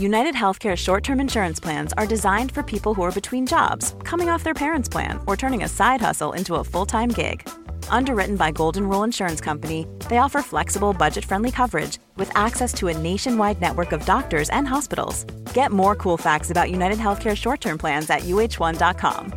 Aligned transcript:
United 0.00 0.34
Healthcare 0.34 0.78
short 0.78 1.04
term 1.04 1.20
insurance 1.20 1.60
plans 1.60 1.92
are 1.98 2.06
designed 2.06 2.52
for 2.52 2.62
people 2.62 2.94
who 2.94 3.02
are 3.02 3.12
between 3.12 3.46
jobs, 3.46 3.94
coming 4.02 4.30
off 4.30 4.42
their 4.42 4.54
parents' 4.54 4.88
plan, 4.88 5.20
or 5.26 5.36
turning 5.36 5.62
a 5.62 5.68
side 5.68 6.00
hustle 6.00 6.32
into 6.32 6.54
a 6.54 6.64
full 6.64 6.86
time 6.86 7.10
gig. 7.10 7.46
Underwritten 7.90 8.36
by 8.36 8.50
Golden 8.50 8.88
Rule 8.88 9.04
Insurance 9.04 9.42
Company, 9.42 9.86
they 10.08 10.16
offer 10.16 10.40
flexible, 10.40 10.94
budget 10.94 11.22
friendly 11.22 11.50
coverage 11.50 11.98
with 12.16 12.34
access 12.34 12.72
to 12.74 12.88
a 12.88 12.96
nationwide 12.96 13.60
network 13.60 13.92
of 13.92 14.06
doctors 14.06 14.48
and 14.48 14.66
hospitals. 14.66 15.24
Get 15.52 15.70
more 15.70 15.94
cool 15.94 16.16
facts 16.16 16.50
about 16.50 16.70
United 16.70 16.98
Healthcare 16.98 17.36
short 17.36 17.60
term 17.60 17.76
plans 17.76 18.08
at 18.08 18.20
uh1.com. 18.22 19.34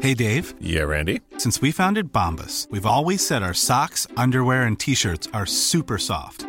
Hey, 0.00 0.14
Dave. 0.14 0.54
Yeah, 0.60 0.82
Randy. 0.82 1.20
Since 1.38 1.62
we 1.62 1.70
founded 1.70 2.12
Bombas, 2.12 2.68
we've 2.72 2.86
always 2.86 3.24
said 3.24 3.44
our 3.44 3.54
socks, 3.54 4.08
underwear, 4.16 4.62
and 4.62 4.80
t 4.80 4.96
shirts 4.96 5.28
are 5.32 5.46
super 5.46 5.96
soft. 5.96 6.48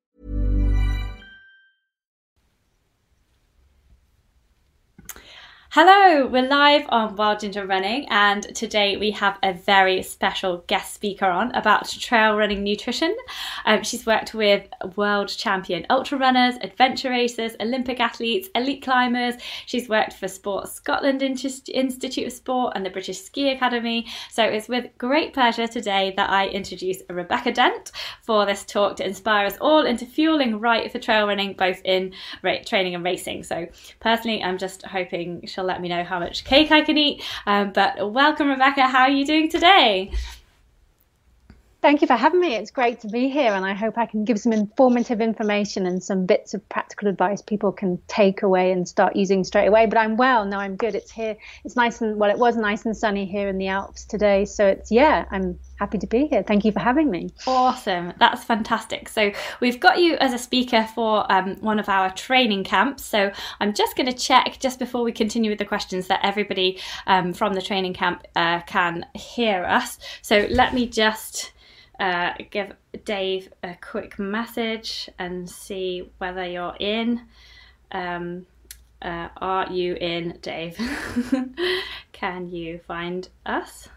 Hello, 5.73 6.27
we're 6.27 6.49
live 6.49 6.85
on 6.89 7.15
Wild 7.15 7.39
Ginger 7.39 7.65
Running, 7.65 8.05
and 8.09 8.43
today 8.53 8.97
we 8.97 9.11
have 9.11 9.39
a 9.41 9.53
very 9.53 10.03
special 10.03 10.65
guest 10.67 10.93
speaker 10.93 11.27
on 11.27 11.55
about 11.55 11.87
trail 11.87 12.35
running 12.35 12.61
nutrition. 12.61 13.15
Um, 13.63 13.81
she's 13.81 14.05
worked 14.05 14.33
with 14.33 14.67
world 14.97 15.29
champion 15.29 15.85
ultra 15.89 16.17
runners, 16.17 16.55
adventure 16.59 17.09
racers, 17.09 17.55
Olympic 17.61 18.01
athletes, 18.01 18.49
elite 18.53 18.81
climbers. 18.81 19.35
She's 19.65 19.87
worked 19.87 20.11
for 20.11 20.27
Sports 20.27 20.73
Scotland 20.73 21.21
Institute 21.21 22.27
of 22.27 22.33
Sport 22.33 22.73
and 22.75 22.85
the 22.85 22.89
British 22.89 23.21
Ski 23.21 23.51
Academy. 23.51 24.07
So 24.29 24.43
it's 24.43 24.67
with 24.67 24.89
great 24.97 25.33
pleasure 25.33 25.67
today 25.67 26.13
that 26.17 26.29
I 26.29 26.49
introduce 26.49 27.01
Rebecca 27.09 27.53
Dent 27.53 27.93
for 28.23 28.45
this 28.45 28.65
talk 28.65 28.97
to 28.97 29.05
inspire 29.05 29.45
us 29.45 29.57
all 29.61 29.85
into 29.85 30.05
fueling 30.05 30.59
right 30.59 30.91
for 30.91 30.99
trail 30.99 31.27
running, 31.27 31.53
both 31.53 31.81
in 31.85 32.11
training 32.65 32.93
and 32.93 33.05
racing. 33.05 33.43
So 33.43 33.69
personally, 34.01 34.43
I'm 34.43 34.57
just 34.57 34.83
hoping 34.83 35.45
she'll 35.45 35.60
she'll 35.61 35.67
let 35.67 35.81
me 35.81 35.89
know 35.89 36.03
how 36.03 36.19
much 36.19 36.43
cake 36.43 36.71
I 36.71 36.81
can 36.81 36.97
eat. 36.97 37.23
Um, 37.45 37.71
but 37.71 38.11
welcome, 38.11 38.49
Rebecca. 38.49 38.87
How 38.87 39.01
are 39.01 39.11
you 39.11 39.25
doing 39.25 39.49
today? 39.49 40.11
Thank 41.81 42.01
you 42.01 42.07
for 42.07 42.15
having 42.15 42.39
me. 42.39 42.53
It's 42.53 42.69
great 42.69 42.99
to 42.99 43.07
be 43.07 43.27
here, 43.27 43.53
and 43.53 43.65
I 43.65 43.73
hope 43.73 43.97
I 43.97 44.05
can 44.05 44.23
give 44.23 44.39
some 44.39 44.53
informative 44.53 45.19
information 45.19 45.87
and 45.87 46.03
some 46.03 46.27
bits 46.27 46.53
of 46.53 46.67
practical 46.69 47.07
advice 47.07 47.41
people 47.41 47.71
can 47.71 47.99
take 48.07 48.43
away 48.43 48.71
and 48.71 48.87
start 48.87 49.15
using 49.15 49.43
straight 49.43 49.65
away. 49.65 49.87
But 49.87 49.97
I'm 49.97 50.15
well. 50.15 50.45
No, 50.45 50.57
I'm 50.57 50.75
good. 50.75 50.93
It's 50.93 51.09
here. 51.09 51.35
It's 51.65 51.75
nice 51.75 51.99
and 51.99 52.17
well. 52.17 52.29
It 52.29 52.37
was 52.37 52.55
nice 52.55 52.85
and 52.85 52.95
sunny 52.95 53.25
here 53.25 53.49
in 53.49 53.57
the 53.57 53.67
Alps 53.67 54.05
today, 54.05 54.45
so 54.45 54.67
it's 54.67 54.91
yeah. 54.91 55.25
I'm 55.31 55.57
happy 55.79 55.97
to 55.97 56.05
be 56.05 56.27
here. 56.27 56.43
Thank 56.43 56.65
you 56.65 56.71
for 56.71 56.81
having 56.81 57.09
me. 57.09 57.31
Awesome. 57.47 58.13
That's 58.19 58.43
fantastic. 58.43 59.09
So 59.09 59.31
we've 59.59 59.79
got 59.79 59.97
you 59.97 60.17
as 60.17 60.33
a 60.33 60.37
speaker 60.37 60.87
for 60.93 61.29
um, 61.31 61.55
one 61.61 61.79
of 61.79 61.89
our 61.89 62.13
training 62.13 62.63
camps. 62.63 63.03
So 63.03 63.31
I'm 63.59 63.73
just 63.73 63.97
going 63.97 64.05
to 64.05 64.15
check 64.15 64.57
just 64.59 64.77
before 64.77 65.01
we 65.01 65.11
continue 65.11 65.49
with 65.49 65.57
the 65.57 65.65
questions 65.65 66.05
that 66.07 66.19
everybody 66.21 66.79
um, 67.07 67.33
from 67.33 67.53
the 67.55 67.61
training 67.61 67.95
camp 67.95 68.27
uh, 68.35 68.61
can 68.67 69.07
hear 69.15 69.65
us. 69.65 69.97
So 70.21 70.45
let 70.51 70.75
me 70.75 70.85
just 70.85 71.53
uh, 72.01 72.33
give 72.49 72.73
Dave 73.05 73.53
a 73.61 73.75
quick 73.79 74.17
message 74.17 75.07
and 75.19 75.47
see 75.47 76.09
whether 76.17 76.45
you're 76.45 76.75
in. 76.79 77.21
Um, 77.91 78.47
uh, 79.03 79.29
are 79.37 79.71
you 79.71 79.93
in, 79.93 80.39
Dave? 80.41 80.79
Can 82.11 82.49
you 82.49 82.79
find 82.79 83.29
us? 83.45 83.87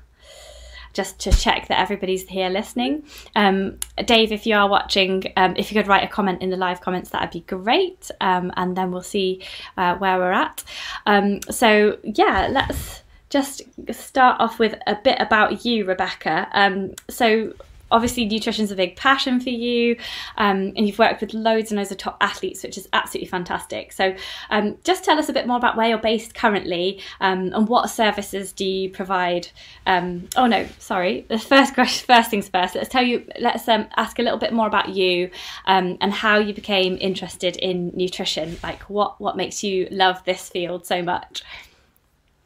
Just 0.92 1.18
to 1.20 1.32
check 1.32 1.68
that 1.68 1.80
everybody's 1.80 2.28
here 2.28 2.50
listening. 2.50 3.04
Um, 3.34 3.78
Dave, 4.04 4.32
if 4.32 4.46
you 4.46 4.54
are 4.54 4.68
watching, 4.68 5.32
um, 5.36 5.54
if 5.56 5.72
you 5.72 5.80
could 5.80 5.88
write 5.88 6.04
a 6.04 6.08
comment 6.08 6.42
in 6.42 6.50
the 6.50 6.56
live 6.56 6.82
comments, 6.82 7.10
that'd 7.10 7.30
be 7.30 7.40
great. 7.40 8.10
Um, 8.20 8.52
and 8.56 8.76
then 8.76 8.92
we'll 8.92 9.02
see 9.02 9.42
uh, 9.78 9.96
where 9.96 10.18
we're 10.18 10.30
at. 10.30 10.62
Um, 11.06 11.40
so, 11.50 11.98
yeah, 12.04 12.48
let's 12.50 13.02
just 13.30 13.62
start 13.92 14.40
off 14.40 14.58
with 14.58 14.74
a 14.86 14.94
bit 14.94 15.16
about 15.20 15.64
you, 15.64 15.86
Rebecca. 15.86 16.48
Um, 16.52 16.92
so, 17.08 17.54
obviously 17.90 18.24
nutrition's 18.24 18.70
a 18.70 18.76
big 18.76 18.96
passion 18.96 19.40
for 19.40 19.50
you 19.50 19.96
um, 20.36 20.72
and 20.76 20.86
you've 20.86 20.98
worked 20.98 21.20
with 21.20 21.32
loads 21.34 21.70
and 21.70 21.78
loads 21.78 21.90
of 21.90 21.98
top 21.98 22.16
athletes 22.20 22.62
which 22.62 22.78
is 22.78 22.88
absolutely 22.92 23.28
fantastic. 23.28 23.92
So 23.92 24.14
um, 24.50 24.76
just 24.84 25.04
tell 25.04 25.18
us 25.18 25.28
a 25.28 25.32
bit 25.32 25.46
more 25.46 25.56
about 25.56 25.76
where 25.76 25.88
you're 25.88 25.98
based 25.98 26.34
currently 26.34 27.00
um, 27.20 27.52
and 27.52 27.68
what 27.68 27.88
services 27.90 28.52
do 28.52 28.64
you 28.64 28.90
provide? 28.90 29.48
Um, 29.86 30.28
oh 30.36 30.46
no 30.46 30.66
sorry. 30.78 31.26
The 31.28 31.38
first 31.38 31.74
question 31.74 32.06
first 32.06 32.30
things 32.30 32.48
first. 32.48 32.74
Let's 32.74 32.88
tell 32.88 33.04
you 33.04 33.26
let's 33.38 33.68
um, 33.68 33.86
ask 33.96 34.18
a 34.18 34.22
little 34.22 34.38
bit 34.38 34.52
more 34.52 34.66
about 34.66 34.90
you 34.90 35.30
um, 35.66 35.98
and 36.00 36.12
how 36.12 36.38
you 36.38 36.54
became 36.54 36.98
interested 37.00 37.56
in 37.56 37.92
nutrition. 37.94 38.58
Like 38.62 38.82
what 38.82 39.20
what 39.20 39.36
makes 39.36 39.62
you 39.62 39.88
love 39.90 40.22
this 40.24 40.48
field 40.48 40.86
so 40.86 41.02
much 41.02 41.42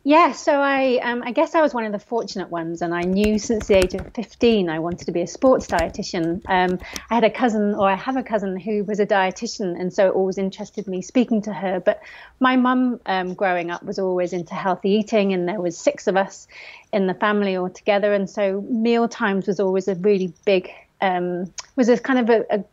yeah, 0.09 0.33
so 0.33 0.59
I, 0.59 1.01
um, 1.03 1.23
I 1.23 1.33
guess 1.33 1.55
I 1.55 1.61
was 1.61 1.75
one 1.75 1.85
of 1.85 1.93
the 1.93 1.99
fortunate 1.99 2.49
ones, 2.49 2.81
and 2.81 2.95
I 2.95 3.03
knew 3.03 3.39
since 3.39 3.67
the 3.67 3.75
age 3.75 3.93
of 3.93 4.11
15 4.15 4.71
I 4.71 4.79
wanted 4.79 5.05
to 5.05 5.13
be 5.13 5.21
a 5.21 5.27
sports 5.27 5.67
dietitian. 5.67 6.41
Um, 6.49 6.79
I 7.11 7.15
had 7.17 7.25
a 7.25 7.31
cousin, 7.31 7.75
or 7.75 7.91
I 7.91 7.95
have 7.95 8.17
a 8.17 8.23
cousin, 8.23 8.59
who 8.59 8.85
was 8.85 9.01
a 9.01 9.07
dietitian, 9.07 9.79
and 9.79 9.93
so 9.93 10.07
it 10.07 10.15
always 10.15 10.39
interested 10.39 10.87
me 10.87 11.03
speaking 11.03 11.43
to 11.43 11.53
her. 11.53 11.79
But 11.81 12.01
my 12.41 12.57
mum, 12.57 13.01
um, 13.05 13.35
growing 13.35 13.71
up, 13.71 13.83
was 13.83 13.99
always 13.99 14.33
into 14.33 14.55
healthy 14.55 14.93
eating, 14.93 15.35
and 15.35 15.47
there 15.47 15.61
was 15.61 15.77
six 15.77 16.07
of 16.07 16.17
us 16.17 16.49
in 16.91 17.07
the 17.07 17.13
family 17.13 17.57
all 17.57 17.69
together, 17.69 18.15
and 18.15 18.31
so 18.31 18.63
meal 18.63 19.09
times 19.09 19.47
was 19.47 19.61
always 19.61 19.89
a 19.89 19.95
really 19.95 20.33
big, 20.47 20.71
um, 21.03 21.53
was 21.77 21.91
a 21.91 21.99
kind 21.99 22.19
of 22.19 22.31
a, 22.31 22.47
a 22.61 22.65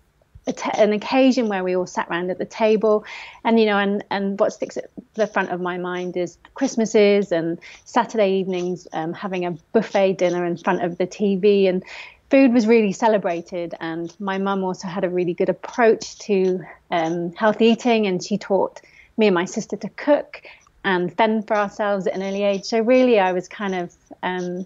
an 0.76 0.94
occasion 0.94 1.48
where 1.48 1.64
we 1.64 1.76
all 1.76 1.88
sat 1.88 2.08
around 2.08 2.30
at 2.30 2.38
the 2.38 2.46
table 2.46 3.04
and 3.44 3.60
you 3.60 3.66
know 3.66 3.80
and 3.80 4.04
and 4.12 4.40
what 4.40 4.54
sticks 4.54 4.78
at 4.78 4.92
the 5.16 5.26
front 5.26 5.50
of 5.50 5.60
my 5.60 5.78
mind 5.78 6.16
is 6.16 6.38
christmases 6.54 7.32
and 7.32 7.58
saturday 7.84 8.40
evenings 8.40 8.88
um, 8.94 9.12
having 9.12 9.44
a 9.44 9.52
buffet 9.74 10.14
dinner 10.14 10.46
in 10.46 10.56
front 10.56 10.84
of 10.84 11.00
the 11.00 11.08
tv 11.08 11.68
and 11.68 11.84
food 12.30 12.54
was 12.54 12.68
really 12.68 12.92
celebrated. 12.92 13.76
And 13.80 14.14
my 14.20 14.38
mum 14.38 14.64
also 14.64 14.88
had 14.88 15.04
a 15.04 15.10
really 15.10 15.34
good 15.34 15.50
approach 15.50 16.18
to 16.20 16.64
um, 16.92 17.34
healthy 17.34 17.66
eating 17.68 18.08
and 18.08 18.24
she 18.24 18.38
taught 18.38 18.82
me 19.18 19.28
and 19.28 19.34
my 19.34 19.46
sister 19.46 19.78
to 19.78 19.90
cook 19.90 20.42
and 20.84 21.16
fend 21.16 21.48
for 21.48 21.56
ourselves 21.56 22.08
at 22.08 22.14
an 22.14 22.24
early 22.24 22.44
age. 22.44 22.64
So 22.64 22.80
really 22.80 23.20
i 23.20 23.32
was 23.32 23.48
kind 23.48 23.76
of 23.76 23.96
um, 24.22 24.66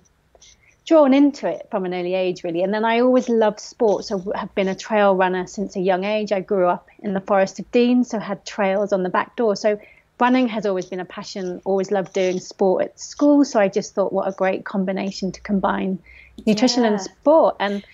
drawn 0.89 1.13
into 1.13 1.47
it 1.47 1.68
from 1.69 1.86
an 1.86 1.94
early 1.94 2.15
age, 2.15 2.44
really. 2.44 2.63
And 2.63 2.74
then 2.74 2.83
I 2.83 3.00
always 3.01 3.30
loved 3.30 3.59
sports. 3.59 4.12
I 4.12 4.18
have 4.36 4.53
been 4.56 4.68
a 4.68 4.74
trail 4.74 5.15
runner 5.15 5.45
since 5.45 5.75
a 5.75 5.80
young 5.80 6.03
age. 6.03 6.31
I 6.31 6.39
grew 6.39 6.65
up 6.65 6.88
in 6.97 7.13
the 7.13 7.21
Forest 7.21 7.59
of 7.59 7.71
Dean, 7.71 8.03
so 8.03 8.18
had 8.18 8.44
trails 8.44 8.91
on 8.91 9.03
the 9.03 9.09
back 9.09 9.36
door. 9.36 9.56
So 9.56 9.80
running 10.19 10.47
has 10.47 10.65
always 10.65 10.88
been 10.88 11.00
a 11.00 11.06
passion. 11.06 11.62
Always 11.63 11.91
loved 11.91 12.13
doing 12.13 12.39
sport 12.39 12.86
at 12.86 13.00
school. 13.00 13.45
So 13.45 13.59
I 13.59 13.68
just 13.68 13.94
thought, 13.94 14.12
what 14.12 14.27
a 14.27 14.31
great 14.31 14.65
combination 14.65 15.31
to 15.31 15.41
combine 15.41 16.00
nutrition 16.47 16.81
yeah. 16.81 16.89
and 16.89 17.01
sport. 17.01 17.57
And 17.59 17.85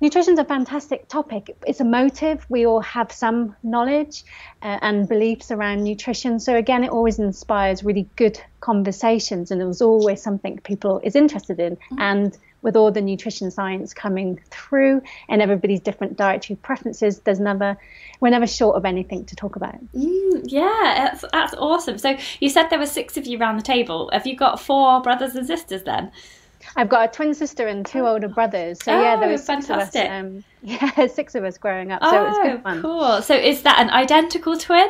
Nutrition's 0.00 0.38
a 0.38 0.44
fantastic 0.44 1.08
topic. 1.08 1.56
It's 1.66 1.80
a 1.80 1.84
motive. 1.84 2.44
We 2.50 2.66
all 2.66 2.80
have 2.80 3.10
some 3.10 3.56
knowledge 3.62 4.24
uh, 4.60 4.78
and 4.82 5.08
beliefs 5.08 5.50
around 5.50 5.84
nutrition. 5.84 6.38
So 6.38 6.54
again, 6.54 6.84
it 6.84 6.90
always 6.90 7.18
inspires 7.18 7.82
really 7.82 8.06
good 8.16 8.38
conversations, 8.60 9.50
and 9.50 9.62
it 9.62 9.64
was 9.64 9.80
always 9.80 10.22
something 10.22 10.58
people 10.58 11.00
is 11.02 11.16
interested 11.16 11.58
in. 11.60 11.76
Mm-hmm. 11.76 11.98
And 11.98 12.38
with 12.60 12.76
all 12.76 12.90
the 12.90 13.00
nutrition 13.00 13.50
science 13.50 13.94
coming 13.94 14.40
through 14.50 15.00
and 15.28 15.40
everybody's 15.40 15.80
different 15.80 16.16
dietary 16.16 16.56
preferences, 16.56 17.20
there's 17.20 17.40
never 17.40 17.78
we're 18.20 18.30
never 18.30 18.46
short 18.46 18.76
of 18.76 18.84
anything 18.84 19.24
to 19.26 19.36
talk 19.36 19.56
about. 19.56 19.76
Mm, 19.94 20.42
yeah, 20.46 21.10
that's 21.10 21.24
that's 21.32 21.54
awesome. 21.54 21.96
So 21.96 22.18
you 22.40 22.50
said 22.50 22.68
there 22.68 22.78
were 22.78 22.86
six 22.86 23.16
of 23.16 23.26
you 23.26 23.38
around 23.38 23.56
the 23.56 23.62
table. 23.62 24.10
Have 24.12 24.26
you 24.26 24.36
got 24.36 24.60
four 24.60 25.00
brothers 25.00 25.34
and 25.36 25.46
sisters 25.46 25.84
then? 25.84 26.10
I've 26.74 26.88
got 26.88 27.08
a 27.08 27.12
twin 27.12 27.34
sister 27.34 27.66
and 27.66 27.86
two 27.86 28.06
older 28.06 28.28
brothers. 28.28 28.82
So 28.82 28.92
yeah, 28.92 29.16
there 29.16 29.28
Oh, 29.28 29.32
was 29.32 29.44
six 29.44 29.66
fantastic. 29.66 30.06
of 30.06 30.10
us. 30.10 30.20
Um, 30.20 30.44
yeah, 30.62 31.06
six 31.06 31.34
of 31.34 31.44
us 31.44 31.58
growing 31.58 31.92
up. 31.92 32.02
So 32.02 32.24
it 32.24 32.28
was 32.28 32.36
oh, 32.38 32.42
good 32.42 32.62
fun. 32.62 32.82
cool. 32.82 33.22
So 33.22 33.34
is 33.36 33.62
that 33.62 33.78
an 33.80 33.90
identical 33.90 34.56
twin? 34.58 34.88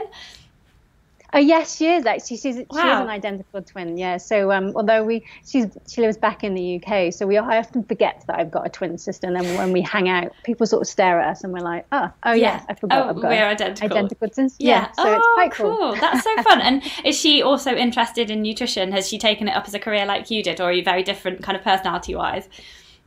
Oh 1.36 1.38
yes, 1.38 1.76
she 1.76 1.86
is 1.86 2.06
actually. 2.06 2.38
She's 2.38 2.56
she 2.56 2.60
is 2.60 2.66
an 2.70 3.08
identical 3.08 3.60
twin. 3.60 3.98
Yeah. 3.98 4.16
So 4.16 4.52
um, 4.52 4.72
although 4.74 5.04
we 5.04 5.22
she's 5.46 5.66
she 5.86 6.00
lives 6.00 6.16
back 6.16 6.42
in 6.42 6.54
the 6.54 6.80
UK, 6.82 7.12
so 7.12 7.26
we 7.26 7.36
I 7.36 7.58
often 7.58 7.84
forget 7.84 8.24
that 8.26 8.38
I've 8.38 8.50
got 8.50 8.64
a 8.64 8.70
twin 8.70 8.96
sister, 8.96 9.26
and 9.26 9.36
then 9.36 9.58
when 9.58 9.70
we 9.70 9.82
hang 9.82 10.08
out, 10.08 10.32
people 10.44 10.66
sort 10.66 10.80
of 10.80 10.88
stare 10.88 11.20
at 11.20 11.32
us, 11.32 11.44
and 11.44 11.52
we're 11.52 11.60
like, 11.60 11.84
oh, 11.92 12.10
oh 12.22 12.32
yeah, 12.32 12.64
I 12.70 12.74
forgot. 12.74 13.04
Oh, 13.04 13.10
I've 13.10 13.16
got 13.16 13.24
we're 13.24 13.46
identical. 13.46 13.98
Identical 13.98 14.30
twins. 14.30 14.56
Yeah. 14.58 14.90
So 14.92 15.02
oh, 15.04 15.14
it's 15.14 15.26
quite 15.34 15.52
cool. 15.52 15.94
That's 15.96 16.24
so 16.24 16.42
fun. 16.42 16.62
and 16.62 16.82
is 17.04 17.20
she 17.20 17.42
also 17.42 17.74
interested 17.74 18.30
in 18.30 18.40
nutrition? 18.40 18.90
Has 18.92 19.06
she 19.06 19.18
taken 19.18 19.46
it 19.46 19.54
up 19.54 19.68
as 19.68 19.74
a 19.74 19.78
career 19.78 20.06
like 20.06 20.30
you 20.30 20.42
did, 20.42 20.58
or 20.58 20.70
are 20.70 20.72
you 20.72 20.82
very 20.82 21.02
different 21.02 21.42
kind 21.42 21.54
of 21.54 21.62
personality 21.62 22.14
wise? 22.14 22.48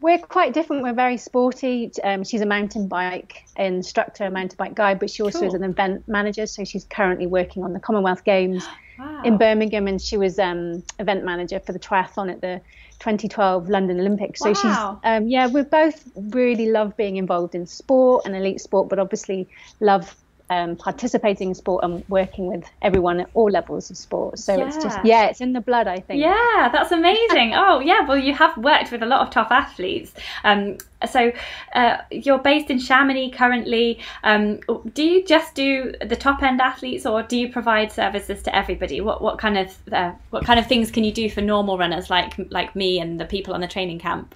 We're 0.02 0.18
quite 0.20 0.54
different. 0.54 0.84
We're 0.84 0.94
very 0.94 1.18
sporty. 1.18 1.92
Um, 2.04 2.24
she's 2.24 2.42
a 2.42 2.46
mountain 2.46 2.88
bike 2.88 3.44
instructor, 3.58 4.26
a 4.26 4.32
mountain 4.32 4.56
bike 4.58 4.74
guide, 4.74 5.00
but 5.00 5.10
she 5.10 5.24
also 5.24 5.46
is 5.46 5.54
an 5.54 5.64
event 5.64 6.08
manager. 6.08 6.46
So 6.46 6.64
she's 6.64 6.86
currently 6.86 7.28
working 7.28 7.64
on 7.64 7.74
the 7.74 7.80
Commonwealth 7.80 8.24
Games 8.24 8.66
Wow. 8.98 9.22
in 9.24 9.38
Birmingham, 9.38 9.88
and 9.88 10.02
she 10.02 10.18
was 10.18 10.40
um, 10.40 10.84
event 11.00 11.24
manager 11.24 11.60
for 11.60 11.72
the 11.74 11.80
triathlon 11.80 12.30
at 12.32 12.42
the 12.42 12.62
2012 13.00 13.70
London 13.70 14.00
Olympics. 14.00 14.40
So 14.42 14.50
Wow. 14.50 14.54
she's, 14.54 15.10
um, 15.10 15.28
yeah, 15.28 15.48
we 15.48 15.64
both 15.64 16.04
really 16.16 16.70
love 16.70 16.96
being 16.98 17.16
involved 17.18 17.56
in 17.56 17.66
sport 17.66 18.26
and 18.26 18.36
elite 18.36 18.60
sport, 18.60 18.90
but 18.90 19.00
obviously 19.00 19.48
love 19.80 20.16
um, 20.50 20.76
participating 20.76 21.50
in 21.50 21.56
sport 21.56 21.84
and 21.84 22.04
working 22.10 22.48
with 22.48 22.66
everyone 22.82 23.20
at 23.20 23.30
all 23.34 23.50
levels 23.50 23.90
of 23.92 23.98
sport. 23.98 24.40
So 24.40 24.60
it's 24.66 24.78
just, 24.78 24.98
Yeah. 24.98 25.24
yeah, 25.24 25.30
it's 25.30 25.42
in 25.42 25.54
the 25.54 25.62
blood, 25.62 25.88
I 25.88 26.00
think. 26.00 26.22
Yeah, 26.22 26.70
that's 26.72 26.92
amazing. 26.92 27.54
oh, 27.56 27.80
yeah. 27.80 28.06
Well, 28.08 28.18
you 28.18 28.34
have 28.34 28.58
worked 28.58 28.92
with 28.92 29.04
a 29.04 29.06
lot 29.06 29.22
of 29.22 29.30
top 29.32 29.52
athletes. 29.52 30.14
Um, 30.44 30.78
so 31.08 31.32
uh, 31.76 31.98
you're 32.12 32.40
based 32.40 32.70
in 32.70 32.80
Chamonix 32.80 33.32
currently. 33.32 34.00
Um, 34.24 34.60
do 34.94 35.04
you 35.04 35.24
just 35.24 35.56
do 35.56 35.94
the 36.06 36.16
top 36.16 36.44
end 36.44 36.60
athletes, 36.62 37.06
or 37.06 37.24
do 37.24 37.38
you 37.38 37.52
provide 37.52 37.92
services 37.92 38.44
to 38.44 38.56
everybody? 38.56 39.00
What 39.00 39.22
what 39.22 39.38
kind 39.38 39.58
of 39.58 39.78
uh, 39.94 40.12
what 40.32 40.44
kind 40.46 40.60
of 40.60 40.68
things 40.68 40.92
can 40.92 41.04
you 41.04 41.14
do 41.14 41.30
for 41.30 41.42
normal 41.42 41.78
runners 41.78 42.10
like 42.10 42.34
like 42.50 42.76
me 42.76 43.00
and 43.00 43.20
the 43.20 43.26
people 43.26 43.54
on 43.54 43.62
the 43.62 43.68
training 43.68 44.00
camp? 44.00 44.36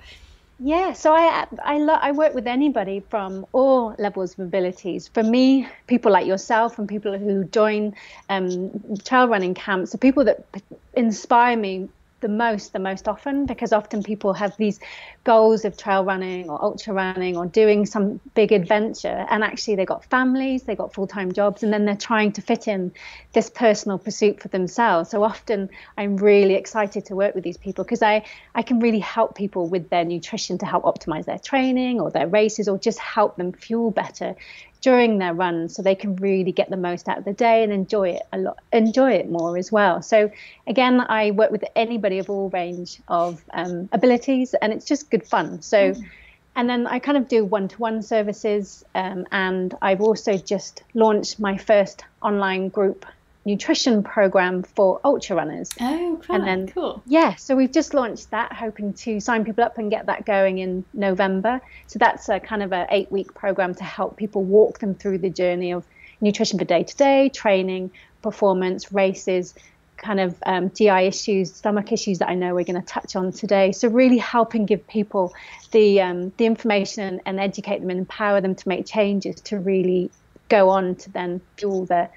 Yeah, 0.65 0.93
so 0.93 1.13
I 1.13 1.45
I, 1.61 1.77
lo- 1.79 1.99
I 2.01 2.13
work 2.13 2.33
with 2.33 2.47
anybody 2.47 3.01
from 3.01 3.45
all 3.51 3.95
levels 3.99 4.33
of 4.33 4.39
abilities. 4.39 5.09
For 5.09 5.21
me, 5.21 5.67
people 5.87 6.09
like 6.11 6.25
yourself 6.25 6.79
and 6.79 6.87
people 6.87 7.17
who 7.17 7.43
join 7.43 7.95
um, 8.29 8.71
trail 9.03 9.27
running 9.27 9.55
camps 9.55 9.93
are 9.93 9.97
people 9.97 10.23
that 10.23 10.45
inspire 10.93 11.57
me 11.57 11.89
the 12.23 12.29
most, 12.29 12.73
the 12.73 12.79
most 12.79 13.07
often, 13.07 13.45
because 13.45 13.73
often 13.73 14.01
people 14.01 14.33
have 14.33 14.55
these 14.57 14.79
goals 15.25 15.65
of 15.65 15.77
trail 15.77 16.03
running 16.03 16.49
or 16.49 16.63
ultra 16.63 16.93
running 16.93 17.37
or 17.37 17.45
doing 17.45 17.85
some 17.85 18.19
big 18.33 18.51
adventure, 18.53 19.27
and 19.29 19.43
actually 19.43 19.75
they've 19.75 19.85
got 19.85 20.05
families, 20.05 20.63
they've 20.63 20.77
got 20.77 20.93
full 20.93 21.05
time 21.05 21.33
jobs, 21.33 21.61
and 21.61 21.71
then 21.71 21.85
they're 21.85 21.95
trying 21.95 22.31
to 22.31 22.41
fit 22.41 22.67
in 22.67 22.93
this 23.33 23.49
personal 23.49 23.99
pursuit 23.99 24.41
for 24.41 24.47
themselves. 24.47 25.09
So 25.09 25.21
often 25.21 25.69
I'm 25.97 26.15
really 26.15 26.55
excited 26.55 27.05
to 27.07 27.15
work 27.15 27.35
with 27.35 27.43
these 27.43 27.57
people 27.57 27.83
because 27.83 28.01
I, 28.01 28.25
I 28.55 28.61
can 28.63 28.79
really 28.79 28.99
help 28.99 29.35
people 29.35 29.67
with 29.67 29.89
their 29.89 30.05
nutrition 30.05 30.57
to 30.59 30.65
help 30.65 30.85
optimize 30.85 31.25
their 31.25 31.39
training 31.39 31.99
or 31.99 32.09
their 32.09 32.27
races 32.27 32.69
or 32.69 32.79
just 32.79 32.99
help 32.99 33.35
them 33.35 33.51
fuel 33.51 33.91
better 33.91 34.35
during 34.83 35.17
their 35.17 35.33
run 35.33 35.69
so 35.69 35.81
they 35.81 35.95
can 35.95 36.15
really 36.17 36.51
get 36.51 36.69
the 36.69 36.77
most 36.77 37.07
out 37.07 37.17
of 37.17 37.23
the 37.23 37.33
day 37.33 37.63
and 37.63 37.71
enjoy 37.71 38.09
it 38.09 38.21
a 38.33 38.37
lot 38.37 38.59
enjoy 38.73 39.11
it 39.11 39.29
more 39.29 39.57
as 39.57 39.71
well. 39.71 40.01
So 40.01 40.29
again 40.67 40.99
i 41.09 41.31
work 41.31 41.51
with 41.51 41.63
anybody 41.75 42.19
of 42.19 42.29
all 42.29 42.49
range 42.49 42.99
of 43.07 43.43
um, 43.53 43.89
abilities 43.91 44.53
and 44.61 44.71
it's 44.73 44.85
just 44.85 45.09
good 45.09 45.25
fun. 45.25 45.61
So 45.61 45.95
and 46.55 46.69
then 46.69 46.85
I 46.85 46.99
kind 46.99 47.17
of 47.17 47.27
do 47.27 47.43
one-to-one 47.43 48.03
services, 48.03 48.85
um, 48.93 49.25
and 49.31 49.75
I've 49.81 50.01
also 50.01 50.37
just 50.37 50.83
launched 50.93 51.39
my 51.39 51.57
first 51.57 52.03
online 52.21 52.69
group 52.69 53.07
nutrition 53.45 54.03
program 54.03 54.63
for 54.63 55.01
ultra 55.03 55.35
runners. 55.35 55.69
Oh, 55.79 56.21
And 56.29 56.47
then, 56.47 56.67
cool. 56.67 57.03
yeah, 57.05 57.35
so 57.35 57.55
we've 57.55 57.71
just 57.71 57.93
launched 57.93 58.31
that, 58.31 58.53
hoping 58.53 58.93
to 58.93 59.19
sign 59.19 59.43
people 59.43 59.63
up 59.63 59.77
and 59.77 59.91
get 59.91 60.05
that 60.05 60.25
going 60.25 60.59
in 60.59 60.85
November. 60.93 61.61
So 61.87 61.99
that's 61.99 62.29
a 62.29 62.39
kind 62.39 62.63
of 62.63 62.71
a 62.71 62.87
eight-week 62.89 63.33
program 63.33 63.75
to 63.75 63.83
help 63.83 64.17
people 64.17 64.43
walk 64.43 64.79
them 64.79 64.95
through 64.95 65.19
the 65.19 65.29
journey 65.29 65.73
of 65.73 65.85
nutrition 66.21 66.57
for 66.57 66.65
day-to-day 66.65 67.29
training, 67.29 67.91
performance, 68.21 68.93
races, 68.93 69.53
kind 69.97 70.19
of 70.19 70.35
um, 70.45 70.69
GI 70.71 70.89
issues, 71.07 71.53
stomach 71.53 71.91
issues 71.91 72.19
that 72.19 72.29
I 72.29 72.35
know 72.35 72.53
we're 72.55 72.65
going 72.65 72.81
to 72.81 72.87
touch 72.87 73.15
on 73.15 73.31
today. 73.31 73.71
So 73.71 73.87
really 73.87 74.17
helping 74.17 74.65
give 74.65 74.85
people 74.87 75.33
the 75.71 76.01
um, 76.01 76.31
the 76.37 76.45
information 76.45 77.21
and 77.25 77.39
educate 77.39 77.79
them 77.79 77.89
and 77.89 77.99
empower 77.99 78.41
them 78.41 78.55
to 78.55 78.69
make 78.69 78.85
changes 78.85 79.35
to 79.41 79.59
really 79.59 80.11
go 80.49 80.69
on 80.69 80.95
to 80.95 81.11
then 81.11 81.41
fuel 81.57 81.85
their 81.85 82.09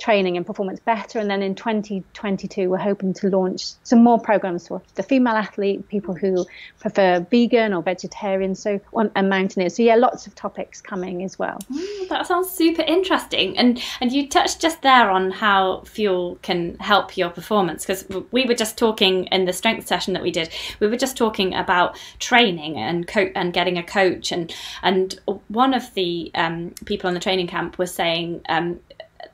training 0.00 0.36
and 0.36 0.44
performance 0.46 0.80
better. 0.80 1.18
And 1.18 1.30
then 1.30 1.42
in 1.42 1.54
2022, 1.54 2.68
we're 2.70 2.78
hoping 2.78 3.12
to 3.14 3.28
launch 3.28 3.72
some 3.84 4.02
more 4.02 4.18
programs 4.18 4.66
for 4.68 4.82
the 4.94 5.02
female 5.02 5.34
athlete, 5.34 5.88
people 5.88 6.14
who 6.14 6.46
prefer 6.80 7.20
vegan 7.30 7.72
or 7.74 7.82
vegetarian, 7.82 8.54
so 8.54 8.80
on 8.94 9.10
and 9.14 9.28
mountaineers. 9.28 9.76
So 9.76 9.82
yeah, 9.82 9.96
lots 9.96 10.26
of 10.26 10.34
topics 10.34 10.80
coming 10.80 11.22
as 11.22 11.38
well. 11.38 11.58
Mm, 11.70 12.08
That 12.08 12.26
sounds 12.26 12.50
super 12.50 12.82
interesting. 12.82 13.56
And 13.58 13.80
and 14.00 14.10
you 14.10 14.28
touched 14.28 14.60
just 14.60 14.82
there 14.82 15.10
on 15.10 15.30
how 15.30 15.82
fuel 15.82 16.38
can 16.42 16.76
help 16.78 17.16
your 17.16 17.30
performance 17.30 17.84
because 17.84 18.04
we 18.32 18.46
were 18.46 18.54
just 18.54 18.78
talking 18.78 19.24
in 19.26 19.44
the 19.44 19.52
strength 19.52 19.86
session 19.86 20.14
that 20.14 20.22
we 20.22 20.30
did. 20.30 20.48
We 20.80 20.86
were 20.88 20.96
just 20.96 21.16
talking 21.16 21.54
about 21.54 21.98
training 22.18 22.78
and 22.78 23.06
co- 23.06 23.32
and 23.34 23.52
getting 23.52 23.76
a 23.78 23.82
coach 23.82 24.32
and 24.32 24.52
and 24.82 25.18
one 25.48 25.74
of 25.74 25.92
the 25.94 26.30
um, 26.34 26.74
people 26.86 27.08
on 27.08 27.14
the 27.14 27.20
training 27.20 27.46
camp 27.46 27.78
was 27.78 27.92
saying. 27.92 28.40
Um, 28.48 28.80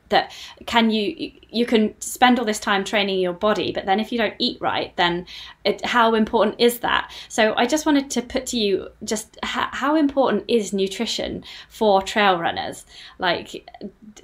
that 0.08 0.32
can 0.66 0.90
you 0.90 1.32
you 1.50 1.66
can 1.66 1.98
spend 2.00 2.38
all 2.38 2.44
this 2.44 2.60
time 2.60 2.84
training 2.84 3.18
your 3.18 3.32
body 3.32 3.72
but 3.72 3.86
then 3.86 3.98
if 3.98 4.12
you 4.12 4.18
don't 4.18 4.34
eat 4.38 4.58
right 4.60 4.96
then 4.96 5.26
it, 5.64 5.84
how 5.84 6.14
important 6.14 6.54
is 6.58 6.80
that? 6.80 7.12
So 7.28 7.54
i 7.56 7.66
just 7.66 7.86
wanted 7.86 8.10
to 8.10 8.22
put 8.22 8.46
to 8.46 8.58
you 8.58 8.88
just 9.04 9.38
how, 9.42 9.68
how 9.72 9.96
important 9.96 10.44
is 10.48 10.72
nutrition 10.72 11.44
for 11.68 12.02
trail 12.02 12.38
runners? 12.38 12.84
Like 13.18 13.68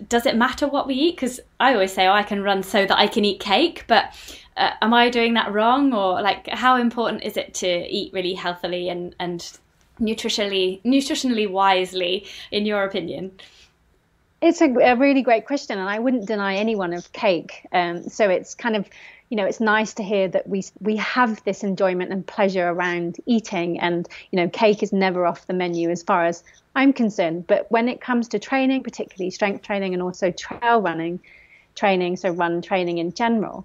does 0.09 0.27
it 0.27 0.37
matter 0.37 0.69
what 0.69 0.87
we 0.87 0.95
eat? 0.95 1.17
Because 1.17 1.41
i 1.61 1.73
always 1.73 1.93
say 1.93 2.07
oh 2.07 2.13
i 2.13 2.23
can 2.23 2.43
run 2.43 2.63
so 2.63 2.87
that 2.87 2.99
i 2.99 3.07
can 3.07 3.25
eat 3.25 3.41
cake 3.41 3.85
but 3.89 4.15
uh, 4.57 4.73
am 4.83 4.93
i 4.93 5.09
doing 5.09 5.35
that 5.35 5.53
wrong? 5.53 5.95
Or 5.95 6.21
like 6.21 6.47
how 6.49 6.77
important 6.77 7.23
is 7.23 7.37
it 7.37 7.55
to 7.55 7.67
eat 7.67 8.13
really 8.13 8.35
healthily 8.35 8.89
and 8.89 9.15
and 9.19 9.59
nutritionally 10.01 10.83
nutritionally 10.83 11.49
wisely 11.51 12.27
in 12.51 12.67
your 12.67 12.85
opinion 12.85 13.31
It's 14.43 14.61
a, 14.61 14.67
a 14.67 14.97
really 14.97 15.23
great 15.23 15.47
question, 15.47 15.79
and 15.79 15.89
I 15.89 16.01
wouldn't 16.01 16.27
deny 16.27 16.57
anyone 16.57 16.93
of 16.93 17.13
cake. 17.13 17.65
Um, 17.73 18.09
so 18.09 18.29
it's 18.29 18.57
kind 18.57 18.75
of, 18.75 18.89
you 19.29 19.37
know, 19.37 19.47
it's 19.47 19.61
nice 19.61 19.95
to 19.95 20.03
hear 20.03 20.27
that 20.27 20.49
we 20.49 20.65
we 20.81 20.97
have 20.97 21.43
this 21.45 21.63
enjoyment 21.63 22.11
and 22.11 22.27
pleasure 22.27 22.69
around 22.69 23.19
eating, 23.25 23.79
and 23.79 24.09
you 24.33 24.39
know, 24.39 24.49
cake 24.49 24.83
is 24.83 24.93
never 24.93 25.27
off 25.27 25.47
the 25.47 25.55
menu 25.55 25.91
as 25.91 26.03
far 26.03 26.25
as 26.25 26.43
I'm 26.75 26.93
concerned. 26.93 27.47
But 27.47 27.71
when 27.71 27.89
it 27.89 28.01
comes 28.01 28.27
to 28.29 28.41
training, 28.41 28.83
particularly 28.83 29.31
strength 29.31 29.63
training 29.63 29.95
and 29.95 30.03
also 30.03 30.33
trail 30.33 30.83
running 30.83 31.21
training, 31.77 32.17
so 32.17 32.31
run 32.31 32.63
training 32.63 32.99
in 32.99 33.13
general, 33.13 33.65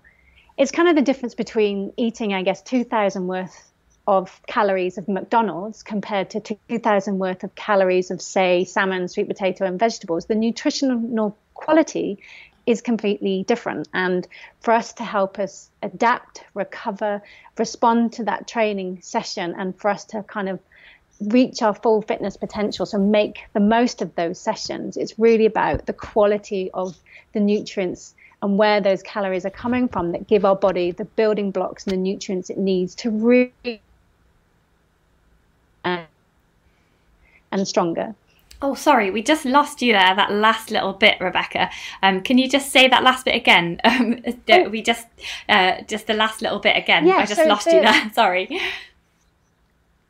it's 0.57 0.71
kind 0.71 0.89
of 0.89 0.95
the 0.95 1.01
difference 1.01 1.33
between 1.33 1.91
eating, 1.97 2.35
I 2.35 2.43
guess, 2.43 2.61
2,000 2.61 3.25
worth 3.25 3.71
of 4.07 4.41
calories 4.47 4.97
of 4.97 5.07
McDonald's 5.09 5.83
compared 5.83 6.29
to 6.29 6.39
2,000 6.69 7.19
worth 7.19 7.43
of 7.43 7.53
calories 7.55 8.09
of, 8.09 8.21
say, 8.21 8.63
salmon, 8.63 9.09
sweet 9.09 9.27
potato, 9.27 9.65
and 9.65 9.77
vegetables. 9.77 10.25
The 10.25 10.35
nutritional 10.35 11.37
quality 11.53 12.19
is 12.65 12.81
completely 12.81 13.43
different. 13.43 13.89
And 13.93 14.25
for 14.61 14.73
us 14.73 14.93
to 14.93 15.03
help 15.03 15.39
us 15.39 15.69
adapt, 15.83 16.43
recover, 16.53 17.21
respond 17.57 18.13
to 18.13 18.23
that 18.25 18.47
training 18.47 18.99
session, 19.01 19.55
and 19.57 19.77
for 19.77 19.89
us 19.89 20.05
to 20.05 20.23
kind 20.23 20.47
of 20.47 20.59
reach 21.19 21.61
our 21.61 21.73
full 21.73 22.01
fitness 22.01 22.37
potential, 22.37 22.85
so 22.85 22.99
make 22.99 23.39
the 23.53 23.59
most 23.59 24.01
of 24.01 24.15
those 24.15 24.39
sessions, 24.39 24.95
it's 24.97 25.17
really 25.17 25.45
about 25.45 25.85
the 25.85 25.93
quality 25.93 26.69
of 26.73 26.95
the 27.33 27.39
nutrients 27.39 28.13
and 28.41 28.57
where 28.57 28.81
those 28.81 29.01
calories 29.01 29.45
are 29.45 29.49
coming 29.49 29.87
from 29.87 30.11
that 30.11 30.27
give 30.27 30.45
our 30.45 30.55
body 30.55 30.91
the 30.91 31.05
building 31.05 31.49
blocks 31.51 31.85
and 31.85 31.93
the 31.93 31.97
nutrients 31.97 32.49
it 32.51 32.57
needs 32.57 32.93
to 32.93 33.09
really 33.09 33.81
and, 35.87 36.07
and 37.51 37.67
stronger. 37.67 38.15
Oh, 38.59 38.73
sorry, 38.73 39.11
we 39.11 39.21
just 39.21 39.45
lost 39.45 39.81
you 39.83 39.93
there. 39.93 40.15
That 40.15 40.31
last 40.31 40.71
little 40.71 40.93
bit, 40.93 41.19
Rebecca. 41.21 41.69
Um, 42.01 42.21
can 42.21 42.39
you 42.39 42.49
just 42.49 42.71
say 42.71 42.87
that 42.87 43.03
last 43.03 43.25
bit 43.25 43.35
again? 43.35 43.79
Um, 43.85 44.21
Oh. 44.49 44.69
We 44.69 44.81
just, 44.81 45.07
uh, 45.49 45.81
just 45.87 46.07
the 46.07 46.13
last 46.13 46.41
little 46.41 46.59
bit 46.59 46.75
again. 46.75 47.05
Yeah, 47.05 47.17
I 47.17 47.25
just 47.25 47.41
so 47.41 47.47
lost 47.47 47.65
the- 47.65 47.75
you 47.75 47.81
there. 47.81 48.09
Sorry. 48.13 48.59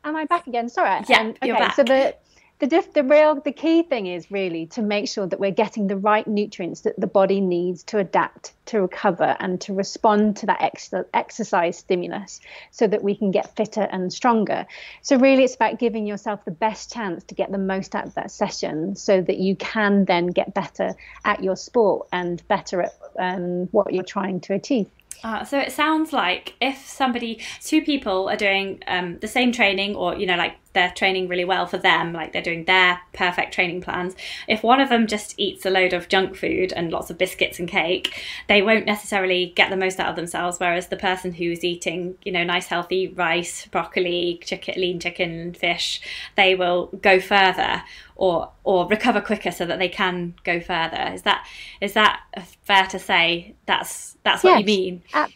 am 0.04 0.16
I 0.16 0.24
back 0.24 0.46
again? 0.46 0.68
Sorry. 0.68 1.04
Yeah, 1.08 1.20
um, 1.20 1.34
you're 1.42 1.56
okay. 1.56 1.64
back. 1.64 1.76
So 1.76 1.82
the 1.82 2.14
the 2.58 2.66
diff, 2.66 2.92
the 2.92 3.04
real 3.04 3.40
the 3.40 3.52
key 3.52 3.82
thing 3.82 4.06
is 4.06 4.30
really 4.30 4.66
to 4.66 4.82
make 4.82 5.08
sure 5.08 5.26
that 5.26 5.38
we're 5.38 5.52
getting 5.52 5.86
the 5.86 5.96
right 5.96 6.26
nutrients 6.26 6.80
that 6.80 6.98
the 6.98 7.06
body 7.06 7.40
needs 7.40 7.84
to 7.84 7.98
adapt 7.98 8.52
to 8.66 8.80
recover 8.80 9.36
and 9.38 9.60
to 9.60 9.72
respond 9.72 10.36
to 10.38 10.46
that 10.46 10.60
ex- 10.60 10.92
exercise 11.14 11.78
stimulus 11.78 12.40
so 12.70 12.86
that 12.86 13.02
we 13.02 13.14
can 13.14 13.30
get 13.30 13.54
fitter 13.54 13.82
and 13.92 14.12
stronger. 14.12 14.66
So 15.02 15.16
really 15.16 15.44
it's 15.44 15.54
about 15.54 15.78
giving 15.78 16.04
yourself 16.04 16.44
the 16.44 16.50
best 16.50 16.92
chance 16.92 17.22
to 17.24 17.34
get 17.34 17.52
the 17.52 17.58
most 17.58 17.94
out 17.94 18.06
of 18.06 18.14
that 18.14 18.30
session 18.30 18.96
so 18.96 19.20
that 19.22 19.38
you 19.38 19.54
can 19.56 20.04
then 20.04 20.26
get 20.26 20.52
better 20.52 20.94
at 21.24 21.42
your 21.42 21.56
sport 21.56 22.08
and 22.12 22.46
better 22.48 22.82
at 22.82 22.92
um, 23.18 23.68
what 23.70 23.92
you're 23.94 24.02
trying 24.02 24.40
to 24.40 24.54
achieve. 24.54 24.88
Uh, 25.24 25.44
so 25.44 25.58
it 25.58 25.72
sounds 25.72 26.12
like 26.12 26.54
if 26.60 26.86
somebody, 26.86 27.40
two 27.60 27.82
people 27.82 28.28
are 28.28 28.36
doing 28.36 28.82
um, 28.86 29.18
the 29.18 29.26
same 29.26 29.50
training, 29.50 29.96
or 29.96 30.16
you 30.16 30.26
know, 30.26 30.36
like 30.36 30.56
they're 30.78 30.92
training 30.92 31.26
really 31.26 31.44
well 31.44 31.66
for 31.66 31.76
them, 31.76 32.12
like 32.12 32.32
they're 32.32 32.40
doing 32.40 32.64
their 32.64 33.00
perfect 33.12 33.52
training 33.52 33.80
plans. 33.80 34.14
If 34.46 34.62
one 34.62 34.80
of 34.80 34.88
them 34.88 35.08
just 35.08 35.34
eats 35.36 35.66
a 35.66 35.70
load 35.70 35.92
of 35.92 36.08
junk 36.08 36.36
food 36.36 36.72
and 36.72 36.92
lots 36.92 37.10
of 37.10 37.18
biscuits 37.18 37.58
and 37.58 37.68
cake, 37.68 38.22
they 38.46 38.62
won't 38.62 38.86
necessarily 38.86 39.52
get 39.56 39.70
the 39.70 39.76
most 39.76 39.98
out 39.98 40.10
of 40.10 40.14
themselves. 40.14 40.60
Whereas 40.60 40.86
the 40.86 40.96
person 40.96 41.32
who's 41.32 41.64
eating, 41.64 42.16
you 42.24 42.30
know, 42.30 42.44
nice 42.44 42.68
healthy 42.68 43.08
rice, 43.08 43.66
broccoli, 43.66 44.40
chicken, 44.44 44.80
lean 44.80 45.00
chicken, 45.00 45.52
fish, 45.52 46.00
they 46.36 46.54
will 46.54 46.86
go 47.02 47.18
further 47.18 47.82
or 48.14 48.52
or 48.62 48.86
recover 48.86 49.20
quicker 49.20 49.50
so 49.50 49.66
that 49.66 49.80
they 49.80 49.88
can 49.88 50.34
go 50.44 50.60
further. 50.60 51.10
Is 51.12 51.22
that 51.22 51.44
is 51.80 51.94
that 51.94 52.20
fair 52.62 52.86
to 52.86 53.00
say? 53.00 53.56
That's 53.66 54.16
that's 54.22 54.44
what 54.44 54.50
yes, 54.50 54.60
you 54.60 54.66
mean. 54.66 55.02
Ab- 55.12 55.30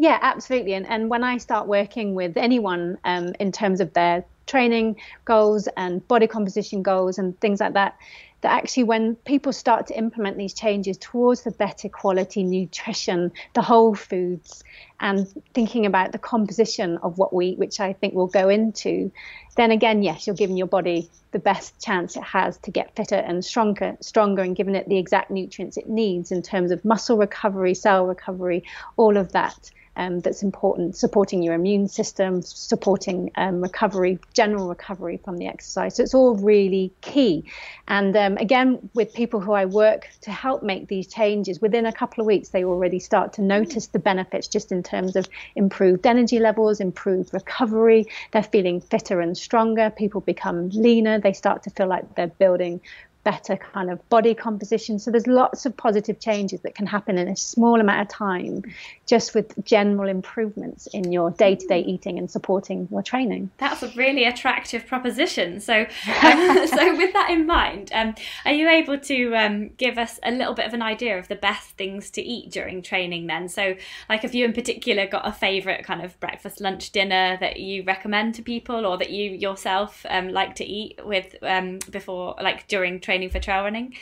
yeah, 0.00 0.18
absolutely. 0.22 0.72
And 0.72 0.86
and 0.86 1.10
when 1.10 1.22
I 1.22 1.36
start 1.36 1.66
working 1.66 2.14
with 2.14 2.38
anyone 2.38 2.96
um, 3.04 3.34
in 3.38 3.52
terms 3.52 3.82
of 3.82 3.92
their 3.92 4.24
training 4.50 4.96
goals 5.24 5.68
and 5.76 6.06
body 6.08 6.26
composition 6.26 6.82
goals 6.82 7.18
and 7.18 7.38
things 7.40 7.60
like 7.60 7.74
that, 7.74 7.96
that 8.40 8.52
actually 8.52 8.84
when 8.84 9.14
people 9.16 9.52
start 9.52 9.86
to 9.86 9.96
implement 9.96 10.36
these 10.36 10.54
changes 10.54 10.96
towards 10.98 11.42
the 11.42 11.50
better 11.52 11.88
quality 11.88 12.42
nutrition, 12.42 13.30
the 13.54 13.62
whole 13.62 13.94
foods, 13.94 14.64
and 14.98 15.28
thinking 15.54 15.86
about 15.86 16.10
the 16.12 16.18
composition 16.18 16.98
of 16.98 17.16
what 17.16 17.32
we 17.32 17.48
eat, 17.48 17.58
which 17.58 17.80
I 17.80 17.92
think 17.92 18.14
we'll 18.14 18.26
go 18.26 18.48
into, 18.48 19.12
then 19.56 19.70
again, 19.70 20.02
yes, 20.02 20.26
you're 20.26 20.36
giving 20.36 20.56
your 20.56 20.66
body 20.66 21.08
the 21.32 21.38
best 21.38 21.80
chance 21.80 22.16
it 22.16 22.24
has 22.24 22.58
to 22.58 22.70
get 22.70 22.96
fitter 22.96 23.14
and 23.14 23.44
stronger, 23.44 23.96
stronger, 24.00 24.42
and 24.42 24.56
giving 24.56 24.74
it 24.74 24.88
the 24.88 24.98
exact 24.98 25.30
nutrients 25.30 25.76
it 25.76 25.88
needs 25.88 26.32
in 26.32 26.42
terms 26.42 26.72
of 26.72 26.84
muscle 26.84 27.16
recovery, 27.16 27.74
cell 27.74 28.06
recovery, 28.06 28.64
all 28.96 29.16
of 29.16 29.32
that 29.32 29.70
um, 29.96 30.20
that's 30.20 30.42
important, 30.42 30.96
supporting 30.96 31.42
your 31.42 31.54
immune 31.54 31.88
system, 31.88 32.42
supporting 32.42 33.30
um, 33.36 33.60
recovery, 33.60 34.18
general 34.34 34.68
recovery 34.68 35.20
from 35.24 35.36
the 35.36 35.46
exercise. 35.46 35.96
So 35.96 36.02
it's 36.02 36.14
all 36.14 36.36
really 36.36 36.92
key. 37.00 37.44
And 37.88 38.16
um, 38.16 38.36
again, 38.36 38.90
with 38.94 39.12
people 39.12 39.40
who 39.40 39.52
I 39.52 39.64
work 39.64 40.08
to 40.22 40.30
help 40.30 40.62
make 40.62 40.88
these 40.88 41.06
changes, 41.06 41.60
within 41.60 41.86
a 41.86 41.92
couple 41.92 42.22
of 42.22 42.26
weeks, 42.26 42.50
they 42.50 42.64
already 42.64 42.98
start 42.98 43.32
to 43.34 43.42
notice 43.42 43.88
the 43.88 43.98
benefits 43.98 44.48
just 44.48 44.72
in 44.72 44.82
terms 44.82 45.16
of 45.16 45.28
improved 45.56 46.06
energy 46.06 46.38
levels, 46.38 46.80
improved 46.80 47.34
recovery. 47.34 48.06
They're 48.32 48.42
feeling 48.42 48.80
fitter 48.80 49.20
and 49.20 49.36
stronger. 49.36 49.90
People 49.90 50.20
become 50.20 50.70
leaner. 50.70 51.18
They 51.18 51.32
start 51.32 51.64
to 51.64 51.70
feel 51.70 51.88
like 51.88 52.14
they're 52.14 52.28
building 52.28 52.80
better 53.22 53.56
kind 53.56 53.90
of 53.90 54.08
body 54.08 54.34
composition. 54.34 54.98
So 54.98 55.10
there's 55.10 55.26
lots 55.26 55.66
of 55.66 55.76
positive 55.76 56.20
changes 56.20 56.60
that 56.62 56.74
can 56.74 56.86
happen 56.86 57.18
in 57.18 57.28
a 57.28 57.36
small 57.36 57.80
amount 57.80 58.00
of 58.00 58.08
time, 58.08 58.62
just 59.06 59.34
with 59.34 59.62
general 59.64 60.08
improvements 60.08 60.86
in 60.88 61.12
your 61.12 61.30
day-to-day 61.32 61.80
eating 61.80 62.18
and 62.18 62.30
supporting 62.30 62.88
your 62.90 63.02
training. 63.02 63.50
That's 63.58 63.82
a 63.82 63.88
really 63.88 64.24
attractive 64.24 64.86
proposition. 64.86 65.60
So, 65.60 65.80
um, 66.22 66.66
so 66.66 66.96
with 66.96 67.12
that 67.12 67.28
in 67.30 67.46
mind, 67.46 67.90
um, 67.92 68.14
are 68.44 68.52
you 68.52 68.68
able 68.68 68.98
to 68.98 69.34
um, 69.34 69.68
give 69.76 69.98
us 69.98 70.18
a 70.22 70.30
little 70.30 70.54
bit 70.54 70.66
of 70.66 70.74
an 70.74 70.82
idea 70.82 71.18
of 71.18 71.28
the 71.28 71.36
best 71.36 71.70
things 71.70 72.10
to 72.12 72.22
eat 72.22 72.50
during 72.50 72.80
training? 72.80 73.26
Then, 73.26 73.48
so 73.48 73.74
like, 74.08 74.22
have 74.22 74.34
you 74.34 74.44
in 74.44 74.52
particular 74.52 75.06
got 75.06 75.28
a 75.28 75.32
favourite 75.32 75.84
kind 75.84 76.02
of 76.02 76.18
breakfast, 76.20 76.60
lunch, 76.60 76.90
dinner 76.90 77.36
that 77.40 77.60
you 77.60 77.82
recommend 77.84 78.34
to 78.36 78.42
people, 78.42 78.86
or 78.86 78.96
that 78.96 79.10
you 79.10 79.30
yourself 79.30 80.06
um, 80.08 80.28
like 80.28 80.54
to 80.54 80.64
eat 80.64 80.98
with 81.04 81.36
um, 81.42 81.80
before, 81.90 82.34
like 82.40 82.66
during 82.66 82.98
training? 82.98 83.09
Training 83.10 83.30
for 83.30 83.40
trail 83.40 83.64
running? 83.64 83.96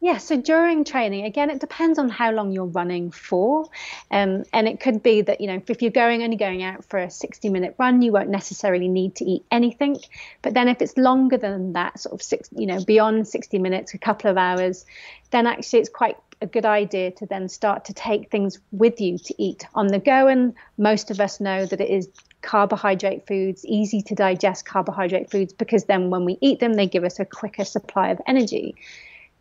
Yeah, 0.00 0.18
so 0.18 0.36
during 0.36 0.84
training, 0.84 1.24
again, 1.24 1.50
it 1.50 1.60
depends 1.60 1.98
on 1.98 2.08
how 2.08 2.30
long 2.30 2.52
you're 2.52 2.66
running 2.66 3.10
for. 3.10 3.64
Um, 4.12 4.44
and 4.52 4.68
it 4.68 4.78
could 4.78 5.02
be 5.02 5.22
that, 5.22 5.40
you 5.40 5.48
know, 5.48 5.60
if 5.66 5.82
you're 5.82 5.90
going 5.90 6.22
only 6.22 6.36
going 6.36 6.62
out 6.62 6.84
for 6.84 6.98
a 6.98 7.10
60 7.10 7.48
minute 7.48 7.74
run, 7.78 8.02
you 8.02 8.12
won't 8.12 8.28
necessarily 8.28 8.86
need 8.86 9.16
to 9.16 9.24
eat 9.24 9.44
anything. 9.50 9.96
But 10.42 10.54
then 10.54 10.68
if 10.68 10.80
it's 10.82 10.96
longer 10.96 11.38
than 11.38 11.72
that, 11.72 11.98
sort 11.98 12.12
of 12.12 12.22
six, 12.22 12.48
you 12.54 12.66
know, 12.66 12.84
beyond 12.84 13.26
60 13.26 13.58
minutes, 13.58 13.94
a 13.94 13.98
couple 13.98 14.30
of 14.30 14.36
hours, 14.36 14.84
then 15.30 15.46
actually 15.48 15.80
it's 15.80 15.88
quite 15.88 16.16
a 16.40 16.46
good 16.46 16.64
idea 16.64 17.10
to 17.12 17.26
then 17.26 17.48
start 17.48 17.86
to 17.86 17.94
take 17.94 18.30
things 18.30 18.58
with 18.70 19.00
you 19.00 19.18
to 19.18 19.34
eat 19.42 19.66
on 19.74 19.88
the 19.88 19.98
go. 19.98 20.28
And 20.28 20.54
most 20.76 21.10
of 21.10 21.20
us 21.20 21.40
know 21.40 21.66
that 21.66 21.80
it 21.80 21.90
is 21.90 22.08
carbohydrate 22.42 23.26
foods, 23.26 23.64
easy 23.64 24.02
to 24.02 24.14
digest 24.14 24.64
carbohydrate 24.64 25.30
foods, 25.30 25.52
because 25.52 25.84
then 25.84 26.10
when 26.10 26.24
we 26.24 26.38
eat 26.40 26.60
them, 26.60 26.74
they 26.74 26.86
give 26.86 27.04
us 27.04 27.18
a 27.18 27.24
quicker 27.24 27.64
supply 27.64 28.10
of 28.10 28.20
energy. 28.26 28.76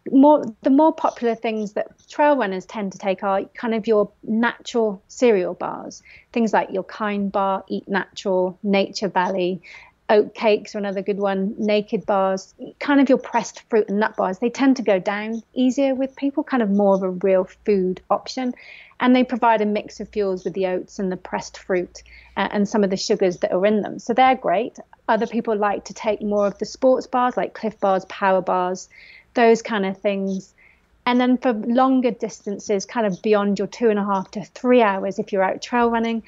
More, 0.10 0.46
the 0.62 0.70
more 0.70 0.94
popular 0.94 1.36
things 1.36 1.74
that 1.74 1.88
trail 2.08 2.38
runners 2.38 2.66
tend 2.66 2.94
to 2.94 2.98
take 2.98 3.24
are 3.24 3.44
kind 3.54 3.76
of 3.76 3.88
your 3.88 4.10
natural 4.24 5.04
cereal 5.10 5.54
bars, 5.54 6.02
things 6.32 6.54
like 6.54 6.72
your 6.72 6.84
Kind 6.84 7.32
Bar, 7.32 7.66
Eat 7.68 7.90
Natural, 7.90 8.58
Nature 8.64 9.10
Valley, 9.10 9.62
oat 10.10 10.34
cakes 10.34 10.74
are 10.74 10.78
another 10.78 11.02
good 11.02 11.20
one, 11.20 11.54
naked 11.58 12.06
bars, 12.06 12.54
kind 12.80 13.02
of 13.02 13.10
your 13.10 13.18
pressed 13.18 13.64
fruit 13.70 13.90
and 13.90 14.00
nut 14.00 14.16
bars. 14.16 14.40
They 14.40 14.50
tend 14.50 14.78
to 14.78 14.84
go 14.84 15.00
down 15.00 15.44
easier 15.54 15.96
with 15.96 16.16
people, 16.16 16.44
kind 16.44 16.64
of 16.64 16.70
more 16.70 16.96
of 16.96 17.04
a 17.04 17.10
real 17.10 17.46
food 17.66 18.02
option. 18.10 18.54
And 19.00 19.16
they 19.16 19.24
provide 19.24 19.62
a 19.62 19.66
mix 19.66 20.00
of 20.00 20.10
fuels 20.10 20.44
with 20.44 20.54
the 20.54 20.68
oats 20.68 20.98
and 20.98 21.12
the 21.12 21.18
pressed 21.18 21.58
fruit 21.58 22.02
uh, 22.36 22.48
and 22.52 22.68
some 22.68 22.84
of 22.84 22.90
the 22.90 22.98
sugars 22.98 23.38
that 23.38 23.52
are 23.52 23.66
in 23.66 23.82
them. 23.82 24.00
So 24.00 24.14
they're 24.14 24.36
great. 24.36 24.80
Other 25.08 25.28
people 25.28 25.56
like 25.56 25.86
to 25.86 25.94
take 25.94 26.22
more 26.22 26.48
of 26.48 26.58
the 26.58 26.66
sports 26.66 27.06
bars, 27.06 27.38
like 27.38 27.54
Clif 27.54 27.80
bars, 27.80 28.06
power 28.06 28.42
bars, 28.42 28.90
those 29.34 29.62
kind 29.62 29.86
of 29.86 29.98
things. 30.00 30.54
And 31.06 31.22
then 31.22 31.38
for 31.38 31.54
longer 31.54 32.12
distances, 32.12 32.86
kind 32.86 33.06
of 33.06 33.22
beyond 33.22 33.60
your 33.60 33.68
two 33.68 33.90
and 33.90 34.00
a 34.00 34.04
half 34.04 34.32
to 34.32 34.44
three 34.44 34.82
hours, 34.82 35.20
if 35.20 35.32
you're 35.32 35.44
out 35.44 35.62
trail 35.62 35.90
running, 35.90 36.24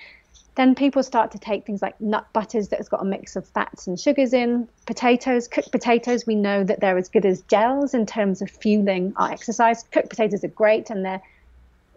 then 0.60 0.76
people 0.76 1.02
start 1.02 1.32
to 1.32 1.40
take 1.40 1.66
things 1.66 1.82
like 1.82 2.00
nut 2.02 2.28
butters 2.34 2.68
that's 2.68 2.90
got 2.90 3.02
a 3.02 3.06
mix 3.06 3.38
of 3.38 3.48
fats 3.48 3.88
and 3.88 3.98
sugars 3.98 4.34
in, 4.34 4.68
potatoes, 4.86 5.48
cooked 5.48 5.72
potatoes. 5.72 6.28
We 6.28 6.36
know 6.36 6.66
that 6.66 6.82
they're 6.82 6.98
as 6.98 7.08
good 7.08 7.26
as 7.26 7.42
gels 7.44 7.94
in 7.94 8.06
terms 8.06 8.42
of 8.42 8.50
fueling 8.50 9.14
our 9.16 9.32
exercise. 9.32 9.86
Cooked 9.90 10.10
potatoes 10.10 10.44
are 10.44 10.50
great 10.50 10.90
and 10.90 11.06
they're 11.06 11.22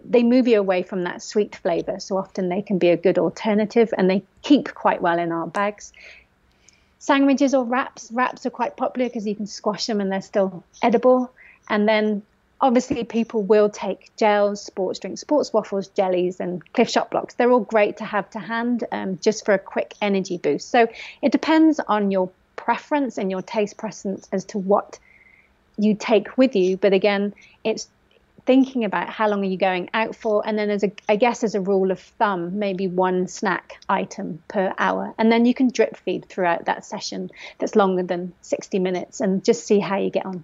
they 0.05 0.23
move 0.23 0.47
you 0.47 0.61
away 0.61 0.85
from 0.85 1.03
that 1.05 1.23
sweet 1.23 1.57
flavor. 1.57 1.99
So 1.99 2.17
often 2.17 2.49
they 2.49 2.63
can 2.63 2.79
be 2.79 2.91
a 2.91 2.97
good 2.97 3.19
alternative 3.19 3.93
and 3.99 4.09
they 4.09 4.23
keep 4.43 4.73
quite 4.75 5.03
well 5.03 5.19
in 5.19 5.33
our 5.33 5.49
bags. 5.49 5.93
Sandwiches 7.01 7.55
or 7.55 7.65
wraps. 7.65 8.11
Wraps 8.13 8.47
are 8.47 8.51
quite 8.51 8.77
popular 8.77 9.09
because 9.09 9.27
you 9.27 9.35
can 9.35 9.49
squash 9.49 9.87
them 9.87 10.01
and 10.01 10.11
they're 10.11 10.23
still 10.23 10.63
edible. 10.83 11.33
And 11.69 11.89
then 11.89 12.23
obviously 12.63 13.03
people 13.03 13.43
will 13.43 13.69
take 13.69 14.17
gels, 14.17 14.65
sports 14.65 15.01
drinks, 15.01 15.21
sports 15.21 15.53
waffles, 15.53 15.89
jellies, 15.89 16.39
and 16.39 16.63
Clif 16.73 16.89
Shot 16.89 17.11
Bloks. 17.11 17.35
They're 17.35 17.51
all 17.51 17.61
great 17.61 17.97
to 17.99 18.05
have 18.05 18.31
to 18.31 18.39
hand 18.39 18.85
um, 18.93 19.19
just 19.21 19.45
for 19.45 19.53
a 19.53 19.59
quick 19.59 19.95
energy 20.01 20.39
boost. 20.39 20.71
So 20.71 20.87
it 21.21 21.33
depends 21.33 21.81
on 21.81 22.13
your 22.13 22.31
preference 22.55 23.19
and 23.19 23.31
your 23.31 23.43
taste 23.43 23.77
preference 23.77 24.29
as 24.31 24.45
to 24.47 24.59
what 24.59 25.01
you 25.77 25.97
take 25.97 26.39
with 26.39 26.55
you. 26.55 26.77
But 26.77 26.93
again, 26.93 27.35
it's 27.65 27.89
thinking 28.47 28.85
about 28.85 29.09
how 29.09 29.29
long 29.29 29.43
are 29.43 29.49
you 29.49 29.57
going 29.57 29.89
out 29.95 30.17
for 30.17 30.43
and 30.45 30.59
then 30.59 30.69
as 30.69 30.83
a 30.83 30.91
i 31.09 31.15
guess 31.15 31.45
as 31.45 31.55
a 31.55 31.61
rule 31.61 31.93
of 31.93 32.01
thumb 32.01 32.59
maybe 32.59 32.89
one 32.89 33.29
snack 33.29 33.79
item 33.89 34.43
per 34.49 34.75
hour 34.79 35.15
and 35.17 35.31
then 35.31 35.45
you 35.45 35.55
can 35.55 35.69
drip 35.69 35.97
feed 35.97 36.25
throughout 36.25 36.65
that 36.65 36.85
session 36.85 37.31
that's 37.61 37.77
longer 37.77 38.03
than 38.03 38.33
60 38.43 38.81
minutes 38.81 39.21
and 39.21 39.45
just 39.45 39.65
see 39.65 39.79
how 39.79 39.97
you 39.97 40.11
get 40.11 40.27
on 40.27 40.43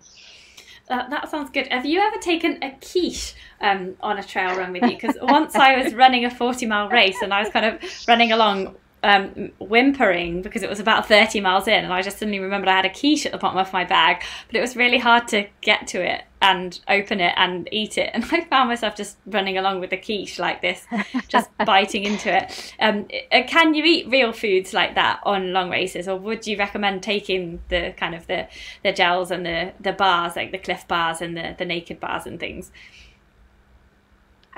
uh, 0.91 1.09
that 1.09 1.31
sounds 1.31 1.51
good. 1.51 1.67
Have 1.69 1.87
you 1.87 2.01
ever 2.01 2.17
taken 2.19 2.63
a 2.63 2.71
quiche 2.81 3.35
um, 3.61 3.97
on 4.01 4.19
a 4.19 4.23
trail 4.23 4.57
run 4.57 4.73
with 4.73 4.83
you? 4.83 4.97
Because 4.97 5.17
once 5.23 5.55
I 5.55 5.83
was 5.83 5.95
running 5.95 6.25
a 6.25 6.31
40 6.31 6.67
mile 6.67 6.89
race 6.89 7.21
and 7.23 7.33
I 7.33 7.41
was 7.41 7.51
kind 7.51 7.67
of 7.67 7.83
running 8.07 8.33
along 8.33 8.75
um, 9.03 9.53
whimpering 9.59 10.43
because 10.43 10.63
it 10.63 10.69
was 10.69 10.81
about 10.81 11.07
30 11.07 11.41
miles 11.41 11.69
in 11.69 11.85
and 11.85 11.93
I 11.93 12.03
just 12.03 12.19
suddenly 12.19 12.41
remembered 12.41 12.69
I 12.69 12.77
had 12.77 12.85
a 12.85 12.91
quiche 12.91 13.27
at 13.27 13.33
the 13.33 13.39
bottom 13.39 13.59
of 13.59 13.73
my 13.73 13.85
bag 13.85 14.23
but 14.47 14.57
it 14.57 14.61
was 14.61 14.77
really 14.77 14.99
hard 14.99 15.29
to 15.29 15.47
get 15.61 15.87
to 15.89 16.03
it 16.03 16.25
and 16.41 16.79
open 16.89 17.21
it 17.21 17.35
and 17.37 17.69
eat 17.73 17.99
it. 17.99 18.11
And 18.19 18.25
I 18.25 18.45
found 18.45 18.69
myself 18.69 18.97
just 18.97 19.17
running 19.27 19.59
along 19.59 19.81
with 19.81 19.91
the 19.91 19.97
quiche 19.97 20.39
like 20.39 20.61
this 20.63 20.87
just 21.29 21.51
biting 21.65 22.05
into 22.05 22.35
it. 22.35 22.75
Um, 22.81 23.07
uh, 23.33 23.43
can 23.47 23.75
you 23.75 23.85
eat 23.85 24.09
real 24.09 24.33
foods 24.33 24.73
like 24.73 24.95
that 24.95 25.21
on 25.25 25.53
long 25.53 25.71
races 25.71 26.09
or 26.09 26.17
would 26.17 26.47
you 26.47 26.57
recommend 26.57 27.03
taking 27.03 27.61
the 27.69 27.95
kind 27.97 28.15
of 28.15 28.27
the, 28.27 28.49
the 28.83 28.93
gels 28.93 29.31
and 29.31 29.45
the, 29.47 29.73
the 29.81 29.93
bars 29.93 30.37
like 30.37 30.53
the 30.53 30.59
Clif 30.59 30.87
bars 30.89 31.21
and 31.21 31.37
the, 31.37 31.55
the 31.59 31.65
naked 31.65 32.01
bars 32.01 32.27
and 32.27 32.41
things 32.41 32.71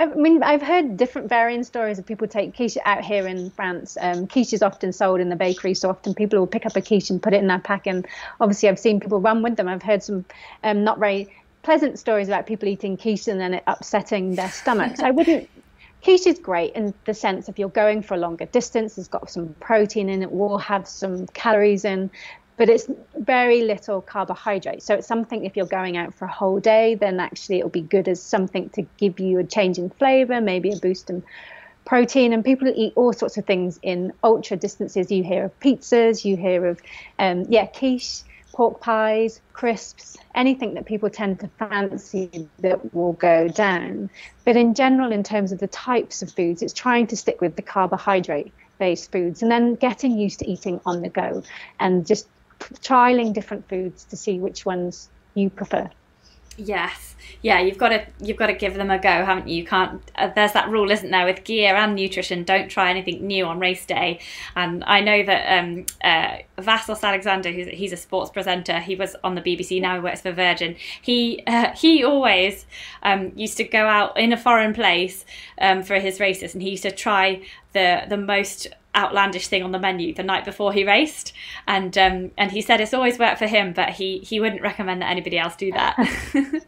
I 0.00 0.07
mean, 0.07 0.42
I've 0.42 0.62
heard 0.62 0.97
different 0.97 1.28
varying 1.28 1.62
stories 1.62 1.99
of 1.99 2.07
people 2.07 2.26
take 2.26 2.57
quiche 2.57 2.78
out 2.87 3.04
here 3.04 3.26
in 3.26 3.50
France. 3.50 3.99
Um, 4.00 4.26
quiche 4.26 4.54
is 4.54 4.62
often 4.62 4.95
sold 4.95 5.21
in 5.21 5.28
the 5.28 5.37
bakery, 5.37 5.75
so 5.75 5.90
often 5.90 6.14
people 6.14 6.38
will 6.38 6.47
pick 6.47 6.64
up 6.64 6.75
a 6.75 6.80
quiche 6.80 7.11
and 7.11 7.23
put 7.23 7.35
it 7.35 7.37
in 7.42 7.49
their 7.49 7.59
pack. 7.59 7.87
And 7.87 8.07
obviously, 8.40 8.71
I've 8.71 8.78
seen 8.78 8.99
people 8.99 9.21
run 9.21 9.42
with 9.42 9.57
them. 9.57 9.69
I've 9.69 9.83
heard 9.83 10.02
some 10.02 10.25
um, 10.64 10.85
not 10.85 10.99
very 10.99 11.28
pleasant 11.62 11.99
stories 11.99 12.28
about 12.28 12.47
people 12.47 12.66
eating 12.66 12.97
quiche 12.97 13.28
and 13.28 13.38
then 13.38 13.52
it 13.52 13.62
upsetting 13.66 14.37
their 14.37 14.50
stomachs. 14.50 15.00
I 15.00 15.11
wouldn't. 15.11 15.49
Quiche 16.02 16.28
is 16.28 16.38
great 16.38 16.73
in 16.73 16.95
the 17.04 17.12
sense 17.12 17.50
if 17.50 17.59
you're 17.59 17.69
going 17.69 18.00
for 18.00 18.14
a 18.14 18.16
longer 18.16 18.47
distance, 18.47 18.97
it's 18.97 19.07
got 19.07 19.28
some 19.28 19.54
protein 19.61 20.09
in 20.09 20.23
it, 20.23 20.33
will 20.33 20.57
have 20.57 20.88
some 20.88 21.26
calories 21.26 21.85
in, 21.85 22.11
but 22.57 22.69
it's 22.69 22.88
very 23.16 23.62
little 23.62 24.00
carbohydrate. 24.00 24.83
So 24.83 24.95
it's 24.95 25.07
something 25.07 25.45
if 25.45 25.57
you're 25.57 25.66
going 25.66 25.97
out 25.97 26.14
for 26.14 26.26
a 26.26 26.30
whole 26.30 26.61
day, 26.61 26.95
then 26.95 27.21
actually 27.21 27.59
it'll 27.59 27.71
be 27.71 27.80
good 27.80 28.09
as 28.09 28.23
something 28.23 28.69
to 28.71 28.83
give 28.99 29.19
you 29.19 29.38
a 29.38 29.45
change 29.45 29.78
in 29.78 29.90
flavor, 29.90 30.40
maybe 30.40 30.73
a 30.73 30.76
boost 30.76 31.11
in 31.11 31.23
protein. 31.85 32.33
And 32.33 32.45
people 32.45 32.71
eat 32.75 32.92
all 32.97 33.12
sorts 33.12 33.38
of 33.38 33.47
things 33.47 33.78
in 33.83 34.12
ultra 34.23 34.57
distances. 34.57 35.11
You 35.11 35.25
hear 35.25 35.47
of 35.47 35.61
pizzas, 35.61 36.25
you 36.25 36.37
hear 36.37 36.66
of, 36.66 36.80
um, 37.19 37.47
yeah, 37.49 37.66
quiche, 37.66 38.23
pork 38.52 38.80
pies, 38.80 39.40
crisps, 39.52 40.19
anything 40.35 40.75
that 40.75 40.85
people 40.85 41.09
tend 41.09 41.40
to 41.40 41.49
fancy 41.59 42.49
that 42.59 42.95
will 42.95 43.14
go 43.14 43.49
down. 43.49 44.11
But 44.45 44.57
in 44.57 44.75
general, 44.75 45.12
in 45.12 45.23
terms 45.23 45.52
of 45.52 45.61
the 45.61 45.66
types 45.66 46.23
of 46.23 46.30
foods, 46.33 46.62
it's 46.62 46.75
trying 46.75 47.07
to 47.07 47.16
stick 47.16 47.40
with 47.40 47.57
the 47.57 47.62
carbohydrate 47.62 48.52
based 48.78 49.12
foods 49.12 49.42
and 49.42 49.50
then 49.50 49.75
getting 49.76 50.19
used 50.19 50.40
to 50.40 50.50
eating 50.50 50.80
on 50.87 51.02
the 51.02 51.09
go 51.09 51.42
and 51.78 52.07
just 52.07 52.26
trialing 52.61 53.33
different 53.33 53.69
foods 53.69 54.05
to 54.05 54.17
see 54.17 54.38
which 54.38 54.64
ones 54.64 55.09
you 55.35 55.50
prefer. 55.50 55.90
Yes, 56.57 57.11
yeah, 57.43 57.61
you've 57.61 57.79
got 57.79 57.88
to 57.88 58.07
you've 58.21 58.37
got 58.37 58.49
to 58.49 58.52
give 58.52 58.75
them 58.75 58.90
a 58.90 58.99
go, 58.99 59.09
haven't 59.09 59.49
you? 59.49 59.57
You 59.57 59.64
can't. 59.64 60.02
Uh, 60.17 60.29
there's 60.35 60.52
that 60.52 60.69
rule, 60.69 60.90
isn't 60.90 61.11
there, 61.11 61.25
with 61.25 61.45
gear 61.45 61.75
and 61.75 61.95
nutrition? 61.95 62.45
Don't 62.45 62.69
try 62.69 62.90
anything 62.90 63.26
new 63.26 63.47
on 63.47 63.59
race 63.59 63.87
day. 63.87 64.21
And 64.57 64.85
I 64.85 65.00
know 65.00 65.23
that 65.23 65.59
um, 65.59 65.87
uh, 66.05 66.38
Vassos 66.59 67.02
Alexander, 67.02 67.50
who's 67.50 67.69
he's 67.69 67.93
a 67.93 67.97
sports 67.97 68.31
presenter, 68.31 68.79
he 68.79 68.95
was 68.95 69.17
on 69.25 69.37
the 69.37 69.40
BBC. 69.40 69.81
Now 69.81 69.95
he 69.95 70.00
works 70.00 70.21
for 70.21 70.33
Virgin. 70.33 70.76
He 71.00 71.43
uh, 71.47 71.75
he 71.75 72.05
always 72.05 72.67
um, 73.02 73.33
used 73.37 73.57
to 73.57 73.64
go 73.64 73.87
out 73.87 74.19
in 74.19 74.33
a 74.33 74.37
foreign 74.37 74.75
place 74.75 75.25
um, 75.61 75.83
for 75.83 75.99
his 75.99 76.21
races, 76.21 76.52
and 76.52 76.62
he 76.62 76.71
used 76.71 76.83
to 76.83 76.90
try 76.90 77.43
the 77.73 78.02
the 78.09 78.19
most 78.19 78.69
outlandish 78.94 79.47
thing 79.47 79.62
on 79.62 79.73
the 79.73 79.78
menu 79.78 80.14
the 80.14 80.23
night 80.23 80.44
before 80.44 80.73
he 80.73 80.85
raced. 80.85 81.32
And 81.66 81.97
um, 81.97 82.30
and 82.37 82.50
he 82.50 82.61
said 82.61 82.80
it's 82.80 82.94
always 82.94 83.18
worked 83.18 83.38
for 83.38 83.47
him 83.47 83.73
but 83.73 83.90
he 83.90 84.18
he 84.18 84.40
wouldn't 84.40 84.62
recommend 84.62 85.02
that 85.02 85.11
anybody 85.11 85.38
else 85.38 85.56
do 85.56 85.73
that. 85.73 85.97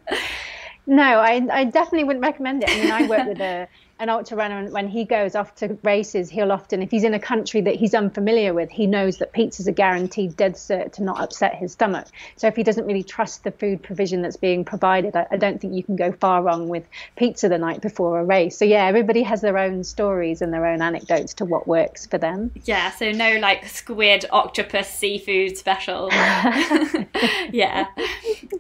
No 0.87 1.21
I, 1.21 1.41
I 1.53 1.65
definitely 1.65 2.05
wouldn't 2.05 2.25
recommend 2.25 2.65
it. 2.65 2.71
I 2.71 2.81
mean 2.81 2.91
i 2.91 3.07
work 3.07 3.29
with 3.29 3.41
a 3.41 3.69
an 3.99 4.09
ultra 4.09 4.37
runner, 4.37 4.69
when 4.71 4.89
he 4.89 5.05
goes 5.05 5.35
off 5.35 5.55
to 5.57 5.79
races, 5.83 6.31
he'll 6.31 6.53
often, 6.53 6.83
if 6.83 6.91
he's 6.91 7.05
in 7.05 7.15
a 7.15 7.21
country 7.21 7.61
that 7.61 7.77
he's 7.77 7.95
unfamiliar 7.95 8.53
with, 8.53 8.71
he 8.71 8.87
knows 8.87 9.19
that 9.19 9.33
pizza's 9.33 9.67
a 9.67 9.73
guaranteed 9.73 10.37
dead 10.37 10.55
cert 10.55 10.93
to 10.93 11.03
not 11.03 11.21
upset 11.21 11.55
his 11.55 11.73
stomach. 11.73 12.07
So 12.37 12.47
if 12.49 12.57
he 12.57 12.63
doesn't 12.63 12.87
really 12.87 13.03
trust 13.03 13.45
the 13.45 13.53
food 13.53 13.83
provision 13.83 14.23
that's 14.23 14.37
being 14.37 14.65
provided, 14.65 15.15
I, 15.15 15.27
I 15.31 15.37
don't 15.37 15.61
think 15.61 15.75
you 15.75 15.83
can 15.83 15.97
go 15.97 16.13
far 16.13 16.43
wrong 16.43 16.69
with 16.69 16.85
pizza 17.17 17.49
the 17.49 17.59
night 17.59 17.81
before 17.81 18.19
a 18.19 18.25
race. 18.25 18.59
So 18.59 18.65
yeah, 18.65 18.87
everybody 18.87 19.23
has 19.23 19.41
their 19.41 19.59
own 19.59 19.85
stories 19.85 20.43
and 20.43 20.53
their 20.53 20.67
own 20.67 20.83
anecdotes 20.83 21.35
to 21.35 21.45
what 21.45 21.69
works 21.69 22.07
for 22.07 22.19
them. 22.19 22.51
Yeah, 22.65 22.91
so 22.91 23.13
no 23.13 23.39
like 23.39 23.67
squid, 23.67 24.25
octopus, 24.31 24.89
seafood 24.89 25.57
special. 25.57 26.09
yeah, 27.53 27.87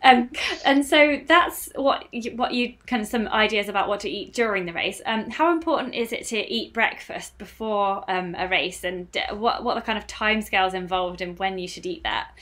um, 0.02 0.30
and 0.64 0.84
so 0.84 1.20
that's 1.26 1.68
what 1.74 2.06
you, 2.12 2.36
what 2.36 2.52
you 2.52 2.74
kind 2.86 3.02
of 3.02 3.08
some 3.08 3.28
ideas 3.28 3.68
about 3.68 3.88
what 3.88 4.00
to 4.00 4.10
eat 4.10 4.32
during 4.32 4.66
the 4.66 4.72
race. 4.72 5.00
Um, 5.06 5.21
how 5.30 5.52
important 5.52 5.94
is 5.94 6.12
it 6.12 6.26
to 6.26 6.38
eat 6.38 6.72
breakfast 6.72 7.38
before 7.38 8.04
um, 8.10 8.34
a 8.36 8.48
race, 8.48 8.84
and 8.84 9.08
what 9.32 9.62
what 9.64 9.74
the 9.74 9.80
kind 9.80 9.98
of 9.98 10.06
timescales 10.06 10.74
involved 10.74 11.20
in 11.20 11.36
when 11.36 11.58
you 11.58 11.68
should 11.68 11.86
eat 11.86 12.02
that? 12.02 12.32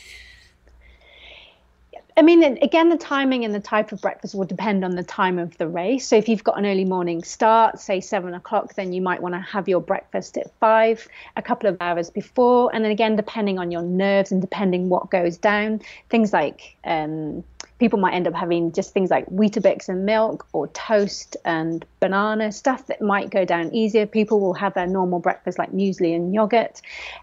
I 2.16 2.22
mean, 2.22 2.42
again, 2.60 2.90
the 2.90 2.98
timing 2.98 3.46
and 3.46 3.54
the 3.54 3.60
type 3.60 3.92
of 3.92 4.02
breakfast 4.02 4.34
will 4.34 4.44
depend 4.44 4.84
on 4.84 4.90
the 4.90 5.02
time 5.02 5.38
of 5.38 5.56
the 5.56 5.66
race. 5.66 6.06
So, 6.06 6.16
if 6.16 6.28
you've 6.28 6.44
got 6.44 6.58
an 6.58 6.66
early 6.66 6.84
morning 6.84 7.22
start, 7.22 7.80
say 7.80 8.00
seven 8.00 8.34
o'clock, 8.34 8.74
then 8.74 8.92
you 8.92 9.00
might 9.00 9.22
want 9.22 9.34
to 9.34 9.40
have 9.40 9.68
your 9.68 9.80
breakfast 9.80 10.36
at 10.36 10.52
five, 10.60 11.08
a 11.36 11.42
couple 11.42 11.68
of 11.68 11.76
hours 11.80 12.10
before. 12.10 12.74
And 12.74 12.84
then 12.84 12.92
again, 12.92 13.16
depending 13.16 13.58
on 13.58 13.70
your 13.70 13.82
nerves 13.82 14.32
and 14.32 14.40
depending 14.40 14.88
what 14.88 15.10
goes 15.10 15.38
down, 15.38 15.80
things 16.10 16.32
like 16.32 16.76
um, 16.84 17.42
people 17.80 17.98
might 17.98 18.12
end 18.12 18.28
up 18.28 18.34
having 18.34 18.70
just 18.70 18.92
things 18.92 19.10
like 19.10 19.26
Weetabix 19.26 19.88
and 19.88 20.04
milk 20.04 20.46
or 20.52 20.68
toast 20.68 21.36
and 21.46 21.84
banana, 21.98 22.52
stuff 22.52 22.86
that 22.86 23.00
might 23.00 23.30
go 23.30 23.46
down 23.46 23.74
easier. 23.74 24.06
People 24.06 24.38
will 24.38 24.52
have 24.52 24.74
their 24.74 24.86
normal 24.86 25.18
breakfast 25.18 25.58
like 25.58 25.72
muesli 25.72 26.14
and 26.14 26.32
yogurt 26.34 26.82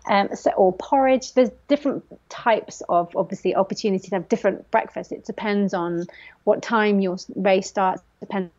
um, 0.10 0.36
so, 0.36 0.52
or 0.52 0.74
porridge. 0.74 1.34
There's 1.34 1.52
different 1.68 2.04
types 2.30 2.82
of, 2.90 3.16
obviously, 3.16 3.56
opportunity 3.56 4.10
to 4.10 4.16
have 4.16 4.28
different 4.28 4.70
breakfasts. 4.72 5.14
It 5.14 5.26
depends 5.26 5.76
on 5.76 6.08
what 6.44 6.64
time 6.64 7.00
your 7.00 7.18
race 7.36 7.68
starts, 7.68 8.02
depends 8.20 8.52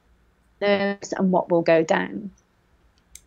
on 0.62 0.98
and 1.18 1.32
what 1.32 1.50
will 1.50 1.62
go 1.62 1.82
down. 1.82 2.30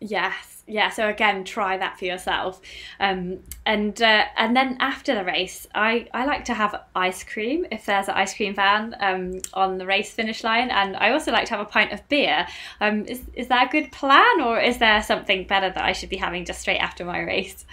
Yes 0.02 0.52
yeah 0.66 0.90
so 0.90 1.08
again 1.08 1.44
try 1.44 1.76
that 1.76 1.98
for 1.98 2.04
yourself. 2.04 2.60
Um, 3.00 3.40
and 3.66 4.00
uh, 4.00 4.24
and 4.36 4.56
then 4.56 4.76
after 4.80 5.14
the 5.14 5.24
race 5.24 5.66
i 5.74 6.06
i 6.12 6.24
like 6.24 6.44
to 6.46 6.54
have 6.54 6.82
ice 6.94 7.24
cream 7.24 7.66
if 7.70 7.86
there's 7.86 8.08
an 8.08 8.14
ice 8.14 8.34
cream 8.34 8.54
van 8.54 8.96
um, 9.00 9.40
on 9.54 9.78
the 9.78 9.86
race 9.86 10.12
finish 10.12 10.44
line. 10.44 10.70
And 10.70 10.96
i 10.96 11.12
also 11.12 11.32
like 11.32 11.46
to 11.46 11.56
have 11.56 11.66
a 11.66 11.70
pint 11.70 11.92
of 11.92 12.06
beer. 12.08 12.46
Um, 12.80 13.04
is, 13.06 13.22
is 13.34 13.48
that 13.48 13.68
a 13.68 13.70
good 13.70 13.92
plan 13.92 14.40
or 14.40 14.60
is 14.60 14.78
there 14.78 15.02
something 15.02 15.46
better 15.46 15.70
that 15.70 15.84
i 15.84 15.92
should 15.92 16.08
be 16.08 16.16
having 16.16 16.44
just 16.44 16.60
straight 16.60 16.78
after 16.78 17.04
my 17.04 17.20
race? 17.20 17.64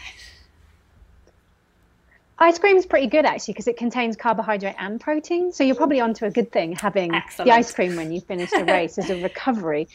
Ice 2.41 2.57
cream 2.57 2.77
is 2.77 2.85
pretty 2.85 3.07
good 3.07 3.25
actually 3.25 3.53
because 3.53 3.67
it 3.67 3.75
contains 3.75 4.15
carbohydrate 4.15 4.75
and 4.79 4.99
protein. 5.01 5.51
So 5.51 5.65
you're 5.65 5.75
probably 5.75 5.99
onto 5.99 6.23
a 6.23 6.31
good 6.31 6.53
thing 6.53 6.71
having 6.71 7.13
Excellent. 7.13 7.49
the 7.49 7.53
ice 7.53 7.73
cream 7.73 7.97
when 7.97 8.13
you 8.13 8.21
finish 8.21 8.49
the 8.51 8.63
race 8.77 8.97
as 8.97 9.09
a 9.09 9.21
recovery 9.21 9.89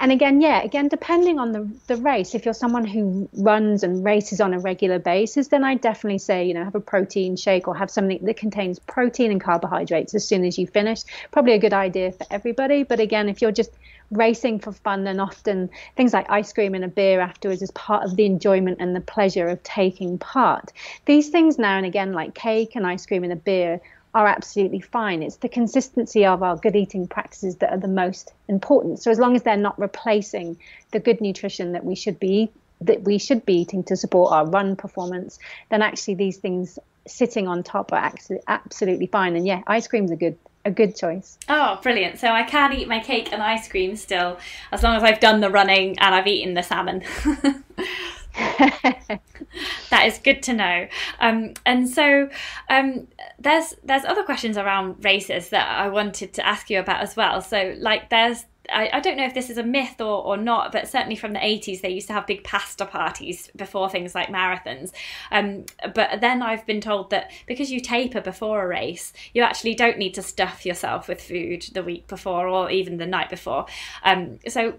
and 0.00 0.10
again, 0.10 0.40
yeah, 0.40 0.62
again, 0.62 0.88
depending 0.88 1.38
on 1.38 1.52
the, 1.52 1.70
the 1.86 1.96
race, 1.96 2.34
if 2.34 2.46
you're 2.46 2.54
someone 2.54 2.86
who 2.86 3.28
runs 3.34 3.82
and 3.82 4.02
races 4.02 4.40
on 4.40 4.54
a 4.54 4.58
regular 4.58 4.98
basis, 4.98 5.48
then 5.48 5.62
I 5.62 5.74
definitely 5.74 6.18
say, 6.18 6.46
you 6.46 6.54
know, 6.54 6.64
have 6.64 6.74
a 6.74 6.80
protein 6.80 7.36
shake 7.36 7.68
or 7.68 7.76
have 7.76 7.90
something 7.90 8.24
that 8.24 8.38
contains 8.38 8.78
protein 8.78 9.30
and 9.30 9.40
carbohydrates 9.40 10.14
as 10.14 10.26
soon 10.26 10.46
as 10.46 10.58
you 10.58 10.66
finish. 10.66 11.02
Probably 11.32 11.52
a 11.52 11.58
good 11.58 11.74
idea 11.74 12.12
for 12.12 12.26
everybody. 12.30 12.82
But 12.82 12.98
again, 12.98 13.28
if 13.28 13.42
you're 13.42 13.52
just 13.52 13.72
racing 14.10 14.60
for 14.60 14.72
fun, 14.72 15.04
then 15.04 15.20
often 15.20 15.68
things 15.96 16.14
like 16.14 16.30
ice 16.30 16.50
cream 16.52 16.74
and 16.74 16.84
a 16.84 16.88
beer 16.88 17.20
afterwards 17.20 17.60
is 17.60 17.70
part 17.72 18.04
of 18.04 18.16
the 18.16 18.24
enjoyment 18.24 18.78
and 18.80 18.96
the 18.96 19.02
pleasure 19.02 19.48
of 19.48 19.62
taking 19.62 20.16
part. 20.16 20.72
These 21.04 21.28
things 21.28 21.58
now 21.58 21.76
and 21.76 21.84
again, 21.84 22.14
like 22.14 22.34
cake 22.34 22.74
and 22.74 22.86
ice 22.86 23.04
cream 23.04 23.22
and 23.22 23.34
a 23.34 23.36
beer, 23.36 23.82
are 24.14 24.26
absolutely 24.26 24.80
fine. 24.80 25.22
It's 25.22 25.36
the 25.36 25.48
consistency 25.48 26.26
of 26.26 26.42
our 26.42 26.56
good 26.56 26.74
eating 26.74 27.06
practices 27.06 27.56
that 27.56 27.72
are 27.72 27.78
the 27.78 27.88
most 27.88 28.32
important. 28.48 29.00
So 29.00 29.10
as 29.10 29.18
long 29.18 29.36
as 29.36 29.42
they're 29.42 29.56
not 29.56 29.78
replacing 29.78 30.58
the 30.90 30.98
good 30.98 31.20
nutrition 31.20 31.72
that 31.72 31.84
we 31.84 31.94
should 31.94 32.18
be 32.18 32.50
that 32.82 33.02
we 33.02 33.18
should 33.18 33.44
be 33.44 33.60
eating 33.60 33.84
to 33.84 33.94
support 33.94 34.32
our 34.32 34.46
run 34.46 34.74
performance, 34.74 35.38
then 35.68 35.82
actually 35.82 36.14
these 36.14 36.38
things 36.38 36.78
sitting 37.06 37.46
on 37.46 37.62
top 37.62 37.92
are 37.92 38.12
absolutely 38.48 39.06
fine. 39.06 39.36
And 39.36 39.46
yeah, 39.46 39.62
ice 39.66 39.86
cream's 39.86 40.10
a 40.10 40.16
good 40.16 40.38
a 40.64 40.70
good 40.70 40.94
choice. 40.94 41.38
Oh, 41.48 41.78
brilliant. 41.82 42.18
So 42.18 42.28
I 42.28 42.42
can 42.42 42.72
eat 42.74 42.86
my 42.86 43.00
cake 43.00 43.32
and 43.32 43.42
ice 43.42 43.66
cream 43.68 43.96
still 43.96 44.38
as 44.72 44.82
long 44.82 44.94
as 44.94 45.02
I've 45.02 45.20
done 45.20 45.40
the 45.40 45.50
running 45.50 45.98
and 45.98 46.14
I've 46.14 46.26
eaten 46.26 46.54
the 46.54 46.62
salmon. 46.62 47.02
that 49.90 50.06
is 50.06 50.18
good 50.18 50.42
to 50.44 50.52
know. 50.52 50.88
Um, 51.20 51.54
and 51.66 51.88
so 51.88 52.28
um, 52.68 53.08
there's 53.38 53.74
there's 53.84 54.04
other 54.04 54.22
questions 54.22 54.56
around 54.56 55.04
races 55.04 55.50
that 55.50 55.68
I 55.68 55.88
wanted 55.88 56.32
to 56.34 56.46
ask 56.46 56.70
you 56.70 56.78
about 56.78 57.02
as 57.02 57.16
well. 57.16 57.40
So 57.42 57.74
like 57.78 58.10
there's 58.10 58.46
I, 58.72 58.90
I, 58.92 59.00
don't 59.00 59.16
know 59.16 59.24
if 59.24 59.34
this 59.34 59.50
is 59.50 59.58
a 59.58 59.62
myth 59.62 60.00
or, 60.00 60.24
or 60.24 60.36
not, 60.36 60.72
but 60.72 60.88
certainly 60.88 61.16
from 61.16 61.32
the 61.32 61.38
80s, 61.38 61.80
they 61.80 61.90
used 61.90 62.06
to 62.06 62.12
have 62.12 62.26
big 62.26 62.44
pasta 62.44 62.86
parties 62.86 63.50
before 63.56 63.88
things 63.90 64.14
like 64.14 64.28
marathons. 64.28 64.92
Um, 65.30 65.64
but 65.94 66.20
then 66.20 66.42
I've 66.42 66.66
been 66.66 66.80
told 66.80 67.10
that 67.10 67.30
because 67.46 67.70
you 67.70 67.80
taper 67.80 68.20
before 68.20 68.62
a 68.62 68.68
race, 68.68 69.12
you 69.34 69.42
actually 69.42 69.74
don't 69.74 69.98
need 69.98 70.14
to 70.14 70.22
stuff 70.22 70.64
yourself 70.64 71.08
with 71.08 71.22
food 71.22 71.66
the 71.72 71.82
week 71.82 72.06
before 72.06 72.48
or 72.48 72.70
even 72.70 72.96
the 72.96 73.06
night 73.06 73.30
before. 73.30 73.66
Um, 74.04 74.38
so, 74.48 74.74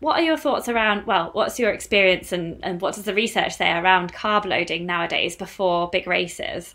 what 0.00 0.18
are 0.18 0.22
your 0.22 0.36
thoughts 0.36 0.68
around? 0.68 1.06
Well, 1.06 1.30
what's 1.32 1.58
your 1.58 1.70
experience 1.70 2.32
and, 2.32 2.58
and 2.64 2.80
what 2.80 2.94
does 2.94 3.04
the 3.04 3.14
research 3.14 3.56
say 3.56 3.70
around 3.70 4.12
carb 4.12 4.44
loading 4.44 4.84
nowadays 4.84 5.36
before 5.36 5.88
big 5.90 6.06
races? 6.06 6.74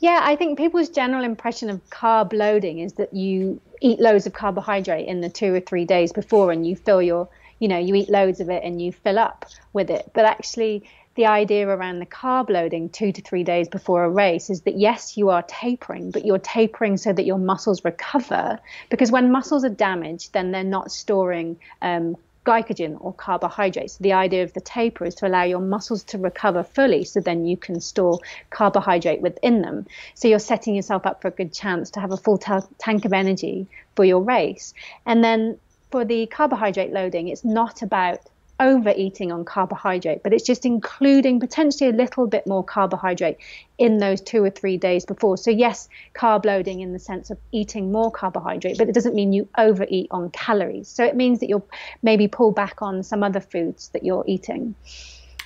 Yeah, 0.00 0.20
I 0.22 0.34
think 0.34 0.58
people's 0.58 0.88
general 0.88 1.24
impression 1.24 1.68
of 1.68 1.88
carb 1.90 2.32
loading 2.32 2.78
is 2.78 2.94
that 2.94 3.12
you 3.12 3.60
eat 3.80 4.00
loads 4.00 4.26
of 4.26 4.32
carbohydrate 4.32 5.06
in 5.06 5.20
the 5.20 5.28
two 5.28 5.54
or 5.54 5.60
three 5.60 5.84
days 5.84 6.12
before 6.12 6.52
and 6.52 6.66
you 6.66 6.76
fill 6.76 7.02
your, 7.02 7.28
you 7.58 7.68
know, 7.68 7.78
you 7.78 7.94
eat 7.94 8.08
loads 8.08 8.40
of 8.40 8.50
it 8.50 8.62
and 8.62 8.80
you 8.80 8.92
fill 8.92 9.18
up 9.18 9.46
with 9.72 9.90
it. 9.90 10.10
But 10.14 10.24
actually, 10.24 10.84
the 11.16 11.26
idea 11.26 11.68
around 11.68 11.98
the 11.98 12.06
carb 12.06 12.48
loading 12.48 12.88
two 12.88 13.12
to 13.12 13.20
three 13.20 13.42
days 13.42 13.68
before 13.68 14.04
a 14.04 14.10
race 14.10 14.48
is 14.48 14.62
that 14.62 14.78
yes, 14.78 15.16
you 15.16 15.28
are 15.30 15.42
tapering, 15.42 16.10
but 16.10 16.24
you're 16.24 16.38
tapering 16.38 16.96
so 16.96 17.12
that 17.12 17.26
your 17.26 17.38
muscles 17.38 17.84
recover. 17.84 18.58
Because 18.90 19.10
when 19.10 19.32
muscles 19.32 19.64
are 19.64 19.68
damaged, 19.68 20.32
then 20.32 20.52
they're 20.52 20.64
not 20.64 20.92
storing 20.92 21.58
um, 21.82 22.16
glycogen 22.46 22.96
or 23.00 23.12
carbohydrates. 23.12 23.98
The 23.98 24.12
idea 24.12 24.42
of 24.42 24.52
the 24.52 24.60
taper 24.60 25.04
is 25.04 25.14
to 25.16 25.26
allow 25.26 25.42
your 25.42 25.60
muscles 25.60 26.04
to 26.04 26.18
recover 26.18 26.62
fully 26.62 27.04
so 27.04 27.20
then 27.20 27.44
you 27.44 27.56
can 27.56 27.80
store 27.80 28.18
carbohydrate 28.50 29.20
within 29.20 29.62
them. 29.62 29.86
So 30.14 30.28
you're 30.28 30.38
setting 30.38 30.74
yourself 30.74 31.06
up 31.06 31.20
for 31.20 31.28
a 31.28 31.32
good 31.32 31.52
chance 31.52 31.90
to 31.90 32.00
have 32.00 32.12
a 32.12 32.16
full 32.16 32.38
ta- 32.38 32.66
tank 32.78 33.04
of 33.04 33.12
energy 33.12 33.66
for 33.94 34.04
your 34.04 34.20
race. 34.20 34.72
And 35.04 35.22
then 35.22 35.58
for 35.90 36.04
the 36.04 36.26
carbohydrate 36.26 36.92
loading, 36.92 37.28
it's 37.28 37.44
not 37.44 37.82
about 37.82 38.20
overeating 38.60 39.32
on 39.32 39.44
carbohydrate, 39.44 40.22
but 40.22 40.32
it's 40.32 40.44
just 40.44 40.64
including 40.64 41.40
potentially 41.40 41.88
a 41.88 41.92
little 41.92 42.26
bit 42.26 42.46
more 42.46 42.62
carbohydrate 42.62 43.38
in 43.78 43.98
those 43.98 44.20
two 44.20 44.44
or 44.44 44.50
three 44.50 44.76
days 44.76 45.04
before. 45.04 45.36
So, 45.36 45.50
yes, 45.50 45.88
carb 46.14 46.44
loading 46.44 46.80
in 46.80 46.92
the 46.92 46.98
sense 46.98 47.30
of 47.30 47.38
eating 47.50 47.90
more 47.90 48.10
carbohydrate, 48.10 48.78
but 48.78 48.88
it 48.88 48.94
doesn't 48.94 49.14
mean 49.14 49.32
you 49.32 49.48
overeat 49.58 50.08
on 50.10 50.30
calories. 50.30 50.88
So, 50.88 51.04
it 51.04 51.16
means 51.16 51.40
that 51.40 51.48
you'll 51.48 51.66
maybe 52.02 52.28
pull 52.28 52.52
back 52.52 52.82
on 52.82 53.02
some 53.02 53.22
other 53.22 53.40
foods 53.40 53.88
that 53.88 54.04
you're 54.04 54.24
eating. 54.28 54.74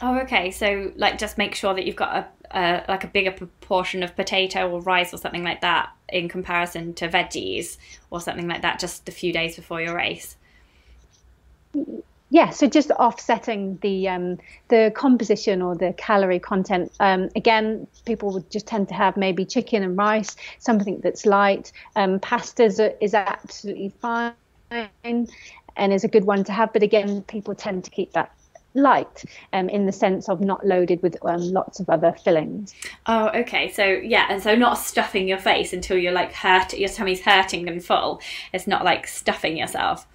Oh, 0.02 0.18
okay. 0.18 0.50
So, 0.50 0.92
like, 0.96 1.18
just 1.18 1.38
make 1.38 1.54
sure 1.54 1.72
that 1.72 1.86
you've 1.86 1.96
got 1.96 2.28
a, 2.52 2.58
a 2.58 2.84
like 2.88 3.04
a 3.04 3.08
bigger 3.08 3.30
proportion 3.30 4.02
of 4.02 4.14
potato 4.16 4.68
or 4.68 4.82
rice 4.82 5.14
or 5.14 5.18
something 5.18 5.44
like 5.44 5.60
that 5.60 5.90
in 6.08 6.28
comparison 6.28 6.94
to 6.94 7.08
veggies 7.08 7.78
or 8.10 8.20
something 8.20 8.48
like 8.48 8.62
that, 8.62 8.80
just 8.80 9.08
a 9.08 9.12
few 9.12 9.32
days 9.32 9.56
before 9.56 9.80
your 9.80 9.94
race 9.94 10.36
yeah, 12.30 12.50
so 12.50 12.66
just 12.66 12.90
offsetting 12.92 13.78
the 13.82 14.08
um, 14.08 14.38
the 14.68 14.92
composition 14.96 15.62
or 15.62 15.74
the 15.76 15.92
calorie 15.96 16.40
content. 16.40 16.90
Um, 16.98 17.28
again, 17.36 17.86
people 18.06 18.32
would 18.32 18.50
just 18.50 18.66
tend 18.66 18.88
to 18.88 18.94
have 18.94 19.16
maybe 19.16 19.44
chicken 19.44 19.82
and 19.82 19.96
rice, 19.96 20.34
something 20.58 21.00
that's 21.00 21.26
light. 21.26 21.70
Um, 21.96 22.18
pasta 22.18 22.64
is, 22.64 22.80
is 23.00 23.14
absolutely 23.14 23.92
fine 24.00 24.32
and 24.70 25.92
is 25.92 26.02
a 26.04 26.08
good 26.08 26.24
one 26.24 26.44
to 26.44 26.52
have. 26.52 26.72
But 26.72 26.82
again, 26.82 27.22
people 27.22 27.54
tend 27.54 27.84
to 27.84 27.90
keep 27.90 28.12
that 28.12 28.32
light 28.74 29.24
um, 29.52 29.68
in 29.68 29.86
the 29.86 29.92
sense 29.92 30.28
of 30.28 30.40
not 30.40 30.66
loaded 30.66 31.02
with 31.02 31.16
um, 31.24 31.40
lots 31.52 31.78
of 31.78 31.88
other 31.88 32.12
fillings. 32.24 32.74
Oh, 33.06 33.28
okay. 33.28 33.70
So 33.70 33.84
yeah, 33.84 34.26
and 34.28 34.42
so 34.42 34.56
not 34.56 34.74
stuffing 34.74 35.28
your 35.28 35.38
face 35.38 35.72
until 35.72 35.96
you're 35.96 36.12
like 36.12 36.32
hurt, 36.32 36.72
your 36.74 36.88
tummy's 36.88 37.20
hurting 37.20 37.68
and 37.68 37.84
full. 37.84 38.20
It's 38.52 38.66
not 38.66 38.84
like 38.84 39.06
stuffing 39.06 39.56
yourself. 39.56 40.06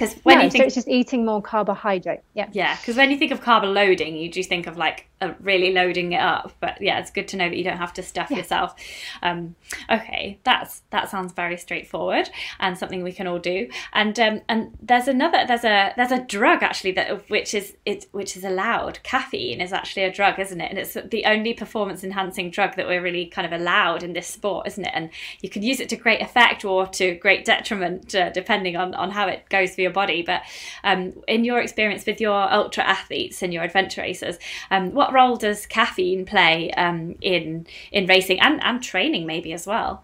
Because 0.00 0.16
when 0.22 0.38
no, 0.38 0.44
you 0.44 0.50
think 0.50 0.62
so 0.62 0.66
it's 0.66 0.74
just 0.74 0.88
eating 0.88 1.26
more 1.26 1.42
carbohydrate. 1.42 2.20
Yeah. 2.32 2.48
Yeah, 2.52 2.74
because 2.76 2.96
when 2.96 3.10
you 3.10 3.18
think 3.18 3.32
of 3.32 3.42
carb 3.42 3.70
loading, 3.70 4.16
you 4.16 4.30
do 4.30 4.42
think 4.42 4.66
of 4.66 4.78
like 4.78 5.09
really 5.40 5.72
loading 5.72 6.12
it 6.12 6.20
up. 6.20 6.52
But 6.60 6.80
yeah, 6.80 6.98
it's 6.98 7.10
good 7.10 7.28
to 7.28 7.36
know 7.36 7.48
that 7.48 7.56
you 7.56 7.64
don't 7.64 7.76
have 7.76 7.92
to 7.94 8.02
stuff 8.02 8.30
yeah. 8.30 8.38
yourself. 8.38 8.74
Um, 9.22 9.54
okay, 9.90 10.38
that's 10.44 10.82
that 10.90 11.10
sounds 11.10 11.32
very 11.32 11.56
straightforward 11.56 12.30
and 12.58 12.76
something 12.76 13.02
we 13.02 13.12
can 13.12 13.26
all 13.26 13.38
do. 13.38 13.68
And 13.92 14.18
um, 14.18 14.40
and 14.48 14.76
there's 14.80 15.08
another 15.08 15.44
there's 15.46 15.64
a 15.64 15.92
there's 15.96 16.12
a 16.12 16.24
drug 16.24 16.62
actually 16.62 16.92
that 16.92 17.28
which 17.30 17.54
is 17.54 17.76
it 17.84 18.06
which 18.12 18.36
is 18.36 18.44
allowed. 18.44 19.02
Caffeine 19.02 19.60
is 19.60 19.72
actually 19.72 20.04
a 20.04 20.12
drug, 20.12 20.38
isn't 20.38 20.60
it? 20.60 20.70
And 20.70 20.78
it's 20.78 20.94
the 20.94 21.24
only 21.24 21.54
performance 21.54 22.04
enhancing 22.04 22.50
drug 22.50 22.76
that 22.76 22.86
we're 22.86 23.02
really 23.02 23.26
kind 23.26 23.46
of 23.46 23.58
allowed 23.58 24.02
in 24.02 24.12
this 24.12 24.26
sport, 24.26 24.66
isn't 24.66 24.84
it? 24.84 24.92
And 24.94 25.10
you 25.40 25.48
can 25.48 25.62
use 25.62 25.80
it 25.80 25.88
to 25.90 25.96
great 25.96 26.20
effect 26.20 26.64
or 26.64 26.86
to 26.88 27.14
great 27.16 27.44
detriment, 27.44 28.14
uh, 28.14 28.30
depending 28.30 28.76
on 28.76 28.94
on 28.94 29.10
how 29.10 29.28
it 29.28 29.48
goes 29.48 29.74
for 29.74 29.80
your 29.80 29.90
body. 29.90 30.22
But 30.22 30.42
um, 30.84 31.12
in 31.28 31.44
your 31.44 31.60
experience 31.60 32.06
with 32.06 32.20
your 32.20 32.52
ultra 32.52 32.84
athletes 32.84 33.42
and 33.42 33.52
your 33.52 33.62
adventure 33.62 34.00
racers, 34.00 34.38
um, 34.70 34.92
what 35.10 35.20
role 35.20 35.36
does 35.36 35.66
caffeine 35.66 36.24
play 36.24 36.70
um, 36.72 37.16
in 37.20 37.66
in 37.90 38.06
racing 38.06 38.40
and, 38.40 38.62
and 38.62 38.82
training 38.82 39.26
maybe 39.26 39.52
as 39.52 39.66
well? 39.66 40.02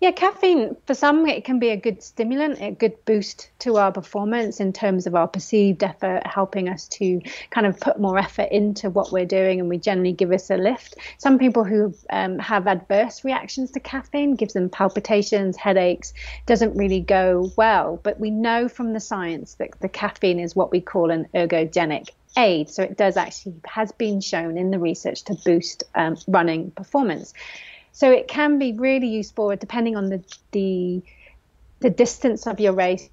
Yeah, 0.00 0.12
caffeine 0.12 0.76
for 0.86 0.94
some 0.94 1.26
it 1.26 1.44
can 1.44 1.58
be 1.58 1.70
a 1.70 1.76
good 1.76 2.02
stimulant, 2.02 2.60
a 2.60 2.70
good 2.70 3.04
boost 3.04 3.50
to 3.60 3.78
our 3.78 3.90
performance 3.90 4.60
in 4.60 4.72
terms 4.72 5.08
of 5.08 5.16
our 5.16 5.26
perceived 5.26 5.82
effort, 5.82 6.24
helping 6.24 6.68
us 6.68 6.86
to 6.88 7.20
kind 7.50 7.66
of 7.66 7.80
put 7.80 7.98
more 7.98 8.16
effort 8.16 8.48
into 8.52 8.90
what 8.90 9.10
we're 9.10 9.26
doing, 9.26 9.58
and 9.58 9.68
we 9.68 9.78
generally 9.78 10.12
give 10.12 10.30
us 10.30 10.50
a 10.50 10.56
lift. 10.56 10.96
Some 11.16 11.38
people 11.38 11.64
who 11.64 11.92
um, 12.10 12.38
have 12.38 12.68
adverse 12.68 13.24
reactions 13.24 13.72
to 13.72 13.80
caffeine 13.80 14.36
gives 14.36 14.52
them 14.52 14.68
palpitations, 14.68 15.56
headaches, 15.56 16.12
doesn't 16.46 16.76
really 16.76 17.00
go 17.00 17.50
well. 17.56 17.98
But 18.04 18.20
we 18.20 18.30
know 18.30 18.68
from 18.68 18.92
the 18.92 19.00
science 19.00 19.54
that 19.54 19.80
the 19.80 19.88
caffeine 19.88 20.38
is 20.38 20.54
what 20.54 20.70
we 20.70 20.80
call 20.80 21.10
an 21.10 21.26
ergogenic 21.34 22.10
aid. 22.36 22.70
So 22.70 22.82
it 22.82 22.96
does 22.96 23.16
actually 23.16 23.54
has 23.66 23.92
been 23.92 24.20
shown 24.20 24.56
in 24.58 24.70
the 24.70 24.78
research 24.78 25.24
to 25.24 25.34
boost 25.44 25.84
um, 25.94 26.16
running 26.26 26.70
performance. 26.70 27.34
So 27.92 28.10
it 28.10 28.28
can 28.28 28.58
be 28.58 28.72
really 28.72 29.08
useful 29.08 29.54
depending 29.56 29.96
on 29.96 30.08
the 30.08 30.22
the, 30.52 31.02
the 31.80 31.90
distance 31.90 32.46
of 32.46 32.60
your 32.60 32.72
race. 32.72 33.08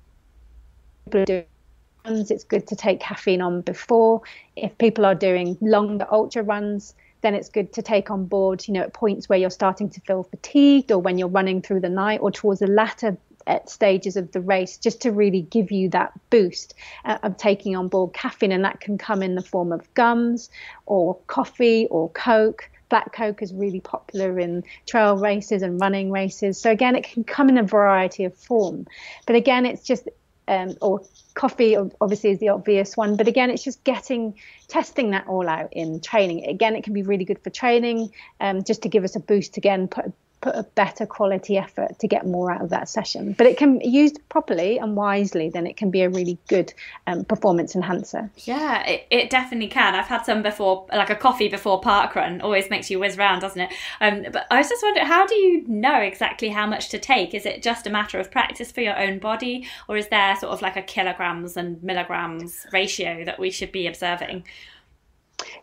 It's 1.12 2.44
good 2.44 2.68
to 2.68 2.76
take 2.76 3.00
caffeine 3.00 3.42
on 3.42 3.62
before. 3.62 4.22
If 4.56 4.78
people 4.78 5.06
are 5.06 5.16
doing 5.16 5.58
longer 5.60 6.06
ultra 6.12 6.44
runs, 6.44 6.94
then 7.22 7.34
it's 7.34 7.50
good 7.50 7.74
to 7.74 7.82
take 7.82 8.12
on 8.12 8.26
board, 8.26 8.68
you 8.68 8.74
know, 8.76 8.82
at 8.82 8.94
points 8.94 9.28
where 9.28 9.40
you're 9.40 9.50
starting 9.50 9.90
to 9.90 10.02
feel 10.02 10.24
fatigued 10.24 10.92
or 10.92 11.00
when 11.00 11.18
you're 11.18 11.28
running 11.28 11.62
through 11.62 11.80
the 11.80 11.90
night 11.90 12.20
or 12.22 12.30
towards 12.30 12.60
the 12.60 12.68
latter 12.68 13.18
at 13.48 13.70
stages 13.70 14.18
of 14.18 14.32
the 14.32 14.42
race 14.42 14.78
just 14.78 15.02
to 15.02 15.12
really 15.12 15.42
give 15.42 15.72
you 15.72 15.90
that 15.90 16.12
boost 16.30 16.74
uh, 17.04 17.18
of 17.24 17.38
taking 17.38 17.76
on 17.76 17.88
board 17.88 18.14
caffeine. 18.14 18.52
And 18.52 18.66
that 18.66 18.80
can 18.80 18.98
come 18.98 19.22
in 19.22 19.36
the 19.36 19.42
form 19.42 19.72
of 19.72 19.92
gums 19.94 20.50
or 20.86 21.16
coffee 21.28 21.88
or 21.90 22.10
coke. 22.10 22.70
Black 22.90 23.14
coke 23.14 23.42
is 23.42 23.54
really 23.54 23.80
popular 23.80 24.40
in 24.40 24.64
trail 24.86 25.18
races 25.18 25.62
and 25.62 25.80
running 25.82 26.12
races. 26.12 26.60
So 26.60 26.72
again 26.72 26.96
it 26.96 27.04
can 27.04 27.24
come 27.24 27.50
in 27.50 27.58
a 27.58 27.64
variety 27.64 28.26
of 28.26 28.36
form. 28.36 28.88
But 29.26 29.36
again 29.36 29.66
it's 29.66 29.84
just 29.84 30.08
um, 30.48 30.78
or 30.80 31.02
coffee 31.34 31.76
obviously 31.76 32.30
is 32.30 32.40
the 32.40 32.50
obvious 32.50 32.96
one. 32.96 33.16
But 33.18 33.28
again 33.28 33.50
it's 33.50 33.64
just 33.64 33.84
getting 33.84 34.36
testing 34.68 35.12
that 35.12 35.28
all 35.28 35.50
out 35.50 35.74
in 35.74 36.00
training. 36.00 36.46
Again 36.46 36.76
it 36.76 36.84
can 36.84 36.94
be 36.94 37.02
really 37.02 37.26
good 37.26 37.40
for 37.44 37.50
training 37.50 38.12
um, 38.40 38.64
just 38.64 38.84
to 38.84 38.90
give 38.90 39.04
us 39.04 39.16
a 39.16 39.20
boost 39.20 39.58
again 39.58 39.88
put 39.88 40.14
put 40.42 40.56
a 40.56 40.64
better 40.64 41.06
quality 41.06 41.58
effort 41.58 41.98
to 42.00 42.08
get 42.08 42.26
more 42.26 42.52
out 42.52 42.62
of 42.62 42.70
that 42.70 42.88
session. 42.88 43.34
But 43.38 43.48
it 43.48 43.58
can 43.58 43.82
used 43.82 44.20
properly 44.30 44.78
and 44.78 44.96
wisely, 44.96 45.50
then 45.50 45.66
it 45.66 45.78
can 45.78 45.92
be 45.92 46.02
a 46.02 46.10
really 46.10 46.38
good 46.48 46.74
um, 47.08 47.26
performance 47.26 47.76
enhancer. 47.76 48.30
Yeah, 48.38 48.86
it, 48.86 49.08
it, 49.10 49.30
definitely 49.30 49.68
can. 49.68 49.96
I've 49.96 50.08
had 50.08 50.24
some 50.24 50.44
before, 50.44 50.86
like 50.92 51.10
a 51.10 51.16
coffee 51.16 51.48
before 51.48 51.82
park 51.82 52.16
run, 52.16 52.42
always 52.42 52.70
makes 52.70 52.90
you 52.90 53.00
whiz 53.00 53.18
round, 53.18 53.42
doesn't 53.42 53.62
it? 53.62 53.74
Um, 54.02 54.26
but 54.32 54.46
I 54.52 54.58
was 54.58 54.70
just 54.70 54.84
wondering, 54.84 55.08
how 55.08 55.26
do 55.26 55.36
you 55.36 55.68
know 55.68 56.00
exactly 56.00 56.50
how 56.50 56.68
much 56.68 56.90
to 56.90 57.00
take? 57.00 57.34
Is 57.34 57.46
it 57.46 57.64
just 57.64 57.88
a 57.88 57.90
matter 57.90 58.20
of 58.20 58.32
practice 58.32 58.72
for 58.72 58.82
your 58.82 58.98
own 59.00 59.20
body, 59.20 59.68
or 59.88 59.98
is 59.98 60.08
there 60.10 60.36
sort 60.36 60.54
of 60.54 60.62
like 60.62 60.76
a 60.76 60.82
kilograms 60.82 61.58
and 61.58 61.82
milligrams 61.82 62.66
ratio 62.72 63.26
that 63.26 63.40
we 63.40 63.52
should 63.52 63.72
be 63.72 63.88
observing? 63.88 64.44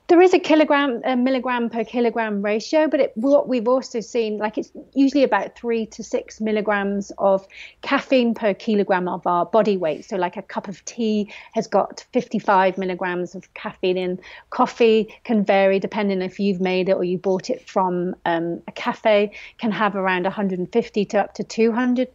There 0.09 0.21
is 0.21 0.35
a 0.35 0.39
kilogram, 0.39 1.01
a 1.05 1.17
milligram 1.17 1.71
per 1.71 1.85
kilogram 1.85 2.43
ratio, 2.43 2.87
but 2.87 3.01
it, 3.01 3.13
what 3.15 3.49
we've 3.49 3.69
also 3.69 4.01
seen, 4.01 4.37
like 4.37 4.59
it's 4.59 4.71
usually 4.95 5.25
about 5.25 5.57
three 5.57 5.87
to 5.87 6.03
six 6.03 6.41
milligrams 6.41 7.13
of 7.19 7.47
caffeine 7.81 8.35
per 8.35 8.53
kilogram 8.53 9.09
of 9.09 9.27
our 9.27 9.47
body 9.47 9.77
weight. 9.77 10.05
So, 10.05 10.17
like 10.17 10.37
a 10.37 10.43
cup 10.43 10.69
of 10.69 10.85
tea 10.85 11.33
has 11.55 11.67
got 11.67 12.05
55 12.13 12.77
milligrams 12.77 13.35
of 13.35 13.53
caffeine 13.55 13.97
in. 13.97 14.21
Coffee 14.51 15.15
can 15.25 15.45
vary 15.45 15.79
depending 15.79 16.21
if 16.21 16.39
you've 16.39 16.61
made 16.61 16.89
it 16.89 16.93
or 16.93 17.05
you 17.05 17.17
bought 17.17 17.49
it 17.49 17.67
from 17.67 18.15
um, 18.27 18.63
a 18.69 18.73
cafe, 18.73 19.33
can 19.59 19.71
have 19.71 19.97
around 19.97 20.25
150 20.25 21.05
to 21.07 21.19
up 21.19 21.35
to 21.35 21.45
200 21.45 22.09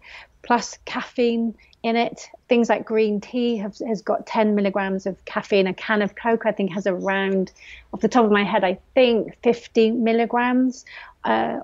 plus 0.44 0.78
caffeine 0.86 1.56
in 1.88 1.96
it. 1.96 2.30
Things 2.48 2.70
like 2.70 2.86
green 2.86 3.20
tea 3.20 3.58
have, 3.58 3.78
has 3.80 4.02
got 4.02 4.28
10 4.28 4.56
milligrams 4.56 5.06
of 5.06 5.24
caffeine. 5.26 5.68
A 5.68 5.74
can 5.74 6.02
of 6.02 6.16
Coke, 6.16 6.46
I 6.46 6.52
think, 6.52 6.72
has 6.74 6.86
around, 6.86 7.52
off 7.94 8.02
the 8.02 8.08
top 8.08 8.26
of 8.26 8.32
my 8.32 8.44
head, 8.44 8.64
I 8.64 8.80
think 8.94 9.38
50 9.44 9.92
milligrams 9.92 10.86
uh, 11.24 11.62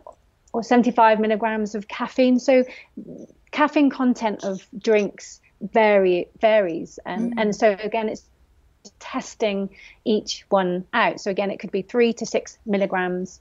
or 0.52 0.64
75 0.64 1.20
milligrams 1.20 1.76
of 1.76 1.88
caffeine. 1.88 2.40
So, 2.40 2.64
caffeine 3.52 3.90
content 3.90 4.44
of 4.44 4.66
drinks 4.78 5.42
vary 5.62 6.28
varies, 6.42 7.00
and 7.06 7.34
mm. 7.34 7.42
and 7.42 7.56
so 7.56 7.78
again, 7.82 8.10
it's 8.10 8.24
testing 9.00 9.70
each 10.04 10.46
one 10.50 10.86
out. 10.94 11.22
So 11.22 11.32
again, 11.32 11.52
it 11.52 11.60
could 11.60 11.72
be 11.72 11.82
three 11.82 12.14
to 12.14 12.26
six 12.26 12.58
milligrams. 12.66 13.40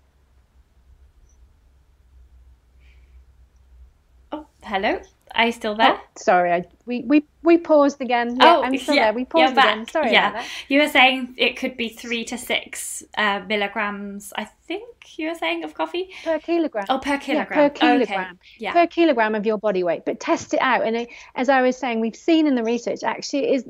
Oh, 4.31 4.47
hello. 4.63 5.01
Are 5.35 5.47
you 5.47 5.53
still 5.53 5.73
oh, 5.73 5.77
there? 5.77 5.95
Oh, 5.95 6.01
sorry, 6.17 6.53
I, 6.53 6.65
we, 6.87 7.03
we 7.03 7.25
we 7.43 7.59
paused 7.59 8.01
again. 8.01 8.37
Yeah, 8.37 8.57
oh, 8.57 8.63
I'm 8.63 8.77
still 8.79 8.95
yeah, 8.95 9.05
there. 9.05 9.13
We 9.15 9.25
paused 9.25 9.53
again. 9.53 9.87
Sorry 9.89 10.13
yeah. 10.13 10.45
You 10.69 10.81
were 10.81 10.89
saying 10.89 11.35
it 11.37 11.57
could 11.57 11.77
be 11.77 11.89
three 11.89 12.25
to 12.27 12.39
six 12.39 13.03
uh, 13.17 13.41
milligrams, 13.47 14.33
I 14.37 14.45
think, 14.45 15.19
you 15.19 15.29
were 15.29 15.35
saying 15.35 15.65
of 15.65 15.75
coffee 15.75 16.11
per 16.25 16.39
kilogram. 16.39 16.87
Oh, 16.89 16.99
per 16.99 17.19
kilogram. 17.19 17.59
Yeah, 17.59 17.69
per 17.69 17.75
kilogram. 17.75 18.21
Okay. 18.21 18.39
Yeah. 18.59 18.73
Per 18.73 18.87
kilogram 18.87 19.35
of 19.35 19.45
your 19.45 19.59
body 19.59 19.83
weight. 19.83 20.05
But 20.05 20.21
test 20.21 20.55
it 20.55 20.61
out. 20.61 20.87
And 20.87 21.07
as 21.35 21.49
I 21.49 21.63
was 21.63 21.77
saying, 21.77 22.01
we've 22.01 22.17
seen 22.17 22.47
in 22.47 22.55
the 22.55 22.65
research 22.65 23.03
actually 23.03 23.53
is 23.55 23.65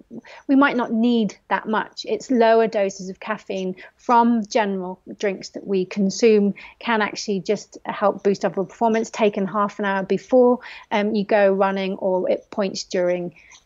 we 0.46 0.54
might 0.54 0.76
not 0.76 0.92
need 0.92 1.36
that 1.48 1.66
much. 1.66 2.06
It's 2.08 2.30
lower 2.30 2.66
doses 2.66 3.08
of 3.08 3.20
caffeine 3.20 3.74
from 3.96 4.44
general 4.46 5.00
drinks 5.18 5.50
that 5.50 5.66
we 5.66 5.84
consume 5.86 6.54
can 6.78 7.02
actually 7.02 7.40
just 7.40 7.78
help 7.86 8.22
boost 8.22 8.44
overall 8.44 8.66
performance. 8.66 9.10
Taken 9.10 9.46
half 9.46 9.78
an 9.78 9.84
hour 9.84 10.02
before 10.02 10.60
um, 10.90 11.14
you 11.14 11.24
go 11.24 11.52
running, 11.52 11.94
or 11.94 12.30
it 12.30 12.46
points 12.50 12.84
during 12.84 13.01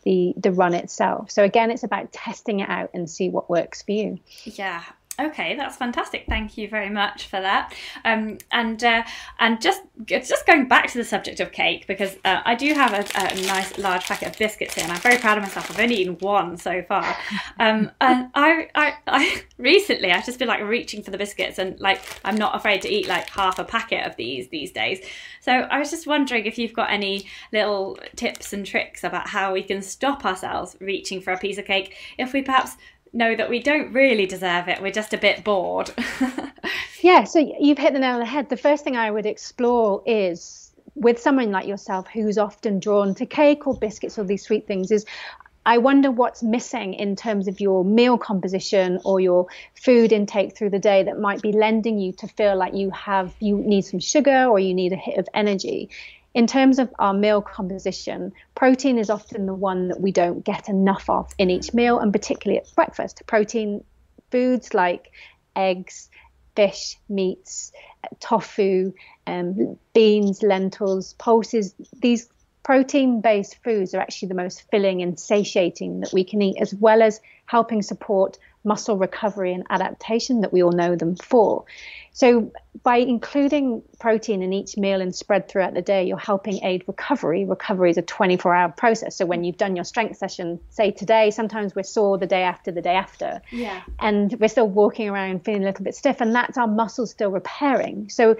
the 0.03 0.33
the 0.37 0.51
run 0.51 0.73
itself. 0.73 1.31
So 1.31 1.43
again, 1.43 1.71
it's 1.71 1.83
about 1.83 2.11
testing 2.11 2.61
it 2.61 2.69
out 2.69 2.91
and 2.93 3.09
see 3.09 3.29
what 3.29 3.49
works 3.49 3.81
for 3.81 3.91
you. 3.91 4.19
Yeah, 4.45 4.83
Okay, 5.19 5.55
that's 5.55 5.75
fantastic. 5.75 6.25
Thank 6.29 6.59
you 6.59 6.69
very 6.69 6.91
much 6.91 7.25
for 7.25 7.41
that. 7.41 7.73
Um, 8.05 8.37
and 8.51 8.83
uh, 8.83 9.03
and 9.39 9.59
just 9.59 9.81
just 10.05 10.45
going 10.45 10.67
back 10.67 10.91
to 10.91 10.97
the 10.99 11.03
subject 11.03 11.39
of 11.39 11.51
cake 11.51 11.87
because 11.87 12.17
uh, 12.23 12.41
I 12.45 12.53
do 12.53 12.71
have 12.75 12.93
a, 12.93 13.03
a, 13.19 13.47
nice 13.47 13.79
large 13.79 14.05
packet 14.05 14.27
of 14.29 14.37
biscuits 14.37 14.75
here, 14.75 14.83
and 14.83 14.93
I'm 14.93 14.99
very 14.99 15.17
proud 15.17 15.39
of 15.39 15.43
myself. 15.43 15.71
I've 15.71 15.79
only 15.79 15.95
eaten 15.95 16.19
one 16.19 16.55
so 16.55 16.83
far. 16.83 17.17
Um, 17.57 17.89
and 18.01 18.29
I, 18.35 18.69
I 18.75 18.93
I 19.07 19.41
recently 19.57 20.11
I've 20.11 20.23
just 20.23 20.37
feel 20.37 20.47
like 20.47 20.61
reaching 20.61 21.01
for 21.01 21.09
the 21.09 21.17
biscuits, 21.17 21.57
and 21.57 21.79
like 21.79 21.99
I'm 22.23 22.35
not 22.35 22.55
afraid 22.55 22.83
to 22.83 22.89
eat 22.89 23.07
like 23.07 23.27
half 23.27 23.57
a 23.57 23.63
packet 23.63 24.05
of 24.05 24.15
these 24.17 24.49
these 24.49 24.71
days. 24.71 24.99
So 25.41 25.51
I 25.51 25.79
was 25.79 25.89
just 25.89 26.05
wondering 26.05 26.45
if 26.45 26.59
you've 26.59 26.73
got 26.73 26.91
any 26.91 27.25
little 27.51 27.97
tips 28.15 28.53
and 28.53 28.63
tricks 28.63 29.03
about 29.03 29.29
how 29.29 29.51
we 29.51 29.63
can 29.63 29.81
stop 29.81 30.25
ourselves 30.25 30.75
reaching 30.79 31.21
for 31.21 31.33
a 31.33 31.39
piece 31.39 31.57
of 31.57 31.65
cake 31.65 31.95
if 32.19 32.33
we 32.33 32.43
perhaps 32.43 32.77
know 33.17 33.35
that 33.35 33.49
we 33.49 33.59
don't 33.59 33.91
really 33.91 34.25
deserve 34.25 34.67
it. 34.67 34.81
We're 34.81 34.91
just 34.91 35.13
a 35.13 35.17
bit 35.17 35.43
bored. 35.43 35.91
yeah, 37.01 37.23
so 37.23 37.39
you've 37.59 37.77
hit 37.77 37.93
the 37.93 37.99
nail 37.99 38.13
on 38.13 38.19
the 38.19 38.25
head. 38.25 38.49
The 38.49 38.57
first 38.57 38.83
thing 38.83 38.95
I 38.95 39.11
would 39.11 39.25
explore 39.25 40.01
is 40.05 40.71
with 40.95 41.19
someone 41.19 41.51
like 41.51 41.67
yourself 41.67 42.07
who's 42.07 42.37
often 42.37 42.79
drawn 42.79 43.13
to 43.15 43.25
cake 43.25 43.67
or 43.67 43.75
biscuits 43.75 44.17
or 44.17 44.23
these 44.23 44.43
sweet 44.43 44.65
things 44.65 44.91
is 44.91 45.05
I 45.65 45.79
wonder 45.79 46.09
what's 46.09 46.41
missing 46.41 46.93
in 46.93 47.17
terms 47.17 47.49
of 47.49 47.59
your 47.59 47.83
meal 47.83 48.17
composition 48.17 48.99
or 49.03 49.19
your 49.19 49.47
food 49.75 50.13
intake 50.13 50.55
through 50.55 50.69
the 50.69 50.79
day 50.79 51.03
that 51.03 51.19
might 51.19 51.41
be 51.41 51.51
lending 51.51 51.99
you 51.99 52.13
to 52.13 52.27
feel 52.27 52.55
like 52.55 52.73
you 52.73 52.89
have 52.91 53.33
you 53.41 53.57
need 53.57 53.81
some 53.81 53.99
sugar 53.99 54.45
or 54.45 54.59
you 54.59 54.73
need 54.73 54.93
a 54.93 54.95
hit 54.95 55.17
of 55.17 55.27
energy 55.33 55.89
in 56.37 56.45
terms 56.45 56.77
of 56.77 56.93
our 56.99 57.15
meal 57.15 57.41
composition, 57.41 58.31
protein 58.53 58.99
is 58.99 59.09
often 59.09 59.47
the 59.47 59.55
one 59.55 59.87
that 59.87 59.99
we 59.99 60.11
don't 60.11 60.45
get 60.45 60.69
enough 60.69 61.09
of 61.09 61.33
in 61.39 61.49
each 61.49 61.73
meal, 61.73 61.97
and 61.97 62.13
particularly 62.13 62.59
at 62.59 62.75
breakfast. 62.75 63.23
Protein 63.25 63.83
foods 64.29 64.75
like 64.75 65.11
eggs, 65.55 66.11
fish, 66.55 66.99
meats, 67.09 67.71
tofu, 68.19 68.93
um, 69.25 69.79
beans, 69.95 70.43
lentils, 70.43 71.13
pulses, 71.13 71.73
these 72.03 72.29
protein 72.61 73.19
based 73.19 73.57
foods 73.63 73.95
are 73.95 73.99
actually 73.99 74.27
the 74.27 74.35
most 74.35 74.63
filling 74.69 75.01
and 75.01 75.19
satiating 75.19 76.01
that 76.01 76.13
we 76.13 76.23
can 76.23 76.39
eat, 76.43 76.61
as 76.61 76.71
well 76.75 77.01
as 77.01 77.19
helping 77.47 77.81
support 77.81 78.37
muscle 78.67 78.97
recovery 78.97 79.53
and 79.53 79.65
adaptation 79.69 80.41
that 80.41 80.51
we 80.51 80.61
all 80.61 80.71
know 80.71 80.95
them 80.95 81.15
for. 81.15 81.65
So, 82.11 82.51
by 82.83 82.97
including 82.97 83.83
protein 83.99 84.41
in 84.41 84.51
each 84.51 84.75
meal 84.75 85.01
and 85.01 85.13
spread 85.13 85.47
throughout 85.47 85.75
the 85.75 85.83
day, 85.83 86.05
you're 86.07 86.17
helping 86.17 86.63
aid 86.63 86.83
recovery. 86.87 87.45
Recovery 87.45 87.91
is 87.91 87.97
a 87.97 88.01
24 88.01 88.55
hour 88.55 88.69
process. 88.69 89.15
So, 89.15 89.25
when 89.25 89.43
you've 89.43 89.57
done 89.57 89.75
your 89.75 89.85
strength 89.85 90.17
session, 90.17 90.59
say 90.69 90.91
today, 90.91 91.29
sometimes 91.31 91.75
we're 91.75 91.83
sore 91.83 92.17
the 92.17 92.25
day 92.25 92.41
after 92.41 92.71
the 92.71 92.81
day 92.81 92.95
after. 92.95 93.41
Yeah. 93.51 93.83
And 93.99 94.35
we're 94.39 94.47
still 94.47 94.67
walking 94.67 95.09
around 95.09 95.45
feeling 95.45 95.63
a 95.63 95.67
little 95.67 95.85
bit 95.85 95.95
stiff, 95.95 96.19
and 96.19 96.33
that's 96.33 96.57
our 96.57 96.67
muscles 96.67 97.11
still 97.11 97.29
repairing. 97.29 98.09
So, 98.09 98.35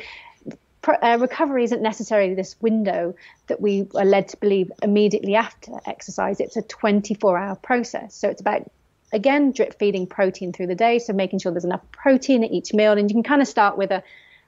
uh, 0.88 1.18
recovery 1.20 1.63
isn't 1.63 1.82
necessarily 1.82 2.34
this 2.34 2.56
window 2.62 3.16
that 3.48 3.62
we 3.62 3.88
are 3.96 4.06
led 4.06 4.30
to 4.30 4.38
believe 4.38 4.72
immediately 4.82 5.36
after 5.36 5.74
exercise. 5.86 6.40
It's 6.40 6.58
a 6.58 6.62
24 6.62 7.38
hour 7.38 7.56
process. 7.56 8.16
So 8.16 8.30
it's 8.30 8.42
about 8.42 8.72
again, 9.12 9.52
drip 9.52 9.78
feeding 9.80 10.08
protein 10.08 10.54
through 10.54 10.67
the 10.67 10.76
day. 10.76 11.00
So 11.00 11.13
making 11.13 11.39
sure 11.39 11.52
there's 11.52 11.65
enough 11.65 11.84
protein 11.91 12.43
at 12.43 12.52
each 12.52 12.74
meal. 12.74 12.93
And 12.93 13.10
you 13.10 13.15
can 13.15 13.24
kind 13.24 13.41
of 13.41 13.48
start 13.48 13.78
with 13.78 13.91
a, 13.91 14.04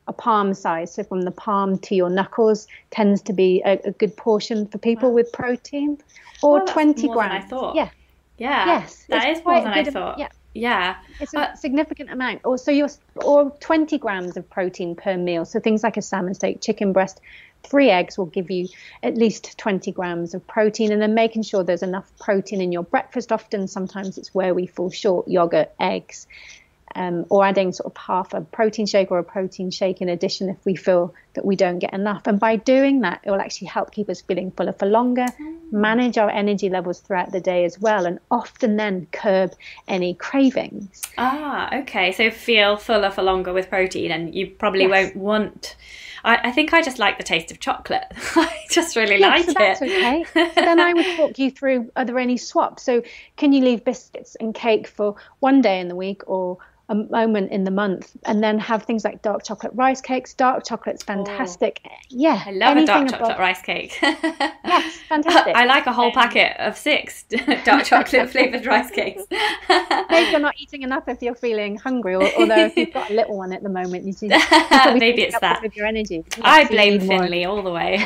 a 0.08 0.14
palm 0.14 0.54
size. 0.54 0.94
So 0.94 1.04
from 1.04 1.22
the 1.22 1.32
palm 1.32 1.78
to 1.80 1.96
your 1.96 2.10
knuckles 2.10 2.68
tends 2.92 3.22
to 3.24 3.34
be 3.34 3.62
a, 3.66 3.80
a 3.86 3.92
good 3.92 4.16
portion 4.18 4.68
for 4.68 4.78
people 4.78 5.10
wow. 5.10 5.16
with 5.16 5.32
protein. 5.32 5.98
Or 6.42 6.58
well, 6.60 6.68
20 6.68 7.08
grams. 7.10 7.46
I 7.46 7.48
thought. 7.48 7.76
Yeah. 7.76 7.90
Yeah. 8.38 8.66
Yes. 8.66 9.06
That 9.10 9.30
is 9.30 9.44
more 9.44 9.62
than 9.62 9.74
I 9.74 9.84
thought. 9.84 10.20
Yeah. 10.20 10.30
Yeah, 10.54 10.96
it's 11.20 11.34
a 11.36 11.42
uh, 11.42 11.56
significant 11.56 12.10
amount. 12.10 12.42
Or 12.44 12.58
so 12.58 12.72
you're 12.72 12.90
or 13.16 13.52
20 13.60 13.98
grams 14.00 14.36
of 14.36 14.50
protein 14.50 14.96
per 14.96 15.16
meal. 15.16 15.46
So 15.46 15.60
things 15.60 15.84
like 15.84 15.96
a 15.96 16.02
salmon 16.02 16.34
steak, 16.34 16.60
chicken 16.60 16.92
breast, 16.92 17.22
three 17.64 17.90
eggs 17.90 18.18
will 18.18 18.26
give 18.26 18.50
you 18.50 18.68
at 19.04 19.16
least 19.16 19.58
20 19.58 19.92
grams 19.92 20.34
of 20.34 20.46
protein 20.48 20.92
and 20.92 21.02
then 21.02 21.14
making 21.14 21.44
sure 21.44 21.64
there's 21.64 21.84
enough 21.84 22.12
protein 22.20 22.62
in 22.62 22.72
your 22.72 22.84
breakfast 22.84 23.32
often 23.32 23.68
sometimes 23.68 24.18
it's 24.18 24.34
where 24.34 24.54
we 24.54 24.66
fall 24.66 24.90
short 24.90 25.28
yogurt 25.28 25.72
eggs 25.80 26.28
um, 26.96 27.26
or 27.30 27.46
adding 27.46 27.72
sort 27.72 27.92
of 27.92 27.98
half 27.98 28.34
a 28.34 28.42
protein 28.42 28.86
shake 28.86 29.12
or 29.12 29.20
a 29.20 29.24
protein 29.24 29.70
shake 29.72 30.02
in 30.02 30.10
addition 30.10 30.50
if 30.50 30.58
we 30.66 30.76
feel 30.76 31.14
that 31.34 31.46
we 31.46 31.56
don't 31.56 31.80
get 31.80 31.94
enough 31.94 32.26
and 32.26 32.40
by 32.40 32.56
doing 32.56 33.02
that 33.02 33.22
it 33.24 33.32
will 33.32 33.40
actually 33.40 33.68
help 33.68 33.92
keep 33.92 34.10
us 34.10 34.22
feeling 34.22 34.52
fuller 34.52 34.74
for 34.74 34.88
longer 34.88 35.26
mm. 35.40 35.58
manage 35.72 36.18
our 36.18 36.30
energy 36.30 36.70
levels 36.70 37.00
throughout 37.00 37.32
the 37.32 37.40
day 37.40 37.64
as 37.64 37.80
well 37.80 38.06
and 38.06 38.20
often 38.32 38.76
then 38.78 39.08
curb 39.12 39.54
any 39.88 40.14
cravings 40.16 41.04
ah 41.18 41.70
okay 41.78 42.12
so 42.12 42.32
feel 42.32 42.76
fuller 42.76 43.12
for 43.12 43.22
longer 43.22 43.54
with 43.54 43.70
protein 43.70 44.12
and 44.12 44.34
you 44.34 44.48
probably 44.48 44.86
yes. 44.86 45.14
won't 45.14 45.16
want 45.16 45.76
I, 46.24 46.50
I, 46.50 46.52
think 46.52 46.74
I 46.74 46.82
just 46.82 47.00
like 47.00 47.18
the 47.18 47.24
taste 47.24 47.52
of 47.52 47.60
chocolate. 47.60 48.06
I 48.36 48.54
just 48.70 48.96
really 48.96 49.20
yeah, 49.20 49.28
like 49.28 49.46
so 49.46 49.54
that's 49.54 49.82
it. 49.82 49.92
okay. 49.92 50.26
so 50.34 50.50
then 50.56 50.80
I 50.80 50.94
would 50.94 51.06
talk 51.16 51.40
you 51.40 51.52
through 51.52 51.92
are 51.96 52.06
there 52.06 52.20
any 52.20 52.38
swaps? 52.38 52.84
So 52.84 53.04
can 53.38 53.54
you 53.54 53.64
leave 53.64 53.84
biscuits 53.84 54.36
and 54.36 54.54
cake 54.54 54.88
for 54.88 55.16
one 55.40 55.62
day 55.62 55.80
in 55.80 55.88
the 55.88 55.96
week 55.96 56.24
or 56.28 56.58
a 56.90 56.96
moment 56.96 57.52
in 57.52 57.64
the 57.64 57.72
month 57.72 58.18
and 58.26 58.44
then 58.44 58.58
have 58.58 58.84
things 58.84 59.04
like 59.04 59.22
dark 59.22 59.44
chocolate 59.44 59.72
rice 59.76 60.02
cakes. 60.02 60.34
Dark 60.34 60.66
chocolate's 60.66 61.04
oh. 61.04 61.14
fantastic. 61.14 61.82
Oh, 61.86 61.90
yeah. 62.10 62.44
I 62.46 62.52
love 62.52 62.78
a 62.78 62.86
dark 62.86 63.10
chocolate 63.10 63.30
above... 63.30 63.40
rice 63.40 63.62
cake. 63.62 63.98
yes, 64.02 64.98
fantastic. 65.08 65.56
I 65.56 65.66
like 65.66 65.86
a 65.86 65.94
whole 65.94 66.08
um, 66.08 66.14
packet 66.14 66.58
of 66.60 66.76
six 66.76 67.24
dark 67.64 67.86
chocolate 67.86 68.30
flavoured 68.32 68.66
rice 68.66 68.90
cakes. 68.90 69.24
Maybe 70.10 70.32
you're 70.32 70.40
not 70.40 70.56
eating 70.58 70.82
enough 70.82 71.08
if 71.08 71.22
you're 71.22 71.36
feeling 71.36 71.78
hungry, 71.78 72.16
or, 72.16 72.28
although 72.38 72.66
if 72.66 72.76
you've 72.76 72.94
got 72.94 73.12
a 73.12 73.14
little 73.14 73.38
one 73.38 73.54
at 73.54 73.62
the 73.62 73.70
moment, 73.70 74.06
you 74.06 74.14
see, 74.14 74.28
maybe 74.28 75.22
it's 75.22 75.40
that. 75.40 75.60
With 75.62 75.76
your 75.76 75.86
energy. 75.86 76.26
I 76.42 76.66
blame 76.66 77.00
Finley 77.02 77.46
all 77.46 77.62
the 77.62 77.72
way. 77.72 78.00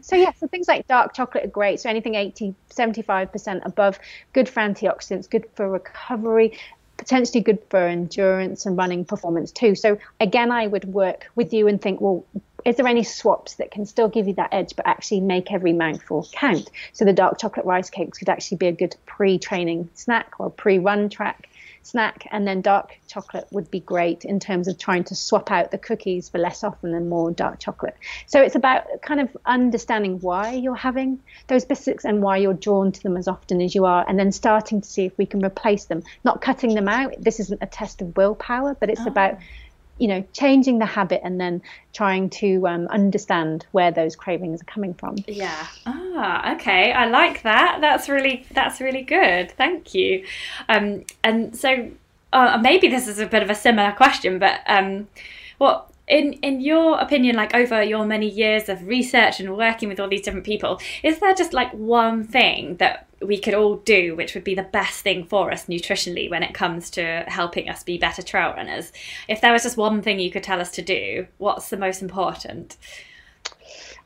so 0.00 0.16
yeah, 0.16 0.32
so 0.32 0.46
things 0.46 0.66
like 0.66 0.86
dark 0.86 1.14
chocolate 1.14 1.44
are 1.44 1.48
great. 1.48 1.80
So 1.80 1.90
anything 1.90 2.14
80, 2.14 2.54
75% 2.70 3.66
above, 3.66 3.98
good 4.32 4.48
for 4.48 4.60
antioxidants, 4.60 5.28
good 5.28 5.46
for 5.54 5.68
recovery, 5.68 6.58
potentially 7.04 7.42
good 7.42 7.58
for 7.68 7.86
endurance 7.86 8.64
and 8.64 8.78
running 8.78 9.04
performance 9.04 9.52
too. 9.52 9.74
So 9.74 9.98
again, 10.20 10.50
I 10.50 10.66
would 10.66 10.86
work 10.86 11.30
with 11.34 11.52
you 11.52 11.68
and 11.68 11.80
think, 11.80 12.00
well, 12.00 12.24
is 12.64 12.76
there 12.76 12.86
any 12.86 13.02
swaps 13.02 13.56
that 13.56 13.70
can 13.70 13.84
still 13.84 14.08
give 14.08 14.26
you 14.26 14.32
that 14.34 14.48
edge 14.52 14.74
but 14.74 14.86
actually 14.86 15.20
make 15.20 15.52
every 15.52 15.74
mouthful 15.74 16.26
count? 16.32 16.70
So 16.94 17.04
the 17.04 17.12
dark 17.12 17.38
chocolate 17.38 17.66
rice 17.66 17.90
cakes 17.90 18.16
could 18.16 18.30
actually 18.30 18.56
be 18.56 18.68
a 18.68 18.72
good 18.72 18.96
pre-training 19.04 19.90
snack 19.92 20.40
or 20.40 20.48
pre-run 20.48 21.10
track 21.10 21.50
snack, 21.86 22.26
and 22.30 22.46
then 22.46 22.60
dark 22.60 22.98
chocolate 23.08 23.46
would 23.50 23.70
be 23.70 23.80
great 23.80 24.24
in 24.24 24.40
terms 24.40 24.68
of 24.68 24.78
trying 24.78 25.04
to 25.04 25.14
swap 25.14 25.50
out 25.50 25.70
the 25.70 25.78
cookies 25.78 26.28
for 26.28 26.38
less 26.38 26.64
often 26.64 26.94
and 26.94 27.08
more 27.08 27.30
dark 27.30 27.58
chocolate. 27.58 27.96
So 28.26 28.42
it's 28.42 28.54
about 28.54 28.86
kind 29.02 29.20
of 29.20 29.36
understanding 29.44 30.18
why 30.20 30.52
you're 30.52 30.74
having 30.74 31.20
those 31.46 31.64
biscuits 31.64 32.04
and 32.04 32.22
why 32.22 32.38
you're 32.38 32.54
drawn 32.54 32.92
to 32.92 33.02
them 33.02 33.16
as 33.16 33.28
often 33.28 33.60
as 33.60 33.74
you 33.74 33.84
are, 33.84 34.04
and 34.08 34.18
then 34.18 34.32
starting 34.32 34.80
to 34.80 34.88
see 34.88 35.04
if 35.04 35.16
we 35.18 35.26
can 35.26 35.44
replace 35.44 35.84
them, 35.84 36.02
not 36.24 36.40
cutting 36.40 36.74
them 36.74 36.88
out. 36.88 37.14
This 37.18 37.40
isn't 37.40 37.62
a 37.62 37.66
test 37.66 38.02
of 38.02 38.16
willpower, 38.16 38.76
but 38.78 38.90
it's 38.90 39.00
oh. 39.00 39.08
about 39.08 39.34
ah. 39.34 39.44
You 39.98 40.08
know, 40.08 40.24
changing 40.32 40.78
the 40.78 40.86
habit 40.86 41.20
and 41.22 41.40
then 41.40 41.62
trying 41.92 42.28
to 42.28 42.66
um, 42.66 42.86
understand 42.88 43.66
where 43.72 43.90
those 43.90 44.16
cravings 44.16 44.60
are 44.60 44.64
coming 44.64 44.94
from. 44.94 45.16
Yeah. 45.28 45.66
Ah, 45.86 46.54
okay. 46.54 46.92
I 46.92 47.06
like 47.06 47.42
that. 47.42 47.78
That's 47.80 48.08
really 48.08 48.46
that's 48.52 48.80
really 48.80 49.02
good. 49.02 49.52
Thank 49.52 49.94
you. 49.94 50.24
Um, 50.68 51.04
and 51.22 51.56
so 51.56 51.90
uh, 52.32 52.58
maybe 52.60 52.88
this 52.88 53.06
is 53.06 53.18
a 53.18 53.26
bit 53.26 53.42
of 53.42 53.50
a 53.50 53.54
similar 53.54 53.92
question, 53.92 54.38
but 54.38 54.60
um, 54.66 55.08
what 55.58 55.90
in 56.06 56.34
in 56.34 56.60
your 56.60 56.98
opinion 56.98 57.34
like 57.34 57.54
over 57.54 57.82
your 57.82 58.04
many 58.04 58.28
years 58.28 58.68
of 58.68 58.86
research 58.86 59.40
and 59.40 59.56
working 59.56 59.88
with 59.88 59.98
all 59.98 60.08
these 60.08 60.20
different 60.20 60.44
people 60.44 60.78
is 61.02 61.18
there 61.20 61.32
just 61.32 61.54
like 61.54 61.70
one 61.72 62.22
thing 62.22 62.76
that 62.76 63.06
we 63.26 63.38
could 63.38 63.54
all 63.54 63.76
do 63.76 64.14
which 64.14 64.34
would 64.34 64.44
be 64.44 64.54
the 64.54 64.62
best 64.62 65.02
thing 65.02 65.24
for 65.24 65.50
us 65.50 65.66
nutritionally 65.66 66.30
when 66.30 66.42
it 66.42 66.54
comes 66.54 66.90
to 66.90 67.24
helping 67.26 67.68
us 67.68 67.82
be 67.82 67.98
better 67.98 68.22
trail 68.22 68.52
runners. 68.54 68.92
If 69.28 69.40
there 69.40 69.52
was 69.52 69.62
just 69.62 69.76
one 69.76 70.02
thing 70.02 70.18
you 70.18 70.30
could 70.30 70.42
tell 70.42 70.60
us 70.60 70.70
to 70.72 70.82
do 70.82 71.26
what's 71.38 71.70
the 71.70 71.76
most 71.76 72.02
important 72.02 72.76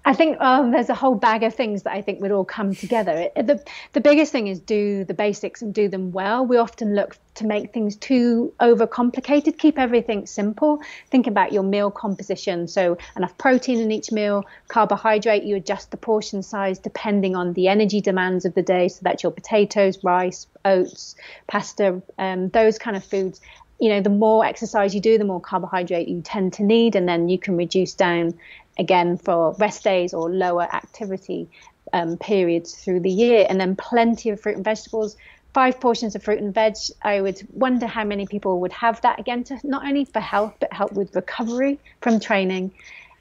I 0.09 0.15
think 0.15 0.41
um, 0.41 0.71
there's 0.71 0.89
a 0.89 0.95
whole 0.95 1.17
bag 1.17 1.43
of 1.43 1.55
things 1.55 1.83
that 1.83 1.93
I 1.93 2.01
think 2.01 2.23
would 2.23 2.31
all 2.31 2.47
come 2.47 2.75
together. 2.75 3.29
It, 3.37 3.47
the 3.47 3.63
the 3.93 4.01
biggest 4.01 4.33
thing 4.33 4.47
is 4.47 4.59
do 4.59 5.05
the 5.05 5.13
basics 5.13 5.61
and 5.61 5.75
do 5.75 5.87
them 5.87 6.13
well. 6.13 6.47
We 6.47 6.57
often 6.57 6.95
look 6.95 7.19
to 7.35 7.47
make 7.47 7.75
things 7.75 7.95
too 7.95 8.55
overcomplicated. 8.59 9.59
Keep 9.59 9.79
everything 9.79 10.25
simple. 10.25 10.81
Think 11.11 11.27
about 11.27 11.53
your 11.53 11.63
meal 11.63 11.91
composition. 11.91 12.69
So 12.69 12.97
enough 13.19 13.37
protein 13.37 13.81
in 13.81 13.93
each 13.93 14.11
meal, 14.11 14.47
carbohydrate. 14.69 15.43
You 15.43 15.57
adjust 15.57 15.91
the 15.91 15.99
portion 15.99 16.43
size 16.43 16.79
depending 16.79 17.37
on 17.37 17.53
the 17.53 17.69
energy 17.69 18.01
demands 18.01 18.47
of 18.47 18.55
the 18.55 18.63
day. 18.63 18.89
So 18.89 19.01
that's 19.03 19.23
your 19.23 19.33
potatoes, 19.33 20.03
rice, 20.03 20.47
oats, 20.65 21.17
pasta, 21.49 22.01
um, 22.17 22.49
those 22.49 22.79
kind 22.79 22.97
of 22.97 23.05
foods 23.05 23.43
you 23.81 23.89
know 23.89 24.01
the 24.01 24.11
more 24.11 24.45
exercise 24.45 24.93
you 24.93 25.01
do 25.01 25.19
the 25.19 25.25
more 25.25 25.41
carbohydrate 25.41 26.09
you 26.09 26.21
tend 26.21 26.53
to 26.53 26.65
need 26.65 26.97
and 26.97 27.09
then 27.09 27.29
you 27.29 27.39
can 27.39 27.57
reduce 27.57 27.95
down 27.95 28.35
again 28.79 29.17
for 29.17 29.55
rest 29.59 29.85
days 29.85 30.15
or 30.15 30.31
lower 30.31 30.63
activity 30.75 31.49
um, 31.93 32.17
periods 32.19 32.75
through 32.75 33.01
the 33.01 33.11
year, 33.11 33.47
and 33.49 33.61
then 33.61 33.77
plenty 33.77 34.31
of 34.31 34.41
fruit 34.41 34.57
and 34.57 34.65
vegetables. 34.65 35.17
Five 35.55 35.81
portions 35.81 36.15
of 36.15 36.23
fruit 36.23 36.41
and 36.41 36.55
veg. 36.55 36.77
I 37.03 37.21
would 37.21 37.41
wonder 37.53 37.87
how 37.87 38.05
many 38.05 38.27
people 38.27 38.61
would 38.61 38.73
have 38.73 39.01
that 39.01 39.19
again 39.19 39.45
to 39.45 39.59
not 39.65 39.85
only 39.85 40.05
for 40.05 40.21
health 40.21 40.55
but 40.61 40.73
help 40.73 40.93
with 40.93 41.15
recovery 41.17 41.79
from 42.01 42.21
training 42.21 42.71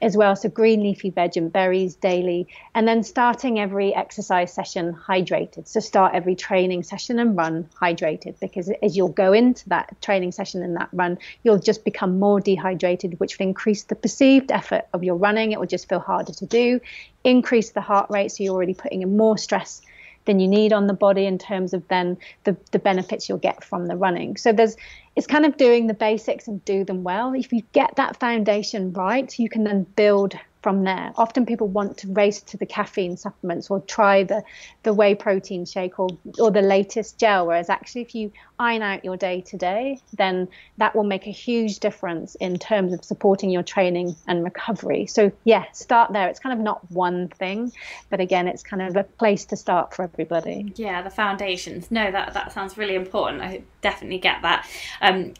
as 0.00 0.16
well. 0.16 0.36
So 0.36 0.48
green 0.48 0.82
leafy 0.82 1.10
veg 1.10 1.36
and 1.36 1.52
berries 1.52 1.94
daily, 1.94 2.46
and 2.74 2.86
then 2.86 3.02
starting 3.02 3.58
every 3.58 3.94
exercise 3.94 4.52
session 4.52 4.94
hydrated. 4.94 5.66
So 5.66 5.80
start 5.80 6.14
every 6.14 6.34
training 6.34 6.82
session 6.82 7.18
and 7.18 7.36
run 7.36 7.68
hydrated 7.80 8.38
because 8.40 8.70
as 8.82 8.96
you'll 8.96 9.08
go 9.08 9.32
into 9.32 9.68
that 9.68 10.00
training 10.02 10.32
session 10.32 10.62
and 10.62 10.76
that 10.76 10.88
run, 10.92 11.18
you'll 11.42 11.58
just 11.58 11.84
become 11.84 12.18
more 12.18 12.40
dehydrated, 12.40 13.18
which 13.20 13.38
will 13.38 13.46
increase 13.46 13.84
the 13.84 13.94
perceived 13.94 14.52
effort 14.52 14.86
of 14.92 15.04
your 15.04 15.16
running. 15.16 15.52
It 15.52 15.60
will 15.60 15.66
just 15.66 15.88
feel 15.88 16.00
harder 16.00 16.32
to 16.32 16.46
do, 16.46 16.80
increase 17.24 17.70
the 17.70 17.80
heart 17.80 18.10
rate, 18.10 18.32
so 18.32 18.44
you're 18.44 18.54
already 18.54 18.74
putting 18.74 19.02
in 19.02 19.16
more 19.16 19.38
stress 19.38 19.82
than 20.28 20.38
you 20.38 20.46
need 20.46 20.74
on 20.74 20.86
the 20.86 20.92
body 20.92 21.24
in 21.24 21.38
terms 21.38 21.72
of 21.72 21.88
then 21.88 22.16
the, 22.44 22.54
the 22.70 22.78
benefits 22.78 23.28
you'll 23.28 23.38
get 23.38 23.64
from 23.64 23.86
the 23.86 23.96
running. 23.96 24.36
So 24.36 24.52
there's 24.52 24.76
it's 25.18 25.26
kind 25.26 25.44
of 25.44 25.56
doing 25.56 25.88
the 25.88 25.94
basics 25.94 26.46
and 26.46 26.64
do 26.64 26.84
them 26.84 27.02
well. 27.02 27.34
If 27.34 27.52
you 27.52 27.62
get 27.72 27.96
that 27.96 28.20
foundation 28.20 28.92
right, 28.92 29.36
you 29.36 29.48
can 29.48 29.64
then 29.64 29.82
build 29.96 30.38
from 30.62 30.84
there. 30.84 31.12
Often 31.16 31.46
people 31.46 31.68
want 31.68 31.98
to 31.98 32.12
race 32.12 32.40
to 32.42 32.56
the 32.56 32.66
caffeine 32.66 33.16
supplements 33.16 33.70
or 33.70 33.80
try 33.80 34.24
the, 34.24 34.42
the 34.82 34.92
whey 34.92 35.14
protein 35.14 35.64
shake 35.64 35.98
or, 35.98 36.08
or 36.38 36.50
the 36.50 36.62
latest 36.62 37.18
gel, 37.18 37.46
whereas 37.46 37.68
actually, 37.68 38.02
if 38.02 38.14
you 38.14 38.32
iron 38.58 38.82
out 38.82 39.04
your 39.04 39.16
day 39.16 39.40
to 39.42 39.56
day, 39.56 40.00
then 40.14 40.48
that 40.78 40.94
will 40.96 41.04
make 41.04 41.26
a 41.26 41.30
huge 41.30 41.78
difference 41.78 42.34
in 42.36 42.58
terms 42.58 42.92
of 42.92 43.04
supporting 43.04 43.50
your 43.50 43.62
training 43.62 44.16
and 44.26 44.42
recovery. 44.42 45.06
So, 45.06 45.30
yeah, 45.44 45.64
start 45.72 46.12
there. 46.12 46.28
It's 46.28 46.40
kind 46.40 46.52
of 46.52 46.58
not 46.58 46.90
one 46.90 47.28
thing, 47.28 47.72
but 48.10 48.20
again, 48.20 48.48
it's 48.48 48.62
kind 48.62 48.82
of 48.82 48.96
a 48.96 49.04
place 49.04 49.44
to 49.46 49.56
start 49.56 49.94
for 49.94 50.02
everybody. 50.02 50.72
Yeah, 50.76 51.02
the 51.02 51.10
foundations. 51.10 51.90
No, 51.90 52.10
that, 52.10 52.34
that 52.34 52.52
sounds 52.52 52.76
really 52.76 52.96
important. 52.96 53.42
I 53.42 53.62
definitely 53.80 54.18
get 54.18 54.42
that. 54.42 54.68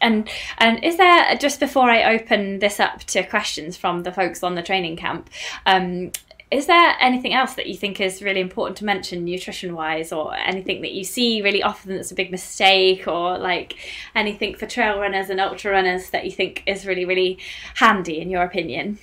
And 0.01 0.29
and 0.57 0.83
is 0.83 0.97
there 0.97 1.35
just 1.37 1.59
before 1.59 1.89
I 1.89 2.15
open 2.15 2.59
this 2.59 2.79
up 2.79 3.03
to 3.05 3.23
questions 3.23 3.77
from 3.77 4.03
the 4.03 4.11
folks 4.11 4.43
on 4.43 4.55
the 4.55 4.63
training 4.63 4.97
camp? 4.97 5.29
Um, 5.65 6.11
is 6.51 6.65
there 6.65 6.95
anything 6.99 7.33
else 7.33 7.53
that 7.53 7.67
you 7.67 7.75
think 7.75 8.01
is 8.01 8.23
really 8.23 8.39
important 8.39 8.77
to 8.77 8.85
mention 8.85 9.23
nutrition 9.23 9.75
wise 9.75 10.11
or 10.11 10.33
anything 10.35 10.81
that 10.81 10.93
you 10.93 11.03
see 11.03 11.41
really 11.43 11.61
often 11.61 11.95
that's 11.95 12.11
a 12.11 12.15
big 12.15 12.31
mistake 12.31 13.07
or 13.07 13.37
like 13.37 13.75
anything 14.15 14.55
for 14.55 14.65
trail 14.65 14.99
runners 14.99 15.29
and 15.29 15.39
ultra 15.39 15.71
runners 15.71 16.09
that 16.09 16.25
you 16.25 16.31
think 16.31 16.63
is 16.65 16.87
really 16.87 17.05
really 17.05 17.37
handy 17.75 18.19
in 18.19 18.31
your 18.31 18.41
opinion 18.41 18.97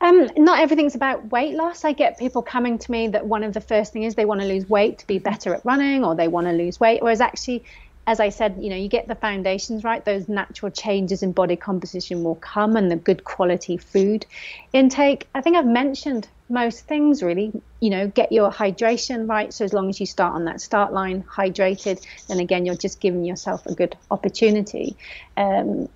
um, 0.00 0.28
not 0.36 0.60
everything's 0.60 0.94
about 0.94 1.32
weight 1.32 1.54
loss. 1.54 1.84
I 1.84 1.92
get 1.92 2.18
people 2.18 2.42
coming 2.42 2.78
to 2.78 2.90
me 2.90 3.08
that 3.08 3.26
one 3.26 3.42
of 3.42 3.54
the 3.54 3.62
first 3.62 3.94
thing 3.94 4.02
is 4.02 4.14
they 4.14 4.26
want 4.26 4.42
to 4.42 4.46
lose 4.46 4.68
weight 4.68 4.98
to 4.98 5.06
be 5.06 5.18
better 5.18 5.54
at 5.54 5.64
running, 5.64 6.04
or 6.04 6.14
they 6.14 6.28
want 6.28 6.46
to 6.46 6.52
lose 6.52 6.78
weight. 6.78 7.02
Whereas 7.02 7.22
actually, 7.22 7.64
as 8.06 8.20
I 8.20 8.28
said, 8.28 8.56
you 8.60 8.70
know, 8.70 8.76
you 8.76 8.88
get 8.88 9.08
the 9.08 9.16
foundations 9.16 9.82
right, 9.82 10.04
those 10.04 10.28
natural 10.28 10.70
changes 10.70 11.22
in 11.22 11.32
body 11.32 11.56
composition 11.56 12.22
will 12.22 12.36
come 12.36 12.76
and 12.76 12.90
the 12.90 12.96
good 12.96 13.24
quality 13.24 13.76
food 13.76 14.24
intake. 14.72 15.26
I 15.34 15.40
think 15.40 15.56
I've 15.56 15.66
mentioned 15.66 16.28
most 16.48 16.86
things 16.86 17.22
really. 17.22 17.52
You 17.80 17.90
know, 17.90 18.06
get 18.06 18.30
your 18.30 18.50
hydration 18.50 19.28
right. 19.28 19.52
So 19.52 19.64
as 19.64 19.72
long 19.72 19.88
as 19.88 19.98
you 19.98 20.06
start 20.06 20.34
on 20.34 20.44
that 20.44 20.60
start 20.60 20.92
line 20.92 21.24
hydrated, 21.24 22.04
then 22.28 22.38
again, 22.38 22.64
you're 22.64 22.76
just 22.76 23.00
giving 23.00 23.24
yourself 23.24 23.66
a 23.66 23.74
good 23.74 23.96
opportunity. 24.10 24.96
Um, 25.36 25.88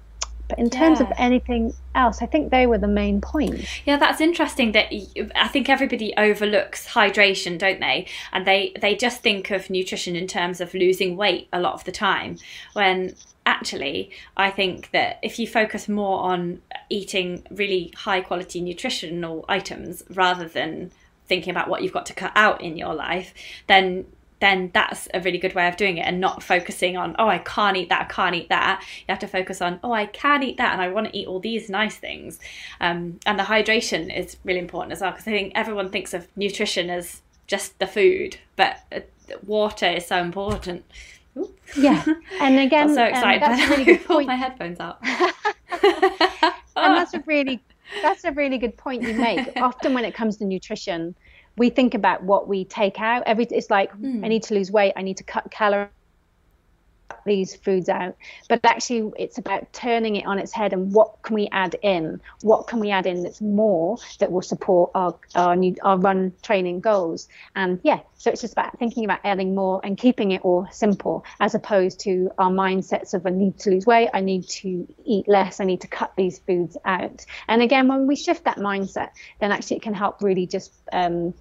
but 0.50 0.58
in 0.58 0.68
terms 0.68 1.00
yeah. 1.00 1.06
of 1.06 1.12
anything 1.16 1.72
else, 1.94 2.20
I 2.20 2.26
think 2.26 2.50
they 2.50 2.66
were 2.66 2.78
the 2.78 2.88
main 2.88 3.20
points. 3.20 3.80
Yeah, 3.86 3.96
that's 3.96 4.20
interesting. 4.20 4.72
That 4.72 4.92
I 5.34 5.48
think 5.48 5.68
everybody 5.68 6.12
overlooks 6.16 6.88
hydration, 6.88 7.58
don't 7.58 7.80
they? 7.80 8.06
And 8.32 8.46
they 8.46 8.74
they 8.80 8.94
just 8.94 9.22
think 9.22 9.50
of 9.50 9.70
nutrition 9.70 10.16
in 10.16 10.26
terms 10.26 10.60
of 10.60 10.74
losing 10.74 11.16
weight 11.16 11.48
a 11.52 11.60
lot 11.60 11.74
of 11.74 11.84
the 11.84 11.92
time. 11.92 12.38
When 12.74 13.14
actually, 13.46 14.10
I 14.36 14.50
think 14.50 14.90
that 14.90 15.18
if 15.22 15.38
you 15.38 15.46
focus 15.46 15.88
more 15.88 16.20
on 16.20 16.60
eating 16.88 17.44
really 17.50 17.92
high 17.96 18.20
quality 18.20 18.60
nutritional 18.60 19.44
items 19.48 20.02
rather 20.10 20.46
than 20.46 20.90
thinking 21.26 21.50
about 21.50 21.68
what 21.68 21.82
you've 21.82 21.92
got 21.92 22.06
to 22.06 22.14
cut 22.14 22.32
out 22.34 22.60
in 22.60 22.76
your 22.76 22.94
life, 22.94 23.32
then 23.68 24.04
then 24.40 24.70
that's 24.72 25.06
a 25.14 25.20
really 25.20 25.38
good 25.38 25.54
way 25.54 25.68
of 25.68 25.76
doing 25.76 25.98
it 25.98 26.02
and 26.02 26.20
not 26.20 26.42
focusing 26.42 26.96
on, 26.96 27.14
oh, 27.18 27.28
I 27.28 27.38
can't 27.38 27.76
eat 27.76 27.90
that, 27.90 28.02
I 28.02 28.04
can't 28.04 28.34
eat 28.34 28.48
that. 28.48 28.82
You 28.82 29.04
have 29.08 29.18
to 29.20 29.28
focus 29.28 29.60
on, 29.60 29.78
oh, 29.84 29.92
I 29.92 30.06
can 30.06 30.42
eat 30.42 30.56
that 30.56 30.72
and 30.72 30.80
I 30.80 30.88
want 30.88 31.08
to 31.08 31.16
eat 31.16 31.26
all 31.26 31.40
these 31.40 31.68
nice 31.68 31.96
things. 31.96 32.40
Um, 32.80 33.20
and 33.26 33.38
the 33.38 33.44
hydration 33.44 34.14
is 34.16 34.36
really 34.44 34.58
important 34.58 34.92
as 34.92 35.00
well 35.00 35.10
because 35.10 35.26
I 35.26 35.30
think 35.30 35.52
everyone 35.54 35.90
thinks 35.90 36.14
of 36.14 36.26
nutrition 36.36 36.90
as 36.90 37.20
just 37.46 37.78
the 37.78 37.86
food, 37.86 38.38
but 38.56 38.78
uh, 38.92 39.00
water 39.46 39.86
is 39.86 40.06
so 40.06 40.16
important. 40.18 40.84
Ooh. 41.36 41.54
Yeah, 41.76 42.02
and 42.40 42.58
again, 42.66 42.88
I'm 42.88 42.94
so 42.94 43.04
excited. 43.04 43.42
Um, 43.42 43.50
that's 43.50 43.66
a 43.66 43.70
really 43.70 43.84
good 43.84 44.04
point. 44.06 44.26
my 44.26 44.36
headphones 44.36 44.80
out. 44.80 44.98
and 45.02 46.96
that's 46.96 47.14
a 47.14 47.20
really 47.26 47.60
that's 48.02 48.24
a 48.24 48.32
really 48.32 48.58
good 48.58 48.76
point 48.76 49.02
you 49.02 49.14
make. 49.14 49.52
Often 49.56 49.94
when 49.94 50.04
it 50.04 50.14
comes 50.14 50.36
to 50.38 50.44
nutrition, 50.44 51.14
we 51.56 51.70
think 51.70 51.94
about 51.94 52.22
what 52.22 52.48
we 52.48 52.64
take 52.64 53.00
out. 53.00 53.22
Every 53.26 53.46
it's 53.50 53.70
like 53.70 53.92
mm. 53.92 54.24
I 54.24 54.28
need 54.28 54.42
to 54.44 54.54
lose 54.54 54.70
weight, 54.70 54.92
I 54.96 55.02
need 55.02 55.16
to 55.18 55.24
cut 55.24 55.50
calories 55.50 55.90
these 57.24 57.56
foods 57.56 57.88
out. 57.88 58.16
But 58.48 58.64
actually 58.64 59.12
it's 59.18 59.38
about 59.38 59.72
turning 59.72 60.16
it 60.16 60.26
on 60.26 60.38
its 60.38 60.52
head 60.52 60.72
and 60.72 60.92
what 60.92 61.22
can 61.22 61.34
we 61.34 61.48
add 61.52 61.76
in? 61.82 62.20
What 62.42 62.66
can 62.66 62.80
we 62.80 62.90
add 62.90 63.06
in 63.06 63.22
that's 63.22 63.40
more 63.40 63.98
that 64.18 64.30
will 64.32 64.42
support 64.42 64.90
our 64.94 65.16
our, 65.34 65.56
new, 65.56 65.76
our 65.82 65.98
run 65.98 66.32
training 66.42 66.80
goals? 66.80 67.28
And 67.54 67.80
yeah 67.82 68.00
so 68.20 68.30
it's 68.30 68.42
just 68.42 68.52
about 68.52 68.78
thinking 68.78 69.06
about 69.06 69.20
adding 69.24 69.54
more 69.54 69.80
and 69.82 69.96
keeping 69.96 70.32
it 70.32 70.42
all 70.42 70.68
simple 70.70 71.24
as 71.40 71.54
opposed 71.54 72.00
to 72.00 72.30
our 72.36 72.50
mindsets 72.50 73.14
of 73.14 73.26
i 73.26 73.30
need 73.30 73.58
to 73.58 73.70
lose 73.70 73.86
weight 73.86 74.10
i 74.12 74.20
need 74.20 74.46
to 74.46 74.86
eat 75.06 75.26
less 75.26 75.58
i 75.58 75.64
need 75.64 75.80
to 75.80 75.88
cut 75.88 76.12
these 76.16 76.38
foods 76.40 76.76
out. 76.84 77.24
And 77.48 77.62
again 77.62 77.88
when 77.88 78.06
we 78.06 78.16
shift 78.16 78.44
that 78.44 78.58
mindset 78.58 79.08
then 79.40 79.52
actually 79.52 79.78
it 79.78 79.82
can 79.82 79.94
help 79.94 80.22
really 80.22 80.46
just 80.46 80.70
um, 80.92 81.32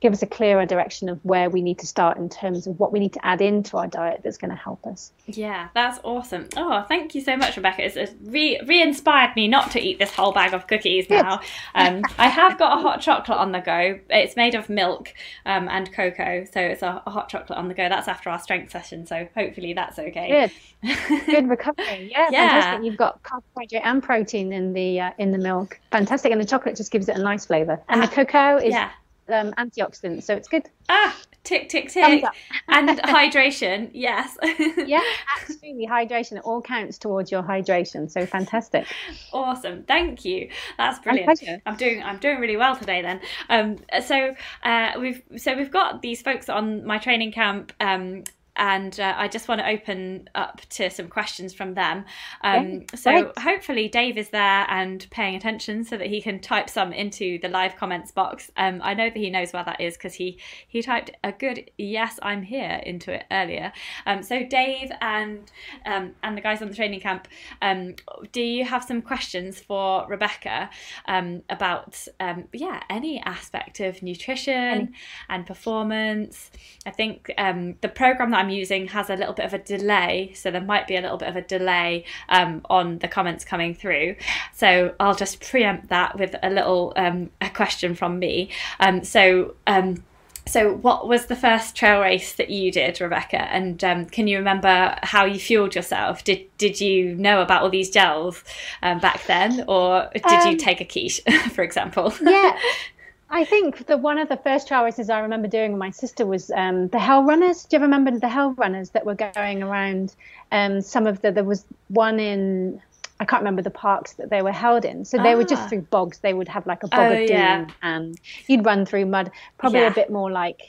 give 0.00 0.12
us 0.12 0.22
a 0.22 0.26
clearer 0.26 0.64
direction 0.64 1.08
of 1.08 1.24
where 1.24 1.50
we 1.50 1.60
need 1.60 1.78
to 1.80 1.86
start 1.86 2.18
in 2.18 2.28
terms 2.28 2.66
of 2.66 2.78
what 2.78 2.92
we 2.92 3.00
need 3.00 3.12
to 3.12 3.26
add 3.26 3.40
into 3.40 3.76
our 3.76 3.88
diet 3.88 4.20
that's 4.22 4.38
going 4.38 4.50
to 4.50 4.56
help 4.56 4.86
us. 4.86 5.12
Yeah, 5.26 5.68
that's 5.74 5.98
awesome. 6.04 6.48
Oh, 6.56 6.84
thank 6.88 7.14
you 7.14 7.20
so 7.20 7.36
much, 7.36 7.56
Rebecca. 7.56 7.84
It's, 7.84 7.96
it's 7.96 8.14
re 8.22 8.82
inspired 8.82 9.34
me 9.34 9.48
not 9.48 9.72
to 9.72 9.80
eat 9.80 9.98
this 9.98 10.14
whole 10.14 10.32
bag 10.32 10.54
of 10.54 10.66
cookies 10.66 11.10
now. 11.10 11.40
Um, 11.74 12.02
I 12.18 12.28
have 12.28 12.58
got 12.58 12.78
a 12.78 12.82
hot 12.82 13.00
chocolate 13.00 13.38
on 13.38 13.52
the 13.52 13.60
go. 13.60 13.98
It's 14.10 14.36
made 14.36 14.54
of 14.54 14.68
milk 14.68 15.12
um, 15.46 15.68
and 15.68 15.92
cocoa, 15.92 16.44
so 16.44 16.60
it's 16.60 16.82
a, 16.82 17.02
a, 17.04 17.10
hot 17.10 17.28
chocolate 17.28 17.58
on 17.58 17.68
the 17.68 17.74
go. 17.74 17.88
That's 17.88 18.08
after 18.08 18.30
our 18.30 18.38
strength 18.38 18.70
session, 18.70 19.06
so 19.06 19.28
hopefully 19.34 19.72
that's 19.72 19.98
okay. 19.98 20.50
Good, 20.82 20.96
good 21.26 21.48
recovery. 21.48 22.08
Yeah, 22.10 22.28
yeah, 22.30 22.48
fantastic. 22.50 22.86
You've 22.86 22.96
got 22.96 23.22
carbohydrate 23.24 23.82
and 23.84 24.02
protein 24.02 24.52
in 24.52 24.72
the 24.72 25.00
uh, 25.00 25.10
in 25.18 25.32
the 25.32 25.38
milk. 25.38 25.80
Fantastic, 25.90 26.30
and 26.30 26.40
the 26.40 26.46
chocolate 26.46 26.76
just 26.76 26.92
gives 26.92 27.08
it 27.08 27.16
a 27.16 27.22
nice 27.22 27.46
flavour. 27.46 27.80
And 27.88 28.02
the 28.02 28.06
ah, 28.06 28.10
cocoa 28.10 28.56
is 28.58 28.72
yeah 28.72 28.90
um, 29.28 29.52
antioxidants, 29.52 30.24
so 30.24 30.34
it's 30.34 30.48
good. 30.48 30.68
Ah, 30.88 31.16
tick, 31.44 31.68
tick, 31.68 31.90
tick. 31.90 32.24
and 32.68 32.88
hydration, 33.00 33.90
yes. 33.92 34.36
yeah, 34.86 35.02
absolutely. 35.40 35.86
Hydration, 35.86 36.38
it 36.38 36.42
all 36.44 36.60
counts 36.60 36.98
towards 36.98 37.30
your 37.30 37.42
hydration. 37.42 38.10
So 38.10 38.26
fantastic. 38.26 38.86
Awesome. 39.32 39.84
Thank 39.84 40.24
you. 40.24 40.50
That's 40.76 40.98
brilliant. 40.98 41.62
I'm 41.66 41.76
doing 41.76 42.02
I'm 42.02 42.18
doing 42.18 42.38
really 42.38 42.56
well 42.56 42.76
today 42.76 43.02
then. 43.02 43.20
Um, 43.48 43.78
so 44.04 44.34
uh, 44.62 44.92
we've 44.98 45.22
so 45.36 45.56
we've 45.56 45.70
got 45.70 46.02
these 46.02 46.22
folks 46.22 46.48
on 46.48 46.84
my 46.84 46.98
training 46.98 47.32
camp 47.32 47.72
um, 47.80 48.24
and 48.58 48.98
uh, 48.98 49.14
I 49.16 49.28
just 49.28 49.48
want 49.48 49.60
to 49.60 49.68
open 49.68 50.28
up 50.34 50.60
to 50.70 50.90
some 50.90 51.08
questions 51.08 51.54
from 51.54 51.74
them. 51.74 52.04
Um, 52.42 52.84
so 52.94 53.32
hopefully 53.38 53.88
Dave 53.88 54.18
is 54.18 54.30
there 54.30 54.66
and 54.68 55.06
paying 55.10 55.36
attention 55.36 55.84
so 55.84 55.96
that 55.96 56.08
he 56.08 56.20
can 56.20 56.40
type 56.40 56.68
some 56.68 56.92
into 56.92 57.38
the 57.38 57.48
live 57.48 57.76
comments 57.76 58.10
box. 58.10 58.50
Um, 58.56 58.80
I 58.82 58.94
know 58.94 59.08
that 59.08 59.16
he 59.16 59.30
knows 59.30 59.52
where 59.52 59.64
that 59.64 59.80
is 59.80 59.96
because 59.96 60.14
he 60.14 60.40
he 60.66 60.82
typed 60.82 61.12
a 61.22 61.32
good 61.32 61.70
yes 61.78 62.18
I'm 62.22 62.42
here 62.42 62.80
into 62.84 63.12
it 63.12 63.24
earlier. 63.30 63.72
Um, 64.06 64.22
so 64.22 64.44
Dave 64.44 64.90
and 65.00 65.50
um, 65.86 66.14
and 66.22 66.36
the 66.36 66.40
guys 66.40 66.60
on 66.60 66.68
the 66.68 66.74
training 66.74 67.00
camp, 67.00 67.28
um, 67.62 67.94
do 68.32 68.42
you 68.42 68.64
have 68.64 68.82
some 68.82 69.02
questions 69.02 69.60
for 69.60 70.06
Rebecca 70.08 70.68
um, 71.06 71.42
about 71.48 72.06
yeah 72.52 72.82
any 72.90 73.20
aspect 73.20 73.78
of 73.80 74.02
nutrition 74.02 74.54
any. 74.54 74.88
and 75.28 75.46
performance? 75.46 76.50
I 76.84 76.90
think 76.90 77.26
the 77.36 77.92
program 77.94 78.30
that 78.30 78.38
I'm 78.38 78.47
using 78.50 78.88
has 78.88 79.10
a 79.10 79.16
little 79.16 79.34
bit 79.34 79.46
of 79.46 79.54
a 79.54 79.58
delay, 79.58 80.32
so 80.34 80.50
there 80.50 80.60
might 80.60 80.86
be 80.86 80.96
a 80.96 81.00
little 81.00 81.16
bit 81.16 81.28
of 81.28 81.36
a 81.36 81.42
delay 81.42 82.04
um, 82.28 82.62
on 82.68 82.98
the 82.98 83.08
comments 83.08 83.44
coming 83.44 83.74
through. 83.74 84.16
So 84.54 84.94
I'll 85.00 85.14
just 85.14 85.40
preempt 85.40 85.88
that 85.88 86.18
with 86.18 86.34
a 86.42 86.50
little 86.50 86.92
um, 86.96 87.30
a 87.40 87.50
question 87.50 87.94
from 87.94 88.18
me. 88.18 88.50
Um, 88.80 89.04
so. 89.04 89.54
Um, 89.66 90.04
so, 90.48 90.76
what 90.76 91.06
was 91.06 91.26
the 91.26 91.36
first 91.36 91.76
trail 91.76 92.00
race 92.00 92.32
that 92.34 92.48
you 92.48 92.72
did, 92.72 93.00
Rebecca? 93.02 93.42
And 93.52 93.84
um, 93.84 94.06
can 94.06 94.26
you 94.26 94.38
remember 94.38 94.96
how 95.02 95.26
you 95.26 95.38
fueled 95.38 95.74
yourself? 95.74 96.24
Did 96.24 96.46
did 96.56 96.80
you 96.80 97.14
know 97.16 97.42
about 97.42 97.62
all 97.62 97.68
these 97.68 97.90
gels 97.90 98.42
um, 98.82 98.98
back 98.98 99.26
then, 99.26 99.64
or 99.68 100.08
did 100.14 100.50
you 100.50 100.56
take 100.56 100.80
a 100.80 100.86
quiche, 100.86 101.20
for 101.52 101.62
example? 101.62 102.14
yeah, 102.22 102.58
I 103.30 103.44
think 103.44 103.86
the 103.86 103.96
one 103.96 104.18
of 104.18 104.28
the 104.28 104.38
first 104.38 104.68
trail 104.68 104.84
races 104.84 105.10
I 105.10 105.20
remember 105.20 105.48
doing 105.48 105.72
with 105.72 105.78
my 105.78 105.90
sister 105.90 106.24
was 106.24 106.50
um, 106.50 106.88
the 106.88 106.98
Hell 106.98 107.24
Runners. 107.24 107.64
Do 107.64 107.76
you 107.76 107.82
remember 107.82 108.10
the 108.18 108.28
Hell 108.28 108.52
Runners 108.52 108.90
that 108.90 109.04
were 109.04 109.14
going 109.14 109.62
around? 109.62 110.14
Um, 110.50 110.80
some 110.80 111.06
of 111.06 111.20
the 111.20 111.30
there 111.30 111.44
was 111.44 111.64
one 111.88 112.18
in 112.20 112.80
I 113.20 113.24
can't 113.24 113.42
remember 113.42 113.62
the 113.62 113.70
parks 113.70 114.14
that 114.14 114.30
they 114.30 114.42
were 114.42 114.52
held 114.52 114.84
in. 114.84 115.04
So 115.04 115.18
they 115.18 115.32
ah. 115.32 115.36
were 115.36 115.44
just 115.44 115.62
ah. 115.62 115.68
through 115.68 115.82
bogs. 115.82 116.18
They 116.18 116.32
would 116.32 116.48
have 116.48 116.66
like 116.66 116.82
a 116.84 116.88
bog 116.88 117.12
oh, 117.12 117.22
of 117.22 117.28
yeah. 117.28 117.66
and 117.82 118.18
you'd 118.46 118.64
run 118.64 118.86
through 118.86 119.06
mud. 119.06 119.30
Probably 119.58 119.80
yeah. 119.80 119.88
a 119.88 119.94
bit 119.94 120.10
more 120.10 120.30
like 120.30 120.62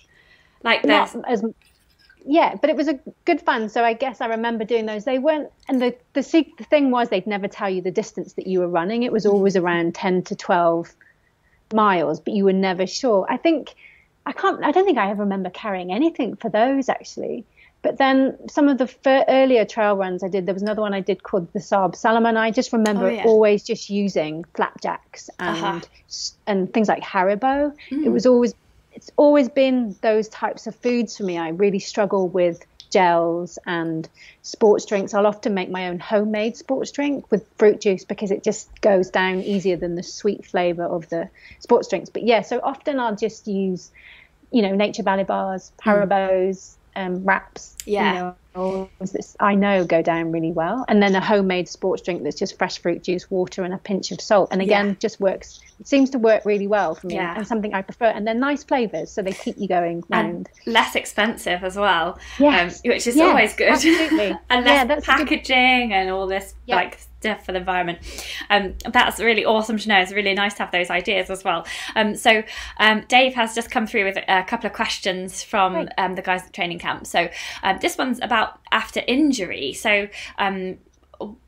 like 0.63 0.83
not 0.83 1.15
as 1.27 1.43
yeah, 2.25 2.55
but 2.59 2.69
it 2.69 2.75
was 2.75 2.87
a 2.87 2.99
good 3.23 3.41
fun. 3.41 3.69
So 3.69 3.83
I 3.83 3.93
guess 3.93 4.19
I 4.19 4.27
remember 4.27 4.65
doing 4.65 4.85
those. 4.85 5.05
They 5.05 5.19
weren't, 5.19 5.49
and 5.67 5.81
the 5.81 5.95
the, 6.13 6.21
the 6.57 6.63
thing 6.65 6.91
was 6.91 7.09
they'd 7.09 7.25
never 7.25 7.47
tell 7.47 7.69
you 7.69 7.81
the 7.81 7.91
distance 7.91 8.33
that 8.33 8.47
you 8.47 8.59
were 8.59 8.67
running. 8.67 9.03
It 9.03 9.11
was 9.11 9.25
always 9.25 9.55
around 9.55 9.95
ten 9.95 10.23
to 10.23 10.35
twelve 10.35 10.93
miles, 11.73 12.19
but 12.19 12.33
you 12.33 12.45
were 12.45 12.53
never 12.53 12.87
sure. 12.87 13.25
I 13.29 13.37
think 13.37 13.75
I 14.25 14.31
can't. 14.31 14.63
I 14.63 14.71
don't 14.71 14.85
think 14.85 14.97
I 14.97 15.09
ever 15.09 15.23
remember 15.23 15.49
carrying 15.49 15.91
anything 15.91 16.35
for 16.35 16.49
those 16.49 16.89
actually. 16.89 17.45
But 17.81 17.97
then 17.97 18.37
some 18.49 18.67
of 18.67 18.77
the 18.77 18.87
fir- 18.87 19.23
earlier 19.29 19.63
trail 19.63 19.95
runs 19.95 20.21
I 20.21 20.27
did, 20.27 20.45
there 20.45 20.53
was 20.53 20.63
another 20.63 20.81
one 20.81 20.93
I 20.93 20.99
did 20.99 21.23
called 21.23 21.51
the 21.53 21.59
Saab 21.59 21.95
Salomon. 21.95 22.35
I 22.35 22.51
just 22.51 22.73
remember 22.73 23.07
oh, 23.07 23.09
yeah. 23.09 23.23
always 23.23 23.63
just 23.63 23.89
using 23.89 24.43
flapjacks 24.53 25.29
and 25.39 25.63
uh-huh. 25.63 25.79
and 26.45 26.73
things 26.73 26.89
like 26.89 27.01
Haribo. 27.01 27.73
Mm. 27.89 28.05
It 28.05 28.09
was 28.09 28.25
always 28.25 28.53
it's 28.93 29.11
always 29.15 29.47
been 29.47 29.95
those 30.01 30.27
types 30.27 30.67
of 30.67 30.75
foods 30.75 31.15
for 31.15 31.23
me. 31.23 31.37
I 31.37 31.49
really 31.49 31.79
struggle 31.79 32.27
with 32.27 32.65
gels 32.89 33.59
and 33.65 34.07
sports 34.41 34.85
drinks. 34.85 35.13
I'll 35.13 35.27
often 35.27 35.53
make 35.53 35.69
my 35.69 35.87
own 35.89 35.99
homemade 35.99 36.57
sports 36.57 36.91
drink 36.91 37.31
with 37.31 37.47
fruit 37.57 37.81
juice 37.81 38.05
because 38.05 38.31
it 38.31 38.43
just 38.43 38.81
goes 38.81 39.09
down 39.09 39.41
easier 39.41 39.77
than 39.77 39.95
the 39.95 40.03
sweet 40.03 40.45
flavor 40.45 40.83
of 40.83 41.09
the 41.09 41.29
sports 41.59 41.87
drinks. 41.87 42.09
But 42.09 42.23
yeah, 42.23 42.41
so 42.41 42.59
often 42.61 42.99
I'll 42.99 43.15
just 43.15 43.47
use, 43.47 43.91
you 44.51 44.61
know, 44.61 44.75
Nature 44.75 45.03
Valley 45.03 45.23
bars, 45.23 45.71
mm. 45.81 46.07
Haribos, 46.07 46.75
um, 46.95 47.23
wraps. 47.23 47.75
Yeah. 47.85 48.13
You 48.13 48.19
know, 48.19 48.35
this 48.99 49.35
I 49.39 49.55
know 49.55 49.85
go 49.85 50.01
down 50.01 50.31
really 50.31 50.51
well. 50.51 50.85
And 50.87 51.01
then 51.01 51.15
a 51.15 51.21
homemade 51.21 51.67
sports 51.67 52.01
drink 52.01 52.23
that's 52.23 52.37
just 52.37 52.57
fresh 52.57 52.79
fruit 52.79 53.03
juice, 53.03 53.29
water, 53.29 53.63
and 53.63 53.73
a 53.73 53.77
pinch 53.77 54.11
of 54.11 54.21
salt. 54.21 54.49
And 54.51 54.61
again, 54.61 54.87
yeah. 54.89 54.95
just 54.99 55.19
works. 55.19 55.59
It 55.79 55.87
seems 55.87 56.09
to 56.11 56.19
work 56.19 56.45
really 56.45 56.67
well 56.67 56.95
for 56.95 57.07
me, 57.07 57.15
yeah. 57.15 57.35
and 57.37 57.47
something 57.47 57.73
I 57.73 57.81
prefer. 57.81 58.07
And 58.07 58.27
they're 58.27 58.33
nice 58.33 58.63
flavors, 58.63 59.11
so 59.11 59.21
they 59.21 59.31
keep 59.31 59.57
you 59.57 59.67
going 59.67 60.03
round. 60.09 60.49
And 60.65 60.73
less 60.73 60.95
expensive 60.95 61.63
as 61.63 61.75
well, 61.75 62.19
yes. 62.37 62.81
Um, 62.83 62.89
which 62.89 63.07
is 63.07 63.15
yes, 63.15 63.27
always 63.27 63.53
good. 63.53 63.69
Absolutely. 63.69 64.37
and 64.49 64.65
less 64.65 64.87
yeah, 64.89 64.99
packaging 65.01 65.89
good... 65.89 65.95
and 65.95 66.09
all 66.09 66.27
this 66.27 66.55
like 66.67 66.99
the 67.21 67.37
environment. 67.55 67.99
Um, 68.49 68.75
that's 68.91 69.19
really 69.19 69.45
awesome 69.45 69.77
to 69.77 69.87
know. 69.87 69.99
It's 69.99 70.11
really 70.11 70.33
nice 70.33 70.53
to 70.55 70.63
have 70.63 70.71
those 70.71 70.89
ideas 70.89 71.29
as 71.29 71.43
well. 71.43 71.65
Um, 71.95 72.15
so 72.15 72.43
um, 72.77 73.03
Dave 73.07 73.33
has 73.35 73.55
just 73.55 73.71
come 73.71 73.87
through 73.87 74.05
with 74.05 74.17
a 74.27 74.43
couple 74.43 74.67
of 74.67 74.73
questions 74.73 75.43
from 75.43 75.89
um, 75.97 76.15
the 76.15 76.21
guys 76.21 76.43
at 76.43 76.53
training 76.53 76.79
camp. 76.79 77.05
So 77.07 77.29
um, 77.63 77.79
this 77.81 77.97
one's 77.97 78.19
about 78.21 78.59
after 78.71 79.01
injury. 79.07 79.73
So 79.73 80.07
um, 80.37 80.77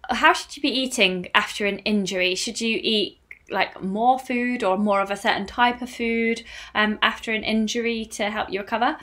how 0.10 0.34
should 0.34 0.56
you 0.58 0.62
be 0.62 0.70
eating 0.70 1.28
after 1.34 1.66
an 1.66 1.80
injury? 1.80 2.36
Should 2.36 2.60
you 2.60 2.80
eat 2.82 3.20
like 3.50 3.82
more 3.82 4.18
food 4.18 4.64
or 4.64 4.78
more 4.78 5.02
of 5.02 5.12
a 5.12 5.18
certain 5.18 5.46
type 5.46 5.82
of 5.82 5.90
food 5.90 6.44
after 6.74 7.34
an 7.34 7.44
injury 7.44 8.06
to 8.06 8.30
help 8.30 8.50
you 8.50 8.60
recover? 8.60 8.98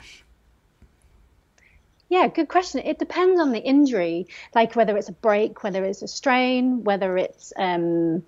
Yeah, 2.09 2.27
good 2.27 2.47
question. 2.47 2.81
It 2.83 2.97
depends 2.97 3.39
on 3.39 3.51
the 3.51 3.59
injury, 3.59 4.27
like 4.55 4.75
whether 4.75 4.97
it's 4.97 5.09
a 5.09 5.13
break, 5.13 5.63
whether 5.63 5.85
it's 5.85 6.01
a 6.01 6.07
strain, 6.07 6.83
whether 6.83 7.17
it's 7.17 7.53
um, 7.55 8.23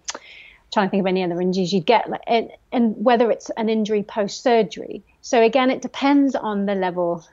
trying 0.72 0.88
to 0.88 0.92
think 0.92 1.02
of 1.02 1.08
any 1.08 1.24
other 1.24 1.42
injuries 1.42 1.74
you'd 1.74 1.88
get, 1.88 2.08
like, 2.08 2.22
and, 2.28 2.52
and 2.72 2.96
whether 3.04 3.32
it's 3.32 3.50
an 3.58 3.70
injury 3.70 4.04
post 4.04 4.44
surgery. 4.44 5.04
So 5.22 5.42
again, 5.42 5.72
it 5.72 5.82
depends 5.82 6.36
on 6.36 6.68
the 6.68 6.76
level 6.76 7.26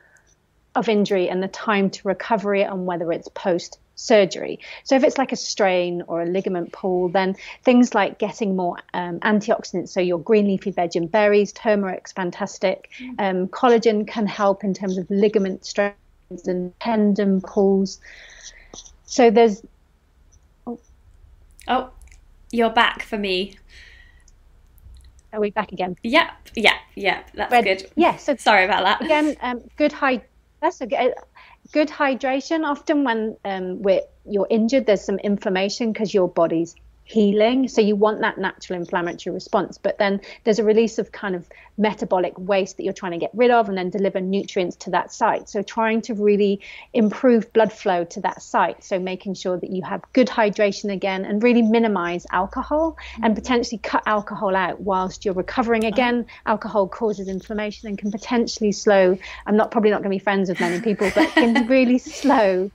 of 0.75 0.89
injury 0.89 1.29
and 1.29 1.43
the 1.43 1.49
time 1.49 1.91
to 1.91 2.09
recovery 2.09 2.63
and 2.63 2.87
whether 2.87 3.13
it's 3.13 3.29
post 3.29 3.79
surgery. 3.95 4.59
So 4.85 4.97
if 4.97 5.05
it's 5.05 5.19
like 5.19 5.33
a 5.33 5.37
strain 5.37 6.03
or 6.07 6.23
a 6.23 6.27
ligament 6.27 6.73
pull, 6.73 7.11
then 7.11 7.37
things 7.63 7.95
like 7.95 8.19
getting 8.19 8.57
more 8.57 8.79
um, 8.95 9.21
antioxidants, 9.21 9.91
so 9.91 10.01
your 10.01 10.19
green 10.19 10.47
leafy 10.47 10.71
veg 10.71 10.97
and 10.97 11.11
berries, 11.11 11.53
turmeric's 11.53 12.13
fantastic. 12.13 12.89
Mm. 13.01 13.15
Um, 13.19 13.49
collagen 13.49 14.07
can 14.07 14.27
help 14.27 14.65
in 14.65 14.73
terms 14.73 14.97
of 14.97 15.11
ligament 15.11 15.67
strength 15.67 15.99
and 16.31 16.79
tendon 16.81 17.41
pulls. 17.41 18.01
So 19.05 19.31
there's. 19.31 19.63
Oh. 20.67 20.79
oh, 21.69 21.91
you're 22.53 22.71
back 22.71 23.03
for 23.03 23.19
me. 23.19 23.55
Are 25.33 25.41
we 25.41 25.51
back 25.51 25.73
again? 25.73 25.97
Yep, 26.03 26.31
yeah, 26.55 26.75
yeah, 26.95 27.23
that's 27.35 27.53
Red, 27.53 27.65
good. 27.65 27.91
Yeah, 27.97 28.17
so 28.17 28.35
sorry 28.37 28.65
about 28.65 28.85
that. 28.85 29.05
Again, 29.05 29.37
um, 29.43 29.63
good 29.77 29.93
high. 29.93 30.23
That's 30.63 30.81
okay. 30.81 31.13
Good 31.73 31.89
hydration. 31.89 32.65
Often 32.65 33.05
when 33.05 33.37
um, 33.45 33.83
we're, 33.83 34.01
you're 34.25 34.47
injured, 34.49 34.87
there's 34.87 35.05
some 35.05 35.19
inflammation 35.19 35.93
because 35.93 36.15
your 36.15 36.29
body's 36.29 36.75
healing. 37.09 37.69
So 37.69 37.81
you 37.81 37.97
want 37.97 38.21
that 38.21 38.37
natural 38.37 38.79
inflammatory 38.79 39.33
response. 39.33 39.79
But 39.79 39.97
then 39.99 40.21
there's 40.45 40.59
a 40.59 40.65
release 40.65 40.99
of 40.99 41.11
kind 41.11 41.35
of 41.35 41.49
metabolic 41.79 42.39
waste 42.39 42.77
that 42.77 42.83
you're 42.83 42.93
trying 42.93 43.13
to 43.13 43.19
get 43.19 43.31
rid 43.33 43.51
of 43.51 43.69
and 43.69 43.79
then 43.79 43.89
deliver 43.89 44.21
nutrients 44.21 44.77
to 44.77 44.91
that 44.91 45.11
site. 45.11 45.49
So 45.49 45.63
trying 45.63 46.03
to 46.03 46.15
really 46.15 46.61
improve 46.93 47.51
blood 47.55 47.73
flow 47.73 48.05
to 48.05 48.21
that 48.21 48.43
site. 48.43 48.85
So 48.85 48.99
making 48.99 49.35
sure 49.35 49.57
that 49.59 49.71
you 49.71 49.83
have 49.83 50.03
good 50.13 50.29
hydration 50.29 50.93
again 50.93 51.25
and 51.25 51.43
really 51.43 51.63
minimize 51.63 52.27
alcohol 52.31 52.93
mm-hmm. 52.93 53.25
and 53.25 53.35
potentially 53.35 53.79
cut 53.79 54.03
alcohol 54.07 54.55
out 54.55 54.81
whilst 54.83 55.25
you're 55.25 55.35
recovering 55.35 55.85
again. 55.85 56.27
Alcohol 56.45 56.89
causes 56.89 57.27
inflammation 57.27 57.89
and 57.89 57.97
can 57.97 58.11
potentially 58.11 58.73
slow. 58.73 59.17
I'm 59.47 59.57
not 59.57 59.71
probably 59.71 59.91
not 59.91 60.03
going 60.03 60.11
to 60.11 60.15
be 60.15 60.23
friends 60.23 60.51
with 60.51 60.61
many 60.61 60.83
people, 60.83 61.11
but 61.15 61.27
can 61.31 61.67
really 61.69 61.97
slow 61.97 62.71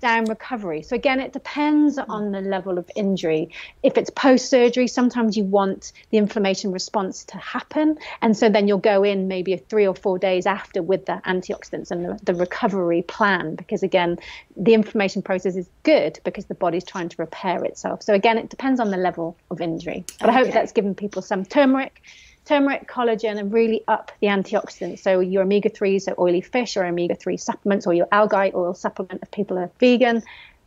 down 0.00 0.24
recovery. 0.26 0.82
So 0.82 0.96
again, 0.96 1.20
it 1.20 1.32
depends 1.32 1.96
mm-hmm. 1.96 2.10
on 2.10 2.32
the 2.32 2.40
level 2.40 2.78
of 2.78 2.90
injury. 2.94 3.50
If 3.82 3.98
it's 3.98 4.10
post 4.10 4.48
surgery, 4.48 4.86
sometimes 4.86 5.36
you 5.36 5.44
want 5.44 5.92
the 6.10 6.18
inflammation 6.18 6.72
response 6.72 7.24
to 7.24 7.38
happen, 7.38 7.98
and 8.22 8.36
so 8.36 8.48
then 8.48 8.68
you'll 8.68 8.78
go 8.78 9.02
in 9.02 9.28
maybe 9.28 9.56
three 9.56 9.86
or 9.86 9.94
four 9.94 10.18
days 10.18 10.46
after 10.46 10.82
with 10.82 11.06
the 11.06 11.20
antioxidants 11.26 11.90
and 11.90 12.04
the, 12.04 12.20
the 12.24 12.34
recovery 12.34 13.02
plan, 13.02 13.54
because 13.54 13.82
again, 13.82 14.18
the 14.56 14.74
inflammation 14.74 15.22
process 15.22 15.56
is 15.56 15.68
good 15.82 16.18
because 16.24 16.46
the 16.46 16.54
body's 16.54 16.84
trying 16.84 17.08
to 17.08 17.16
repair 17.18 17.64
itself. 17.64 18.02
So 18.02 18.14
again, 18.14 18.38
it 18.38 18.48
depends 18.50 18.80
on 18.80 18.90
the 18.90 18.96
level 18.96 19.36
of 19.50 19.60
injury. 19.60 20.04
But 20.20 20.28
okay. 20.28 20.38
I 20.38 20.44
hope 20.44 20.52
that's 20.52 20.72
given 20.72 20.94
people 20.94 21.22
some 21.22 21.44
turmeric 21.44 22.02
turmeric, 22.48 22.88
collagen, 22.88 23.38
and 23.38 23.52
really 23.52 23.84
up 23.86 24.10
the 24.20 24.28
antioxidants. 24.28 25.00
So 25.00 25.20
your 25.20 25.42
omega 25.42 25.68
3s, 25.68 26.02
so 26.02 26.14
oily 26.18 26.40
fish 26.40 26.76
or 26.76 26.84
omega 26.84 27.14
3 27.14 27.36
supplements, 27.36 27.86
or 27.86 27.92
your 27.92 28.08
algae 28.10 28.52
oil 28.54 28.74
supplement 28.74 29.22
if 29.22 29.30
people 29.30 29.58
are 29.58 29.70
vegan, 29.78 30.22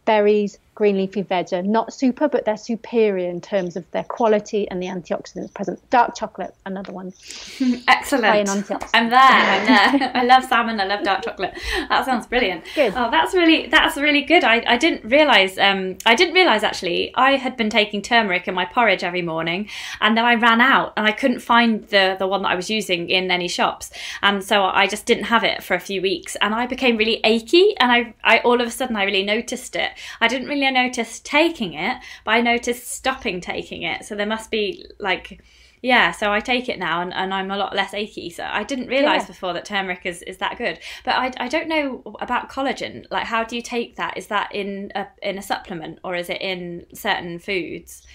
berries, 0.06 0.60
green 0.76 0.98
leafy 0.98 1.22
veg 1.22 1.54
are 1.54 1.62
not 1.62 1.94
super, 1.94 2.28
but 2.28 2.46
they're 2.46 2.58
superior 2.58 3.30
in 3.30 3.42
terms 3.42 3.76
of 3.76 3.90
their 3.92 4.04
quality 4.04 4.70
and 4.70 4.82
the 4.82 4.88
antioxidants 4.88 5.54
present. 5.54 5.80
Dark 5.90 6.16
chocolate, 6.16 6.56
another 6.66 6.94
one. 6.94 7.14
Excellent. 7.88 8.50
I'm 8.94 9.10
there. 9.10 9.20
I'm 9.20 9.66
there. 10.00 10.12
I 10.16 10.24
love 10.24 10.44
salmon. 10.46 10.80
I 10.80 10.86
love 10.86 11.04
dark 11.04 11.24
chocolate. 11.24 11.54
That 11.90 12.06
sounds 12.06 12.26
brilliant. 12.28 12.64
Good. 12.74 12.94
Oh, 12.96 13.12
that's 13.12 13.34
really 13.34 13.68
that's 13.68 13.98
really 13.98 14.22
good. 14.22 14.44
I, 14.44 14.64
I 14.68 14.78
didn't 14.78 15.10
realize. 15.10 15.58
Um, 15.58 15.98
I 16.06 16.16
didn't 16.16 16.34
realize 16.34 16.64
actually. 16.64 17.14
I 17.16 17.36
had 17.36 17.58
been 17.58 17.70
taking 17.70 18.02
turmeric 18.02 18.48
in 18.48 18.56
my 18.56 18.66
porridge 18.66 19.04
every 19.04 19.22
morning, 19.22 19.70
and 20.00 20.18
then 20.18 20.26
I 20.26 20.36
ran 20.36 20.62
out 20.62 20.94
and 20.96 21.06
I 21.06 21.12
couldn't 21.12 21.40
find 21.40 21.88
the 21.90 22.16
the 22.18 22.28
one 22.28 22.44
that 22.44 22.50
I 22.50 22.56
was 22.56 22.70
using 22.70 23.10
in 23.10 23.30
any 23.30 23.48
shops, 23.48 23.92
and 24.22 24.44
so 24.44 24.64
I 24.64 24.88
just 24.88 25.06
didn't 25.06 25.26
have 25.26 25.44
it 25.44 25.64
for 25.64 25.74
a 25.76 25.80
few 25.80 26.02
weeks, 26.02 26.36
and 26.38 26.56
I 26.56 26.66
became 26.66 26.98
really 26.98 27.20
achy, 27.24 27.76
and 27.78 27.92
I 27.92 28.14
I 28.24 28.40
all 28.40 28.62
of 28.62 28.68
a 28.68 28.72
sudden 28.72 28.96
I 28.96 29.04
really 29.04 29.24
noticed 29.24 29.76
it. 29.76 29.92
I 30.20 30.28
didn't 30.28 30.48
really 30.48 30.61
noticed 30.70 31.26
taking 31.26 31.74
it, 31.74 31.98
but 32.24 32.32
I 32.32 32.42
noticed 32.42 32.88
stopping 32.88 33.42
taking 33.42 33.82
it. 33.82 34.06
So 34.06 34.16
there 34.16 34.28
must 34.28 34.52
be 34.52 34.86
like, 35.00 35.42
yeah. 35.82 36.12
So 36.12 36.32
I 36.32 36.40
take 36.40 36.70
it 36.70 36.78
now, 36.78 37.02
and, 37.02 37.12
and 37.14 37.34
I'm 37.34 37.50
a 37.50 37.58
lot 37.58 37.76
less 37.76 37.94
achy. 37.94 38.30
So 38.30 38.44
I 38.44 38.64
didn't 38.64 38.88
realize 38.88 39.22
yeah. 39.22 39.28
before 39.28 39.54
that 39.54 39.66
turmeric 39.66 40.06
is, 40.06 40.22
is 40.24 40.38
that 40.38 40.58
good. 40.58 40.80
But 41.04 41.16
I, 41.16 41.32
I 41.38 41.48
don't 41.48 41.68
know 41.68 42.04
about 42.22 42.50
collagen. 42.50 43.06
Like, 43.10 43.26
how 43.26 43.44
do 43.44 43.56
you 43.56 43.64
take 43.64 43.96
that? 43.96 44.18
Is 44.18 44.28
that 44.28 44.54
in 44.54 44.92
a 44.94 45.08
in 45.24 45.40
a 45.40 45.42
supplement 45.42 45.98
or 46.04 46.16
is 46.16 46.30
it 46.30 46.42
in 46.42 46.86
certain 46.94 47.40
foods? 47.40 48.06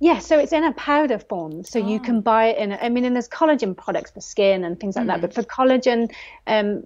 Yeah, 0.00 0.18
so 0.18 0.38
it's 0.38 0.52
in 0.52 0.64
a 0.64 0.72
powder 0.72 1.18
form, 1.18 1.64
so 1.64 1.80
oh. 1.80 1.88
you 1.88 2.00
can 2.00 2.20
buy 2.20 2.46
it 2.46 2.58
in. 2.58 2.72
A, 2.72 2.76
I 2.76 2.88
mean, 2.88 3.04
and 3.04 3.14
there's 3.14 3.28
collagen 3.28 3.76
products 3.76 4.10
for 4.10 4.20
skin 4.20 4.64
and 4.64 4.78
things 4.78 4.96
like 4.96 5.04
mm. 5.04 5.08
that. 5.08 5.20
But 5.20 5.32
for 5.32 5.42
collagen, 5.42 6.12
um, 6.46 6.84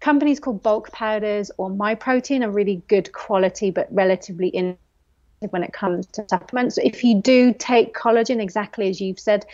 companies 0.00 0.40
called 0.40 0.62
bulk 0.62 0.92
powders 0.92 1.50
or 1.56 1.70
my 1.70 1.94
protein 1.94 2.44
are 2.44 2.50
really 2.50 2.82
good 2.88 3.12
quality 3.12 3.70
but 3.70 3.88
relatively 3.90 4.48
in 4.48 4.76
when 5.50 5.62
it 5.62 5.72
comes 5.72 6.06
to 6.06 6.24
supplements. 6.28 6.78
If 6.78 7.04
you 7.04 7.20
do 7.20 7.54
take 7.58 7.94
collagen, 7.94 8.40
exactly 8.40 8.88
as 8.88 9.00
you've 9.00 9.20
said, 9.20 9.44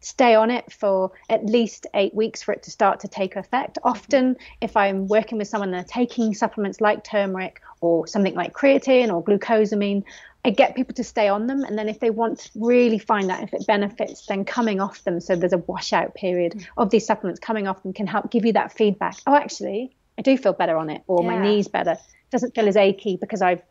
stay 0.00 0.34
on 0.34 0.50
it 0.50 0.72
for 0.72 1.12
at 1.28 1.44
least 1.44 1.86
eight 1.94 2.14
weeks 2.14 2.42
for 2.42 2.52
it 2.52 2.62
to 2.64 2.70
start 2.70 3.00
to 3.00 3.08
take 3.08 3.36
effect. 3.36 3.78
Often, 3.82 4.36
if 4.60 4.76
I'm 4.76 5.06
working 5.06 5.38
with 5.38 5.48
someone 5.48 5.70
that's 5.70 5.90
taking 5.90 6.34
supplements 6.34 6.80
like 6.80 7.04
turmeric 7.04 7.60
or 7.80 8.06
something 8.06 8.34
like 8.34 8.52
creatine 8.52 9.12
or 9.12 9.22
glucosamine, 9.22 10.04
I 10.44 10.50
get 10.50 10.76
people 10.76 10.94
to 10.94 11.04
stay 11.04 11.28
on 11.28 11.46
them. 11.46 11.64
And 11.64 11.78
then 11.78 11.88
if 11.88 12.00
they 12.00 12.10
want 12.10 12.40
to 12.40 12.50
really 12.54 12.98
find 12.98 13.30
out 13.30 13.42
if 13.42 13.52
it 13.52 13.66
benefits, 13.66 14.26
then 14.26 14.44
coming 14.44 14.80
off 14.80 15.04
them. 15.04 15.20
So 15.20 15.36
there's 15.36 15.52
a 15.52 15.58
washout 15.58 16.14
period 16.14 16.52
mm. 16.52 16.66
of 16.76 16.90
these 16.90 17.06
supplements 17.06 17.40
coming 17.40 17.66
off 17.66 17.82
them 17.82 17.92
can 17.92 18.06
help 18.06 18.30
give 18.30 18.44
you 18.44 18.52
that 18.52 18.72
feedback. 18.72 19.16
Oh, 19.26 19.34
actually, 19.34 19.96
I 20.18 20.22
do 20.22 20.36
feel 20.36 20.52
better 20.52 20.76
on 20.76 20.90
it, 20.90 21.02
or 21.06 21.22
yeah. 21.22 21.30
my 21.30 21.42
knees 21.42 21.68
better. 21.68 21.96
Doesn't 22.30 22.54
feel 22.54 22.68
as 22.68 22.76
achy 22.76 23.16
because 23.16 23.42
I've 23.42 23.62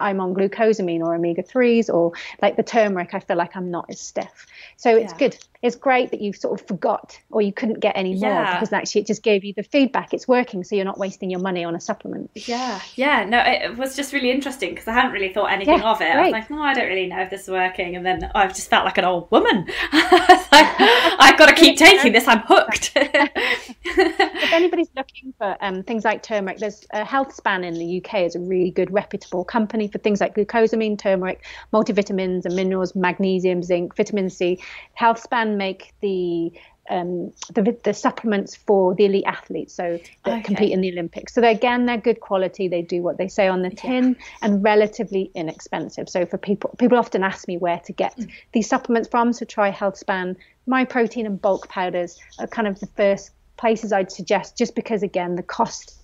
I'm 0.00 0.20
on 0.20 0.34
glucosamine 0.34 1.00
or 1.00 1.14
omega 1.14 1.42
3s 1.42 1.92
or 1.92 2.12
like 2.42 2.56
the 2.56 2.62
turmeric, 2.62 3.14
I 3.14 3.20
feel 3.20 3.36
like 3.36 3.56
I'm 3.56 3.70
not 3.70 3.86
as 3.88 4.00
stiff. 4.00 4.46
So 4.76 4.96
it's 4.96 5.12
yeah. 5.12 5.18
good. 5.18 5.38
It's 5.62 5.76
great 5.76 6.10
that 6.10 6.20
you 6.20 6.34
sort 6.34 6.60
of 6.60 6.66
forgot 6.66 7.18
or 7.30 7.40
you 7.40 7.52
couldn't 7.52 7.80
get 7.80 7.96
any 7.96 8.14
more 8.14 8.30
yeah. 8.30 8.54
because 8.54 8.72
actually 8.72 9.00
it 9.00 9.06
just 9.06 9.22
gave 9.22 9.44
you 9.44 9.54
the 9.56 9.62
feedback. 9.62 10.12
It's 10.12 10.28
working, 10.28 10.62
so 10.62 10.76
you're 10.76 10.84
not 10.84 10.98
wasting 10.98 11.30
your 11.30 11.40
money 11.40 11.64
on 11.64 11.74
a 11.74 11.80
supplement. 11.80 12.30
Yeah, 12.34 12.80
yeah. 12.96 13.24
No, 13.24 13.38
it 13.38 13.78
was 13.78 13.96
just 13.96 14.12
really 14.12 14.30
interesting 14.30 14.70
because 14.70 14.88
I 14.88 14.92
hadn't 14.92 15.12
really 15.12 15.32
thought 15.32 15.50
anything 15.50 15.78
yeah, 15.78 15.90
of 15.90 16.02
it. 16.02 16.12
Great. 16.12 16.16
I 16.16 16.22
was 16.24 16.32
like, 16.32 16.50
no, 16.50 16.58
oh, 16.58 16.62
I 16.62 16.74
don't 16.74 16.88
really 16.88 17.06
know 17.06 17.20
if 17.20 17.30
this 17.30 17.44
is 17.44 17.48
working. 17.48 17.96
And 17.96 18.04
then 18.04 18.30
I've 18.34 18.54
just 18.54 18.68
felt 18.68 18.84
like 18.84 18.98
an 18.98 19.06
old 19.06 19.30
woman. 19.30 19.66
I've 19.92 21.38
got 21.38 21.46
to 21.46 21.54
keep 21.62 21.78
taking 21.78 22.12
this. 22.12 22.28
I'm 22.28 22.40
hooked. 22.40 22.92
if 22.96 24.52
anybody's 24.52 24.90
looking 24.96 25.32
for 25.38 25.56
um, 25.60 25.82
things 25.82 26.04
like 26.04 26.22
turmeric, 26.22 26.58
there's 26.58 26.86
a 26.92 27.04
Healthspan 27.04 27.64
in 27.64 27.74
the 27.74 28.04
UK 28.04 28.22
is 28.22 28.36
a 28.36 28.40
really 28.40 28.70
good 28.70 28.92
reputable 28.92 29.44
company 29.44 29.83
for 29.88 29.98
things 29.98 30.20
like 30.20 30.34
glucosamine, 30.34 30.98
turmeric, 30.98 31.44
multivitamins 31.72 32.44
and 32.44 32.54
minerals, 32.54 32.94
magnesium, 32.94 33.62
zinc, 33.62 33.96
vitamin 33.96 34.30
C. 34.30 34.60
Healthspan 34.98 35.56
make 35.56 35.92
the 36.00 36.52
um, 36.90 37.32
the, 37.54 37.76
the, 37.82 37.94
supplements 37.94 38.54
for 38.54 38.94
the 38.94 39.06
elite 39.06 39.24
athletes, 39.26 39.72
so 39.72 39.98
that 40.24 40.32
okay. 40.32 40.42
compete 40.42 40.72
in 40.72 40.82
the 40.82 40.92
Olympics. 40.92 41.34
So 41.34 41.40
they're, 41.40 41.50
again, 41.50 41.86
they're 41.86 41.96
good 41.96 42.20
quality. 42.20 42.68
They 42.68 42.82
do 42.82 43.02
what 43.02 43.16
they 43.16 43.28
say 43.28 43.48
on 43.48 43.62
the 43.62 43.70
tin, 43.70 44.16
yeah. 44.18 44.24
and 44.42 44.62
relatively 44.62 45.30
inexpensive. 45.34 46.08
So 46.08 46.26
for 46.26 46.36
people, 46.36 46.74
people 46.78 46.98
often 46.98 47.22
ask 47.22 47.48
me 47.48 47.56
where 47.56 47.78
to 47.80 47.92
get 47.92 48.16
mm. 48.18 48.30
these 48.52 48.68
supplements 48.68 49.08
from. 49.08 49.32
So 49.32 49.46
try 49.46 49.72
HealthSpan, 49.72 50.36
My 50.66 50.84
Protein, 50.84 51.26
and 51.26 51.40
bulk 51.40 51.68
powders 51.68 52.18
are 52.38 52.46
kind 52.46 52.68
of 52.68 52.78
the 52.80 52.86
first 52.88 53.30
places 53.56 53.92
I'd 53.92 54.12
suggest, 54.12 54.58
just 54.58 54.74
because 54.74 55.02
again 55.02 55.36
the 55.36 55.42
cost 55.42 55.94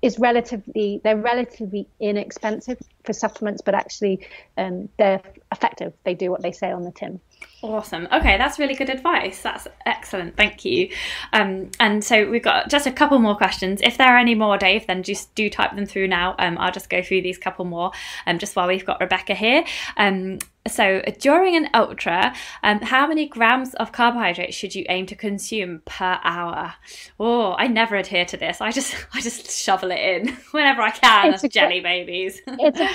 is 0.00 0.18
relatively 0.18 1.00
they're 1.02 1.16
relatively 1.16 1.88
inexpensive 1.98 2.78
for 3.04 3.12
supplements, 3.12 3.62
but 3.62 3.74
actually 3.74 4.26
um, 4.56 4.88
they're 4.98 5.22
effective. 5.52 5.92
They 6.04 6.14
do 6.14 6.30
what 6.30 6.42
they 6.42 6.52
say 6.52 6.72
on 6.72 6.82
the 6.82 6.92
tin. 6.92 7.20
Awesome. 7.62 8.08
Okay, 8.12 8.36
that's 8.36 8.58
really 8.58 8.74
good 8.74 8.90
advice. 8.90 9.40
That's 9.40 9.66
excellent. 9.86 10.36
Thank 10.36 10.64
you. 10.64 10.90
Um, 11.32 11.70
and 11.80 12.04
so 12.04 12.28
we've 12.28 12.42
got 12.42 12.68
just 12.68 12.86
a 12.86 12.92
couple 12.92 13.18
more 13.18 13.36
questions. 13.36 13.80
If 13.82 13.96
there 13.96 14.08
are 14.08 14.18
any 14.18 14.34
more, 14.34 14.58
Dave, 14.58 14.86
then 14.86 15.02
just 15.02 15.34
do 15.34 15.48
type 15.48 15.74
them 15.74 15.86
through 15.86 16.08
now. 16.08 16.34
Um, 16.38 16.58
I'll 16.58 16.72
just 16.72 16.90
go 16.90 17.02
through 17.02 17.22
these 17.22 17.38
couple 17.38 17.64
more 17.64 17.92
um, 18.26 18.38
just 18.38 18.54
while 18.54 18.68
we've 18.68 18.84
got 18.84 19.00
Rebecca 19.00 19.34
here. 19.34 19.64
Um, 19.96 20.38
so 20.66 21.02
during 21.20 21.56
an 21.56 21.68
ultra, 21.74 22.34
um, 22.62 22.80
how 22.80 23.06
many 23.06 23.26
grams 23.26 23.74
of 23.74 23.92
carbohydrates 23.92 24.56
should 24.56 24.74
you 24.74 24.86
aim 24.88 25.06
to 25.06 25.14
consume 25.14 25.82
per 25.84 26.18
hour? 26.24 26.74
Oh, 27.20 27.54
I 27.58 27.66
never 27.66 27.96
adhere 27.96 28.24
to 28.26 28.36
this. 28.36 28.60
I 28.60 28.70
just 28.70 28.94
I 29.14 29.20
just 29.20 29.50
shovel 29.50 29.90
it 29.90 30.00
in 30.00 30.28
whenever 30.52 30.80
I 30.82 30.90
can 30.90 31.34
it's 31.34 31.44
as 31.44 31.50
jelly 31.50 31.80
babies. 31.80 32.40
it's 32.46 32.80
a, 32.80 32.88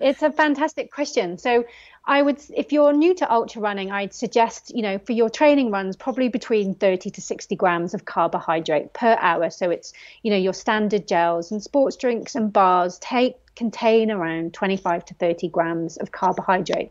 it's 0.00 0.22
a 0.22 0.30
fantastic 0.30 0.92
question. 0.92 1.38
So 1.38 1.64
I 2.06 2.20
would, 2.20 2.40
if 2.54 2.72
you're 2.72 2.92
new 2.92 3.14
to 3.14 3.32
ultra 3.32 3.62
running, 3.62 3.90
I'd 3.90 4.12
suggest, 4.12 4.72
you 4.74 4.82
know, 4.82 4.98
for 4.98 5.12
your 5.12 5.30
training 5.30 5.70
runs, 5.70 5.96
probably 5.96 6.28
between 6.28 6.74
30 6.74 7.10
to 7.10 7.20
60 7.20 7.56
grams 7.56 7.94
of 7.94 8.04
carbohydrate 8.04 8.92
per 8.92 9.16
hour. 9.20 9.50
So 9.50 9.70
it's, 9.70 9.92
you 10.22 10.30
know, 10.30 10.36
your 10.36 10.52
standard 10.52 11.08
gels 11.08 11.50
and 11.50 11.62
sports 11.62 11.96
drinks 11.96 12.34
and 12.34 12.52
bars 12.52 12.98
take 12.98 13.36
contain 13.56 14.10
around 14.10 14.52
25 14.52 15.04
to 15.06 15.14
30 15.14 15.48
grams 15.48 15.96
of 15.96 16.12
carbohydrate 16.12 16.90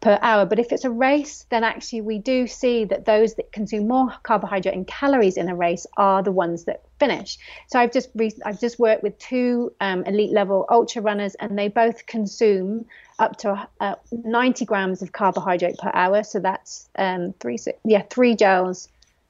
per 0.00 0.18
hour. 0.20 0.44
But 0.44 0.58
if 0.58 0.72
it's 0.72 0.84
a 0.84 0.90
race, 0.90 1.46
then 1.48 1.64
actually 1.64 2.02
we 2.02 2.18
do 2.18 2.46
see 2.46 2.84
that 2.84 3.06
those 3.06 3.34
that 3.36 3.52
consume 3.52 3.88
more 3.88 4.12
carbohydrate 4.22 4.74
and 4.74 4.86
calories 4.86 5.36
in 5.36 5.48
a 5.48 5.56
race 5.56 5.86
are 5.96 6.22
the 6.22 6.32
ones 6.32 6.64
that 6.64 6.82
finish. 7.06 7.38
So 7.68 7.78
I've 7.78 7.92
just 7.92 8.08
re- 8.14 8.40
I've 8.44 8.60
just 8.60 8.78
worked 8.78 9.02
with 9.02 9.18
two 9.18 9.72
um, 9.80 10.04
elite 10.04 10.32
level 10.32 10.66
ultra 10.70 11.02
runners, 11.02 11.34
and 11.36 11.58
they 11.58 11.68
both 11.68 12.06
consume 12.06 12.86
up 13.18 13.36
to 13.38 13.68
uh, 13.80 13.94
90 14.10 14.64
grams 14.64 15.02
of 15.02 15.12
carbohydrate 15.12 15.78
per 15.78 15.90
hour. 15.94 16.22
So 16.24 16.40
that's 16.40 16.88
um, 16.96 17.34
three 17.40 17.58
yeah 17.84 18.02
three 18.10 18.34
gels 18.34 18.88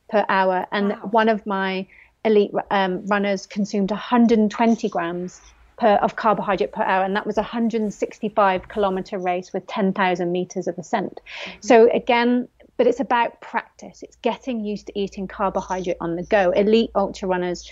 per 0.08 0.24
hour, 0.28 0.66
and 0.72 0.90
wow. 0.90 1.08
one 1.10 1.28
of 1.28 1.46
my 1.46 1.86
elite 2.24 2.52
um, 2.70 3.06
runners 3.06 3.46
consumed 3.46 3.90
120 3.90 4.88
grams 4.88 5.40
per, 5.76 5.94
of 5.96 6.16
carbohydrate 6.16 6.72
per 6.72 6.82
hour, 6.82 7.04
and 7.04 7.16
that 7.16 7.26
was 7.26 7.36
a 7.36 7.42
165 7.42 8.68
kilometer 8.68 9.18
race 9.18 9.52
with 9.52 9.66
10,000 9.66 10.32
meters 10.32 10.66
of 10.66 10.78
ascent. 10.78 11.20
Mm-hmm. 11.20 11.58
So 11.60 11.90
again, 11.92 12.48
but 12.76 12.86
it's 12.86 13.00
about 13.00 13.40
practice. 13.40 14.02
It's 14.02 14.16
getting 14.16 14.64
used 14.64 14.86
to 14.88 14.98
eating 14.98 15.28
carbohydrate 15.28 15.96
on 16.00 16.16
the 16.16 16.22
go. 16.22 16.50
Elite 16.50 16.90
ultra 16.94 17.28
runners 17.28 17.70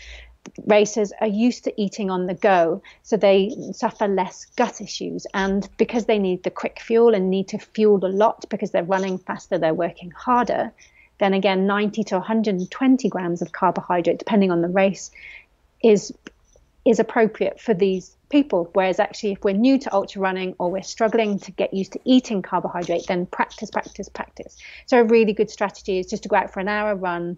racers 0.66 1.12
are 1.20 1.28
used 1.28 1.64
to 1.64 1.80
eating 1.80 2.11
on 2.11 2.26
the 2.26 2.34
go, 2.34 2.82
so 3.03 3.16
they 3.16 3.55
suffer 3.72 4.09
less 4.09 4.46
gut 4.57 4.80
issues. 4.80 5.26
And 5.34 5.68
because 5.76 6.07
they 6.07 6.18
need 6.18 6.42
the 6.42 6.50
quick 6.50 6.80
fuel 6.80 7.14
and 7.14 7.30
need 7.30 7.48
to 7.48 7.59
fuel 7.59 8.05
a 8.05 8.09
lot 8.09 8.44
because 8.50 8.70
they're 8.70 8.82
running 8.82 9.18
faster, 9.18 9.59
they're 9.59 9.74
working 9.74 10.11
harder, 10.11 10.72
then 11.18 11.34
again, 11.34 11.66
90 11.66 12.05
to 12.05 12.16
120 12.16 13.09
grams 13.09 13.42
of 13.42 13.53
carbohydrate, 13.53 14.18
depending 14.18 14.50
on 14.50 14.62
the 14.62 14.68
race, 14.68 15.11
is 15.82 16.12
is 16.84 16.98
appropriate 16.98 17.61
for 17.61 17.74
these 17.74 18.16
people. 18.33 18.70
Whereas 18.72 18.99
actually, 18.99 19.33
if 19.33 19.45
we're 19.45 19.55
new 19.55 19.78
to 19.78 19.95
ultra 19.95 20.20
running 20.20 20.57
or 20.59 20.70
we're 20.72 20.83
struggling 20.83 21.39
to 21.41 21.53
get 21.53 21.72
used 21.72 21.93
to 21.93 22.01
eating 22.05 22.43
carbohydrate, 22.43 23.07
then 23.07 23.26
practice, 23.26 23.70
practice, 23.70 24.09
practice. 24.09 24.57
So 24.87 24.99
a 24.99 25.05
really 25.05 25.35
good 25.35 25.51
strategy 25.51 25.99
is 25.99 26.07
just 26.07 26.24
to 26.24 26.28
go 26.28 26.37
out 26.37 26.53
for 26.53 26.59
an 26.59 26.68
hour 26.68 26.97
run, 26.97 27.37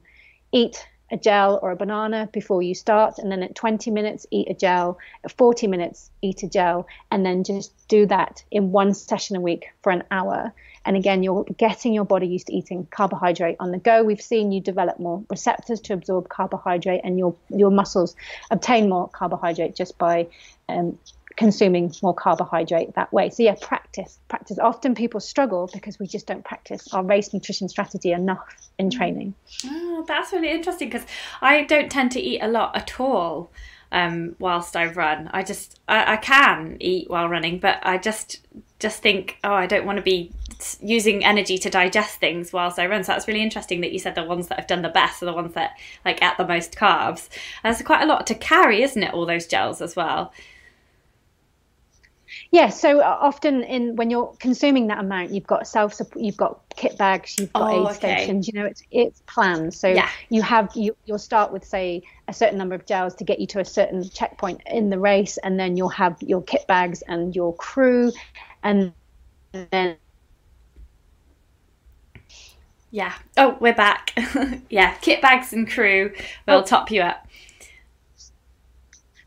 eat 0.53 0.89
a 1.11 1.19
gel 1.19 1.59
or 1.61 1.73
a 1.73 1.77
banana 1.77 2.31
before 2.33 2.63
you 2.63 2.75
start, 2.75 3.19
and 3.19 3.31
then 3.31 3.43
at 3.43 3.55
20 3.55 3.91
minutes, 3.91 4.27
eat 4.31 4.49
a 4.49 4.55
gel, 4.55 4.97
at 5.25 5.37
40 5.37 5.67
minutes, 5.67 6.11
eat 6.23 6.43
a 6.43 6.49
gel, 6.49 6.87
and 7.11 7.27
then 7.27 7.45
just 7.45 7.73
do 7.89 8.07
that 8.07 8.43
in 8.51 8.73
one 8.73 8.95
session 8.95 9.37
a 9.37 9.41
week 9.41 9.67
for 9.83 9.93
an 9.93 10.05
hour. 10.11 10.55
And 10.85 10.97
again, 10.97 11.23
you're 11.23 11.45
getting 11.57 11.95
your 11.95 12.05
body 12.05 12.27
used 12.27 12.49
to 12.49 12.55
eating 12.55 12.87
carbohydrate 12.91 13.57
on 13.61 13.71
the 13.71 13.79
go. 13.79 14.03
We've 14.03 14.21
seen 14.21 14.53
you 14.53 14.61
develop 14.61 14.99
more 14.99 15.25
receptors 15.31 15.81
to 15.83 15.95
absorb 15.95 16.29
carbohydrate, 16.29 17.01
and 17.05 17.19
your 17.19 17.35
your 17.49 17.71
muscles 17.71 18.17
obtain 18.51 18.89
more 18.89 19.09
carbohydrate 19.09 19.75
just 19.75 19.97
by 19.99 20.27
um, 20.69 20.99
consuming 21.37 21.93
more 22.03 22.15
carbohydrate 22.15 22.95
that 22.95 23.13
way. 23.13 23.31
So 23.31 23.43
yeah, 23.43 23.57
practice, 23.61 24.19
practice. 24.29 24.59
Often 24.59 24.95
people 24.95 25.21
struggle 25.21 25.69
because 25.73 25.99
we 25.99 26.07
just 26.07 26.27
don't 26.27 26.45
practice 26.45 26.93
our 26.93 27.03
race 27.03 27.33
nutrition 27.33 27.69
strategy 27.69 28.13
enough 28.13 28.45
in 28.79 28.89
mm. 28.89 28.97
training. 28.97 29.35
Oh, 29.67 30.05
that's 30.07 30.33
really 30.33 30.51
interesting 30.51 30.89
because 30.91 31.07
I 31.41 31.65
don't 31.65 31.91
tend 31.91 32.13
to 32.13 32.21
eat 32.21 32.41
a 32.41 32.49
lot 32.49 32.77
at 32.77 33.01
all. 33.01 33.51
um, 33.95 34.35
whilst 34.41 34.77
I 34.77 34.87
run. 34.87 35.31
I 35.33 35.45
just 35.45 35.81
I, 35.89 36.15
I 36.15 36.17
can 36.17 36.77
eat 36.81 37.09
while 37.09 37.29
running, 37.29 37.61
but 37.61 37.79
I 37.83 37.97
just 37.97 38.41
just 38.81 39.01
think, 39.01 39.39
oh, 39.45 39.55
I 39.55 39.67
don't 39.67 39.87
want 39.87 39.97
to 39.97 40.03
be 40.03 40.33
using 40.81 41.25
energy 41.25 41.59
to 41.59 41.71
digest 41.71 42.19
things 42.19 42.53
whilst 42.53 42.79
I 42.79 42.87
run. 42.87 43.05
So 43.05 43.13
that's 43.13 43.29
really 43.29 43.43
interesting 43.43 43.81
that 43.83 43.93
you 43.93 43.99
said 43.99 44.15
the 44.15 44.25
ones 44.25 44.49
that 44.49 44.59
have 44.59 44.67
done 44.67 44.83
the 44.83 44.89
best 44.89 45.23
are 45.23 45.27
the 45.27 45.33
ones 45.33 45.55
that 45.55 45.79
like 46.05 46.23
at 46.23 46.37
the 46.37 46.47
most 46.47 46.77
carbs. 46.77 47.29
There's 47.63 47.83
quite 47.83 48.03
a 48.03 48.07
lot 48.07 48.27
to 48.29 48.35
carry, 48.35 48.83
isn't 48.83 49.03
it? 49.03 49.13
All 49.13 49.27
those 49.27 49.47
gels 49.47 49.81
as 49.81 49.97
well. 49.97 50.33
Yeah, 52.51 52.69
so 52.69 53.01
uh, 53.01 53.19
often 53.21 53.63
in 53.63 53.97
when 53.97 54.11
you're 54.11 54.35
consuming 54.39 54.89
that 54.89 54.99
amount, 54.99 55.31
you've 55.31 55.47
got 55.47 55.67
self 55.67 56.01
you've 56.17 56.37
got 56.37 56.61
kit 56.77 56.97
bags, 56.99 57.37
you've 57.39 57.53
got 57.53 57.73
oh, 57.73 57.83
aid 57.83 57.87
okay. 57.87 57.95
stations. 57.95 58.49
You 58.49 58.55
know, 58.55 58.67
it's 58.67 58.83
it's 58.91 59.23
planned. 59.27 59.75
So 59.75 59.89
yeah. 59.89 60.09
you 60.29 60.43
have 60.43 60.71
you 60.75 60.97
you'll 61.05 61.19
start 61.19 61.53
with 61.53 61.65
say 61.65 62.03
a 62.29 62.33
certain 62.33 62.59
number 62.59 62.75
of 62.75 62.87
gels 62.87 63.15
to 63.17 63.25
get 63.25 63.41
you 63.41 63.47
to 63.49 63.61
a 63.61 63.65
certain 63.65 64.09
checkpoint 64.09 64.63
in 64.67 64.91
the 64.91 64.99
race, 64.99 65.39
and 65.39 65.59
then 65.59 65.77
you'll 65.77 65.89
have 65.89 66.17
your 66.21 66.43
kit 66.43 66.67
bags 66.67 67.03
and 67.03 67.35
your 67.35 67.55
crew, 67.55 68.13
and 68.63 68.93
then 69.71 69.97
yeah. 72.95 73.13
Oh, 73.37 73.57
we're 73.59 73.75
back. 73.75 74.17
yeah, 74.71 74.95
kit 75.01 75.21
bags 75.21 75.53
and 75.53 75.69
crew 75.69 76.13
will 76.47 76.59
oh. 76.59 76.63
top 76.63 76.93
you 76.93 77.01
up. 77.01 77.27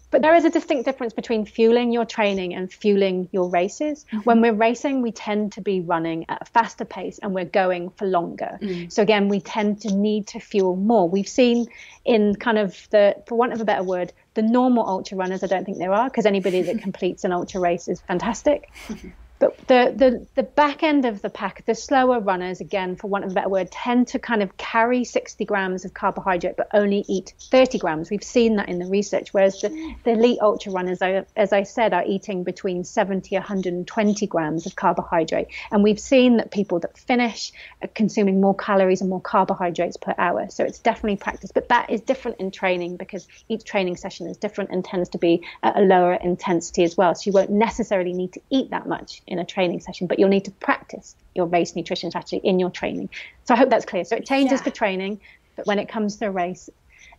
But 0.09 0.21
there 0.21 0.33
is 0.35 0.45
a 0.45 0.49
distinct 0.49 0.85
difference 0.85 1.11
between 1.11 1.45
fueling 1.45 1.91
your 1.91 2.05
training 2.05 2.55
and 2.55 2.71
fueling 2.71 3.27
your 3.33 3.49
races. 3.49 4.05
Mm-hmm. 4.05 4.17
When 4.19 4.39
we're 4.39 4.53
racing, 4.53 5.01
we 5.01 5.11
tend 5.11 5.51
to 5.51 5.61
be 5.61 5.81
running 5.81 6.25
at 6.29 6.43
a 6.43 6.45
faster 6.45 6.85
pace 6.85 7.19
and 7.21 7.33
we're 7.33 7.43
going 7.43 7.89
for 7.89 8.05
longer. 8.05 8.57
Mm. 8.61 8.89
So 8.89 9.03
again, 9.03 9.27
we 9.27 9.41
tend 9.41 9.81
to 9.81 9.93
need 9.93 10.27
to 10.27 10.39
fuel 10.39 10.77
more. 10.77 11.09
We've 11.09 11.27
seen 11.27 11.67
in 12.05 12.35
kind 12.35 12.57
of 12.57 12.87
the, 12.91 13.21
for 13.27 13.37
want 13.37 13.51
of 13.51 13.59
a 13.59 13.65
better 13.65 13.83
word, 13.83 14.13
the 14.35 14.43
normal 14.43 14.87
ultra 14.87 15.17
runners, 15.17 15.43
I 15.43 15.47
don't 15.47 15.65
think 15.65 15.77
there 15.77 15.91
are, 15.91 16.09
because 16.09 16.25
anybody 16.25 16.61
that 16.61 16.81
completes 16.81 17.25
an 17.25 17.33
ultra 17.33 17.59
race 17.59 17.89
is 17.89 17.99
fantastic. 17.99 18.71
But 19.39 19.57
the, 19.67 19.93
the, 19.95 20.27
the 20.35 20.43
back 20.43 20.81
end 20.83 21.05
of 21.05 21.21
the 21.21 21.29
pack, 21.29 21.65
the 21.65 21.75
slower 21.75 22.19
runners, 22.19 22.59
again, 22.59 22.95
for 22.95 23.07
want 23.07 23.25
of 23.25 23.31
a 23.31 23.33
better 23.35 23.49
word, 23.49 23.71
tend 23.71 24.07
to 24.09 24.19
kind 24.19 24.41
of 24.41 24.57
carry 24.57 25.03
60 25.03 25.45
grams 25.45 25.85
of 25.85 25.93
carbohydrate 25.93 26.55
but 26.57 26.69
only 26.73 27.05
eat 27.07 27.33
30 27.51 27.77
grams. 27.77 28.09
We've 28.09 28.23
seen 28.23 28.55
that 28.55 28.67
in 28.67 28.79
the 28.79 28.87
research, 28.87 29.33
whereas 29.33 29.61
the, 29.61 29.95
the 30.03 30.11
elite 30.11 30.39
ultra 30.41 30.71
runners, 30.71 31.01
are, 31.01 31.25
as 31.35 31.53
I 31.53 31.63
said, 31.63 31.93
are 31.93 32.03
eating 32.05 32.43
between 32.43 32.83
70 32.83 33.35
120 33.35 34.27
grams 34.27 34.65
of 34.65 34.75
carbohydrate. 34.75 35.47
And 35.71 35.83
we've 35.83 35.99
seen 35.99 36.37
that 36.37 36.51
people 36.51 36.79
that 36.79 36.97
finish 36.97 37.51
are 37.81 37.87
consuming 37.87 38.41
more 38.41 38.55
calories 38.55 39.01
and 39.01 39.09
more 39.09 39.21
carbohydrates 39.21 39.97
per 39.97 40.15
hour. 40.17 40.47
So 40.49 40.63
it's 40.63 40.79
definitely 40.79 41.17
practice. 41.17 41.51
But 41.51 41.69
that 41.69 41.89
is 41.89 42.01
different 42.01 42.39
in 42.39 42.51
training 42.51 42.97
because 42.97 43.27
each 43.49 43.63
training 43.63 43.97
session 43.97 44.27
is 44.27 44.37
different 44.37 44.71
and 44.71 44.83
tends 44.83 45.09
to 45.09 45.17
be 45.17 45.43
at 45.61 45.77
a 45.77 45.81
lower 45.81 46.13
intensity 46.13 46.83
as 46.83 46.97
well. 46.97 47.13
So 47.13 47.29
you 47.29 47.33
won't 47.33 47.51
necessarily 47.51 48.13
need 48.13 48.33
to 48.33 48.41
eat 48.49 48.71
that 48.71 48.87
much 48.87 49.21
in 49.27 49.39
a 49.39 49.45
training 49.45 49.79
session, 49.79 50.07
but 50.07 50.19
you'll 50.19 50.29
need 50.29 50.45
to 50.45 50.51
practice 50.51 51.15
your 51.35 51.45
race 51.45 51.75
nutrition 51.75 52.09
strategy 52.09 52.37
in 52.43 52.59
your 52.59 52.69
training. 52.69 53.09
So 53.43 53.53
I 53.53 53.57
hope 53.57 53.69
that's 53.69 53.85
clear. 53.85 54.03
So 54.03 54.15
it 54.15 54.25
changes 54.25 54.59
yeah. 54.59 54.63
for 54.63 54.71
training, 54.71 55.19
but 55.55 55.65
when 55.65 55.79
it 55.79 55.89
comes 55.89 56.17
to 56.17 56.27
a 56.27 56.31
race, 56.31 56.69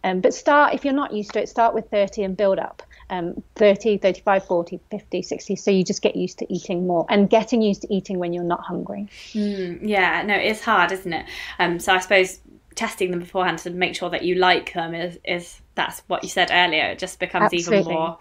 um, 0.04 0.20
but 0.20 0.32
start, 0.32 0.74
if 0.74 0.84
you're 0.84 0.94
not 0.94 1.12
used 1.12 1.32
to 1.32 1.42
it, 1.42 1.48
start 1.48 1.74
with 1.74 1.90
30 1.90 2.22
and 2.22 2.36
build 2.36 2.58
up. 2.58 2.82
Um, 3.10 3.42
30, 3.56 3.98
35, 3.98 4.44
40, 4.44 4.80
50, 4.90 5.22
60. 5.22 5.56
So 5.56 5.70
you 5.70 5.82
just 5.82 6.02
get 6.02 6.14
used 6.14 6.38
to 6.40 6.52
eating 6.52 6.86
more 6.86 7.06
and 7.08 7.28
getting 7.30 7.62
used 7.62 7.82
to 7.82 7.92
eating 7.92 8.18
when 8.18 8.34
you're 8.34 8.44
not 8.44 8.60
hungry. 8.60 9.08
Mm, 9.32 9.80
yeah, 9.82 10.22
no, 10.22 10.34
it's 10.34 10.60
hard, 10.60 10.92
isn't 10.92 11.12
it? 11.12 11.24
Um, 11.58 11.80
so 11.80 11.94
I 11.94 12.00
suppose 12.00 12.38
testing 12.78 13.10
them 13.10 13.18
beforehand 13.18 13.58
to 13.58 13.70
make 13.70 13.96
sure 13.96 14.08
that 14.08 14.22
you 14.22 14.36
like 14.36 14.72
them 14.72 14.94
is, 14.94 15.18
is 15.24 15.60
that's 15.74 16.02
what 16.06 16.22
you 16.22 16.28
said 16.28 16.50
earlier. 16.52 16.86
It 16.86 16.98
just 16.98 17.18
becomes 17.20 17.52
Absolutely. 17.52 17.78
even 17.78 17.92
more, 17.92 18.18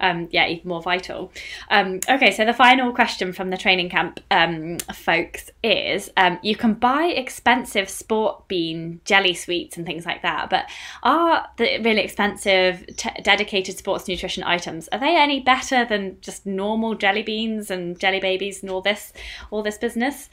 um, 0.00 0.28
yeah, 0.30 0.46
even 0.48 0.68
more 0.68 0.82
vital. 0.82 1.32
Um, 1.70 2.00
okay, 2.08 2.30
so 2.30 2.44
the 2.44 2.52
final 2.52 2.92
question 2.92 3.32
from 3.32 3.50
the 3.50 3.56
training 3.56 3.90
camp 3.90 4.20
um, 4.30 4.78
folks 4.92 5.50
is: 5.62 6.10
um, 6.16 6.38
you 6.42 6.54
can 6.56 6.74
buy 6.74 7.06
expensive 7.06 7.88
sport 7.88 8.46
bean 8.48 9.00
jelly 9.04 9.34
sweets 9.34 9.76
and 9.76 9.84
things 9.84 10.06
like 10.06 10.22
that, 10.22 10.50
but 10.50 10.66
are 11.02 11.46
the 11.56 11.80
really 11.82 12.02
expensive 12.02 12.84
t- 12.96 13.10
dedicated 13.22 13.76
sports 13.76 14.08
nutrition 14.08 14.42
items 14.44 14.88
are 14.88 14.98
they 14.98 15.16
any 15.16 15.40
better 15.40 15.84
than 15.84 16.16
just 16.20 16.46
normal 16.46 16.94
jelly 16.94 17.22
beans 17.22 17.70
and 17.70 17.98
jelly 17.98 18.20
babies 18.20 18.62
and 18.62 18.70
all 18.70 18.80
this 18.80 19.12
all 19.50 19.62
this 19.62 19.78
business? 19.78 20.28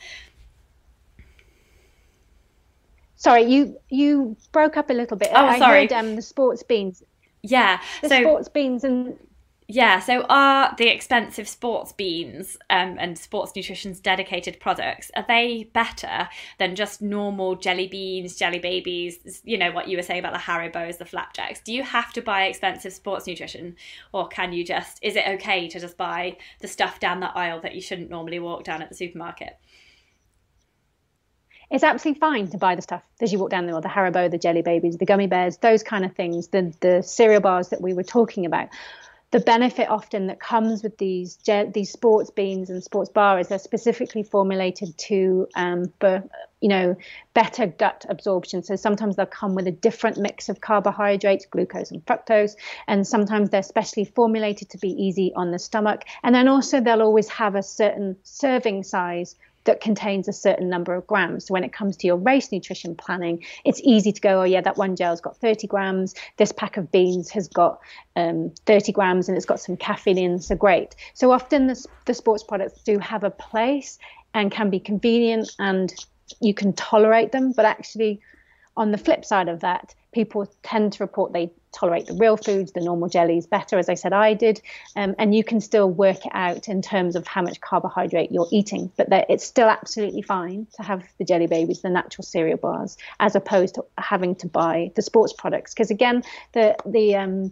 Sorry, 3.24 3.44
you 3.44 3.80
you 3.90 4.36
broke 4.52 4.76
up 4.76 4.90
a 4.90 4.94
little 4.94 5.16
bit. 5.16 5.30
Oh, 5.32 5.46
I 5.46 5.58
sorry. 5.58 5.82
Heard, 5.84 5.94
um, 5.94 6.16
the 6.18 6.22
sports 6.22 6.62
beans. 6.62 7.02
Yeah, 7.42 7.80
the 8.02 8.10
so, 8.10 8.22
sports 8.22 8.50
beans 8.50 8.84
and 8.84 9.18
yeah. 9.70 10.02
So 10.02 10.26
are 10.28 10.76
the 10.78 10.90
expensive 10.90 11.48
sports 11.48 11.94
beans 11.94 12.58
um, 12.70 12.98
and 13.00 13.18
sports 13.18 13.56
nutrition's 13.56 14.02
dedicated 14.02 14.60
products 14.60 15.10
are 15.16 15.24
they 15.26 15.70
better 15.72 16.28
than 16.60 16.76
just 16.76 17.02
normal 17.02 17.56
jelly 17.56 17.88
beans, 17.88 18.36
jelly 18.36 18.60
babies? 18.60 19.42
You 19.46 19.58
know 19.58 19.72
what 19.72 19.88
you 19.88 19.96
were 19.96 20.04
saying 20.04 20.20
about 20.20 20.34
the 20.34 20.40
Haribos, 20.40 20.98
the 20.98 21.06
flapjacks. 21.06 21.62
Do 21.62 21.72
you 21.72 21.84
have 21.84 22.12
to 22.14 22.22
buy 22.22 22.44
expensive 22.44 22.92
sports 22.92 23.26
nutrition, 23.26 23.78
or 24.12 24.28
can 24.28 24.52
you 24.52 24.66
just? 24.66 25.00
Is 25.02 25.16
it 25.16 25.26
okay 25.36 25.70
to 25.70 25.80
just 25.80 25.96
buy 25.96 26.36
the 26.60 26.68
stuff 26.68 27.00
down 27.00 27.22
the 27.22 27.32
aisle 27.38 27.62
that 27.62 27.74
you 27.74 27.80
shouldn't 27.80 28.10
normally 28.10 28.40
walk 28.40 28.66
down 28.66 28.82
at 28.82 28.90
the 28.90 28.96
supermarket? 28.96 29.58
It's 31.74 31.84
absolutely 31.84 32.20
fine 32.20 32.48
to 32.48 32.58
buy 32.60 32.76
the 32.76 32.84
stuff 32.84 33.02
as 33.20 33.34
you 33.34 33.40
walk 33.40 33.50
down 33.50 33.66
there, 33.66 33.74
or 33.74 33.82
the 33.82 33.88
Haribo, 33.88 34.30
the 34.30 34.38
Jelly 34.38 34.62
Babies, 34.62 34.98
the 34.98 35.08
gummy 35.08 35.26
bears, 35.26 35.58
those 35.58 35.82
kind 35.82 36.06
of 36.06 36.16
things, 36.16 36.48
the 36.50 36.72
the 36.82 37.02
cereal 37.02 37.42
bars 37.42 37.70
that 37.70 37.82
we 37.82 37.94
were 37.94 38.04
talking 38.04 38.46
about. 38.46 38.70
The 39.32 39.40
benefit 39.40 39.90
often 39.90 40.28
that 40.28 40.40
comes 40.40 40.84
with 40.84 41.00
these 41.00 41.40
these 41.74 41.92
sports 41.92 42.30
beans 42.30 42.70
and 42.70 42.84
sports 42.84 43.10
bars 43.10 43.48
they're 43.48 43.58
specifically 43.58 44.22
formulated 44.22 44.96
to 45.10 45.48
um, 45.56 45.92
for 46.00 46.24
you 46.62 46.70
know 46.70 46.96
better 47.34 47.66
gut 47.66 48.06
absorption. 48.08 48.62
So 48.62 48.76
sometimes 48.76 49.16
they'll 49.16 49.26
come 49.26 49.56
with 49.56 49.66
a 49.66 49.72
different 49.72 50.20
mix 50.20 50.50
of 50.50 50.62
carbohydrates, 50.62 51.48
glucose 51.48 51.90
and 51.90 52.06
fructose, 52.06 52.56
and 52.88 53.08
sometimes 53.08 53.50
they're 53.50 53.64
specially 53.64 54.06
formulated 54.06 54.70
to 54.70 54.78
be 54.78 54.90
easy 54.90 55.34
on 55.36 55.50
the 55.50 55.58
stomach. 55.58 56.04
And 56.22 56.36
then 56.36 56.48
also 56.48 56.82
they'll 56.82 57.02
always 57.02 57.30
have 57.30 57.56
a 57.56 57.64
certain 57.64 58.18
serving 58.22 58.84
size 58.84 59.36
that 59.66 59.82
contains 59.82 60.28
a 60.28 60.34
certain 60.34 60.70
number 60.70 60.94
of 60.94 61.08
grams. 61.08 61.48
So 61.48 61.54
when 61.54 61.64
it 61.64 61.74
comes 61.74 61.98
to 61.98 62.08
your 62.08 62.18
race 62.18 62.52
nutrition 62.52 62.96
planning, 62.96 63.44
it's 63.64 63.82
easy 63.84 64.12
to 64.12 64.22
go, 64.22 64.42
oh 64.42 64.44
yeah, 64.44 64.62
that 64.62 64.78
one 64.78 64.96
gel's 64.96 65.22
got 65.22 65.38
30 65.38 65.68
grams. 65.68 66.16
This 66.38 66.52
pack 66.52 66.78
of 66.78 66.92
beans 66.92 67.30
has 67.32 67.48
got 67.48 67.80
um, 68.16 68.52
30 68.66 68.92
grams 68.92 69.28
and 69.28 69.38
it's 69.38 69.46
got 69.46 69.60
some 69.60 69.78
caffeine 69.78 70.18
in. 70.18 70.40
So 70.40 70.56
great. 70.56 70.96
So 71.14 71.32
often 71.32 71.68
the, 71.68 71.86
the 72.06 72.14
sports 72.14 72.44
products 72.44 72.82
do 72.84 73.00
have 73.00 73.24
a 73.24 73.32
place 73.32 73.98
and 74.34 74.52
can 74.52 74.70
be 74.70 74.80
convenient 74.80 75.52
and 75.60 75.94
you 76.42 76.54
can 76.54 76.74
tolerate 76.74 77.32
them. 77.32 77.52
But 77.52 77.66
actually, 77.66 78.20
on 78.76 78.92
the 78.92 78.98
flip 78.98 79.24
side 79.24 79.50
of 79.50 79.60
that, 79.62 79.94
people 80.14 80.48
tend 80.64 80.94
to 80.94 81.04
report 81.04 81.34
they 81.34 81.52
tolerate 81.74 82.08
the 82.08 82.14
real 82.14 82.38
foods, 82.38 82.72
the 82.72 82.82
normal 82.82 83.10
jellies 83.10 83.46
better, 83.46 83.78
as 83.78 83.90
I 83.90 83.96
said 83.96 84.14
I 84.14 84.34
did. 84.34 84.62
Um, 84.96 85.16
and 85.18 85.36
you 85.36 85.44
can 85.44 85.60
still 85.60 85.90
work 85.90 86.26
it 86.26 86.32
out 86.34 86.68
in 86.68 86.82
terms 86.82 87.16
of 87.16 87.28
how 87.28 87.42
much 87.42 87.60
carbohydrate 87.62 88.32
you're 88.32 88.48
eating. 88.52 88.92
But 88.96 89.08
it's 89.30 89.46
still 89.46 89.68
absolutely 89.68 90.22
fine 90.22 90.68
to 90.76 90.84
have 90.84 91.04
the 91.18 91.26
jelly 91.26 91.48
babies, 91.48 91.82
the 91.82 91.90
natural 91.90 92.24
cereal 92.24 92.58
bars, 92.58 92.98
as 93.20 93.36
opposed 93.36 93.76
to 93.76 93.86
having 93.98 94.36
to 94.36 94.48
buy 94.48 94.92
the 94.96 95.02
sports 95.02 95.34
products. 95.34 95.74
Because 95.74 95.92
again, 95.92 96.24
the 96.54 96.76
the 96.86 97.16
um, 97.16 97.52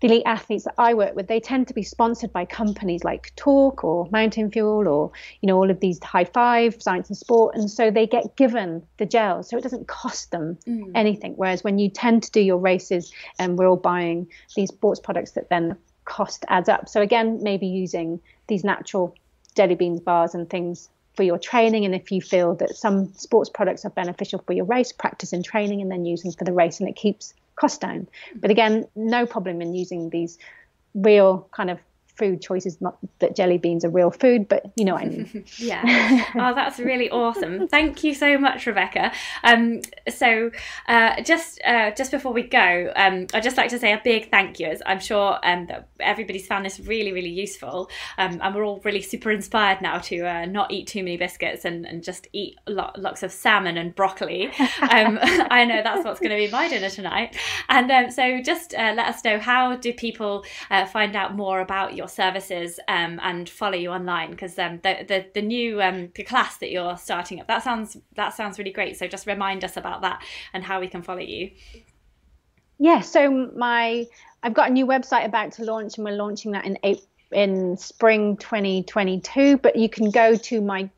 the 0.00 0.08
elite 0.08 0.22
athletes 0.26 0.64
that 0.64 0.74
I 0.76 0.94
work 0.94 1.16
with, 1.16 1.26
they 1.26 1.40
tend 1.40 1.68
to 1.68 1.74
be 1.74 1.82
sponsored 1.82 2.32
by 2.32 2.44
companies 2.44 3.02
like 3.02 3.34
Torq 3.36 3.82
or 3.82 4.08
Mountain 4.10 4.50
Fuel 4.50 4.86
or, 4.86 5.10
you 5.40 5.46
know, 5.46 5.56
all 5.56 5.70
of 5.70 5.80
these 5.80 6.02
high 6.02 6.24
five, 6.24 6.80
Science 6.82 7.08
in 7.08 7.14
Sport. 7.14 7.54
And 7.54 7.70
so 7.70 7.90
they 7.90 8.06
get 8.06 8.36
given 8.36 8.82
the 8.98 9.06
gels. 9.06 9.48
So 9.48 9.56
it 9.56 9.62
doesn't 9.62 9.88
cost 9.88 10.30
them 10.30 10.58
mm. 10.66 10.90
anything. 10.94 11.32
Whereas 11.36 11.64
when 11.64 11.78
you 11.78 11.88
tend 11.88 12.24
to 12.24 12.30
do 12.30 12.40
your 12.40 12.58
races 12.58 13.12
and 13.38 13.58
we're 13.58 13.68
all 13.68 13.76
buying 13.76 14.28
these 14.54 14.68
sports 14.68 15.00
products 15.00 15.32
that 15.32 15.48
then 15.48 15.76
cost 16.04 16.44
adds 16.48 16.68
up. 16.68 16.88
So 16.88 17.00
again, 17.00 17.42
maybe 17.42 17.66
using 17.66 18.20
these 18.48 18.64
natural 18.64 19.14
jelly 19.56 19.74
beans 19.74 20.00
bars 20.00 20.34
and 20.34 20.48
things 20.48 20.90
for 21.14 21.22
your 21.22 21.38
training 21.38 21.86
and 21.86 21.94
if 21.94 22.12
you 22.12 22.20
feel 22.20 22.54
that 22.56 22.76
some 22.76 23.12
sports 23.14 23.48
products 23.48 23.86
are 23.86 23.90
beneficial 23.90 24.38
for 24.46 24.52
your 24.52 24.66
race 24.66 24.92
practice 24.92 25.32
and 25.32 25.42
training 25.42 25.80
and 25.80 25.90
then 25.90 26.04
using 26.04 26.30
for 26.30 26.44
the 26.44 26.52
race 26.52 26.78
and 26.78 26.88
it 26.90 26.94
keeps 26.94 27.32
cost 27.56 27.80
down. 27.80 28.08
But 28.34 28.50
again, 28.50 28.86
no 28.94 29.26
problem 29.26 29.60
in 29.60 29.74
using 29.74 30.10
these 30.10 30.38
real 30.94 31.48
kind 31.52 31.70
of 31.70 31.78
food 32.16 32.40
choices. 32.40 32.80
Not 32.80 32.98
that 33.18 33.36
jelly 33.36 33.58
beans 33.58 33.84
are 33.84 33.90
real 33.90 34.10
food, 34.10 34.48
but 34.48 34.70
you 34.76 34.84
know 34.84 34.94
what 34.94 35.02
I 35.02 35.06
mean. 35.06 35.44
yeah. 35.58 36.24
Oh, 36.34 36.54
that's 36.54 36.78
really 36.78 37.10
awesome. 37.10 37.68
Thank 37.76 38.04
you 38.04 38.14
so 38.14 38.38
much, 38.38 38.66
Rebecca. 38.66 39.12
Um, 39.44 39.80
so 40.08 40.50
uh, 40.88 41.22
just 41.22 41.60
uh, 41.64 41.90
just 41.92 42.10
before 42.10 42.32
we 42.32 42.42
go, 42.42 42.92
um, 42.96 43.26
I'd 43.34 43.42
just 43.42 43.56
like 43.56 43.70
to 43.70 43.78
say 43.78 43.92
a 43.92 44.00
big 44.02 44.30
thank 44.30 44.60
you. 44.60 44.66
As 44.68 44.82
I'm 44.86 45.00
sure 45.00 45.38
um, 45.42 45.66
that 45.66 45.88
everybody's 46.00 46.46
found 46.46 46.64
this 46.64 46.80
really, 46.80 47.12
really 47.12 47.30
useful, 47.30 47.90
um, 48.18 48.40
and 48.42 48.54
we're 48.54 48.64
all 48.64 48.80
really 48.84 49.02
super 49.02 49.30
inspired 49.30 49.80
now 49.80 49.98
to 49.98 50.26
uh, 50.26 50.46
not 50.46 50.70
eat 50.70 50.86
too 50.86 51.02
many 51.02 51.16
biscuits 51.16 51.64
and, 51.64 51.86
and 51.86 52.02
just 52.02 52.28
eat 52.32 52.56
lots 52.66 53.22
of 53.22 53.32
salmon 53.32 53.76
and 53.76 53.94
broccoli. 53.94 54.46
Um, 54.80 55.18
I 55.22 55.64
know 55.64 55.82
that's 55.82 56.04
what's 56.04 56.20
going 56.20 56.30
to 56.30 56.36
be 56.36 56.50
my 56.50 56.68
dinner 56.68 56.90
tonight. 56.90 57.36
And 57.68 57.90
um, 57.90 58.10
so 58.10 58.40
just 58.42 58.74
uh, 58.74 58.94
let 58.96 59.06
us 59.06 59.24
know 59.24 59.38
how 59.38 59.76
do 59.76 59.92
people 59.92 60.44
uh, 60.70 60.86
find 60.86 61.16
out 61.16 61.34
more 61.34 61.60
about 61.60 61.94
your 61.94 62.05
services 62.08 62.78
um, 62.88 63.20
and 63.22 63.48
follow 63.48 63.76
you 63.76 63.90
online 63.90 64.30
because 64.30 64.58
um, 64.58 64.80
the, 64.82 65.04
the 65.06 65.26
the 65.34 65.42
new 65.42 65.80
um, 65.82 66.10
the 66.14 66.22
class 66.22 66.58
that 66.58 66.70
you're 66.70 66.96
starting 66.96 67.40
up 67.40 67.46
that 67.48 67.62
sounds 67.62 67.96
that 68.14 68.34
sounds 68.34 68.58
really 68.58 68.72
great. 68.72 68.96
So 68.96 69.06
just 69.06 69.26
remind 69.26 69.64
us 69.64 69.76
about 69.76 70.02
that 70.02 70.22
and 70.52 70.64
how 70.64 70.80
we 70.80 70.88
can 70.88 71.02
follow 71.02 71.20
you. 71.20 71.50
Yeah, 72.78 73.00
so 73.00 73.50
my 73.56 74.06
I've 74.42 74.54
got 74.54 74.70
a 74.70 74.72
new 74.72 74.86
website 74.86 75.24
about 75.24 75.52
to 75.52 75.64
launch, 75.64 75.96
and 75.96 76.04
we're 76.04 76.16
launching 76.16 76.52
that 76.52 76.64
in 76.64 76.78
April 76.82 77.06
in 77.32 77.76
spring 77.76 78.36
2022 78.36 79.56
but 79.58 79.74
you 79.74 79.88
can 79.88 80.12
go 80.12 80.36
to 80.36 80.60
my 80.60 80.88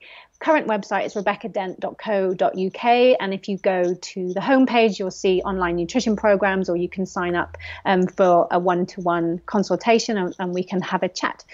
current 0.41 0.69
website 0.69 1.07
is 1.07 1.15
rebeccadent.co.uk 1.15 2.85
and 3.21 3.35
if 3.35 3.49
you 3.49 3.59
go 3.59 3.95
to 3.95 4.33
the 4.33 4.41
homepage 4.41 4.99
you'll 4.99 5.11
see 5.11 5.43
online 5.43 5.77
nutrition 5.77 6.15
programs 6.17 6.69
or 6.69 6.77
you 6.77 6.89
can 6.89 7.07
sign 7.07 7.35
up 7.35 7.57
um, 7.85 8.07
for 8.07 8.47
a 8.51 8.59
one-to-one 8.59 9.41
consultation 9.47 10.17
and, 10.17 10.35
and 10.39 10.55
we 10.55 10.63
can 10.63 10.81
have 10.81 11.03
a 11.03 11.09
chat 11.09 11.45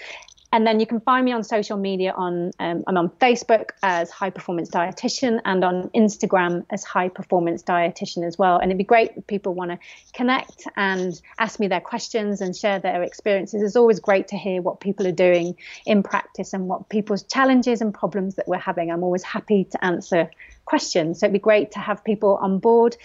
and 0.55 0.65
then 0.65 0.79
you 0.79 0.87
can 0.87 1.01
find 1.01 1.25
me 1.25 1.33
on 1.33 1.43
social 1.43 1.75
media 1.75 2.13
on 2.15 2.49
um, 2.59 2.85
I'm 2.87 2.95
on 2.95 3.09
Facebook 3.09 3.71
as 3.83 4.09
High 4.09 4.29
Performance 4.29 4.69
Dietitian 4.69 5.41
and 5.43 5.65
on 5.65 5.89
Instagram 5.89 6.65
as 6.69 6.85
High 6.85 7.09
Performance 7.09 7.61
Dietitian 7.61 8.25
as 8.25 8.37
well. 8.37 8.55
And 8.59 8.71
it'd 8.71 8.77
be 8.77 8.85
great 8.85 9.11
if 9.17 9.27
people 9.27 9.53
want 9.53 9.71
to 9.71 9.79
connect 10.13 10.65
and 10.77 11.19
ask 11.39 11.59
me 11.59 11.67
their 11.67 11.81
questions 11.81 12.39
and 12.39 12.55
share 12.55 12.79
their 12.79 13.03
experiences. 13.03 13.63
It's 13.63 13.75
always 13.75 13.99
great 13.99 14.29
to 14.29 14.37
hear 14.37 14.61
what 14.61 14.79
people 14.79 15.05
are 15.05 15.11
doing 15.11 15.57
in 15.85 16.03
practice 16.03 16.53
and 16.53 16.69
what 16.69 16.87
people's 16.87 17.23
challenges 17.23 17.81
and 17.81 17.93
problems 17.93 18.35
that 18.35 18.47
we're 18.47 18.57
having. 18.57 18.91
I'm 18.91 19.03
always 19.03 19.23
happy 19.23 19.65
to 19.65 19.83
answer 19.83 20.31
questions. 20.63 21.19
So 21.19 21.25
it'd 21.25 21.33
be 21.33 21.39
great 21.39 21.71
to 21.71 21.79
have 21.79 22.01
people 22.01 22.39
on 22.41 22.59
board 22.59 22.95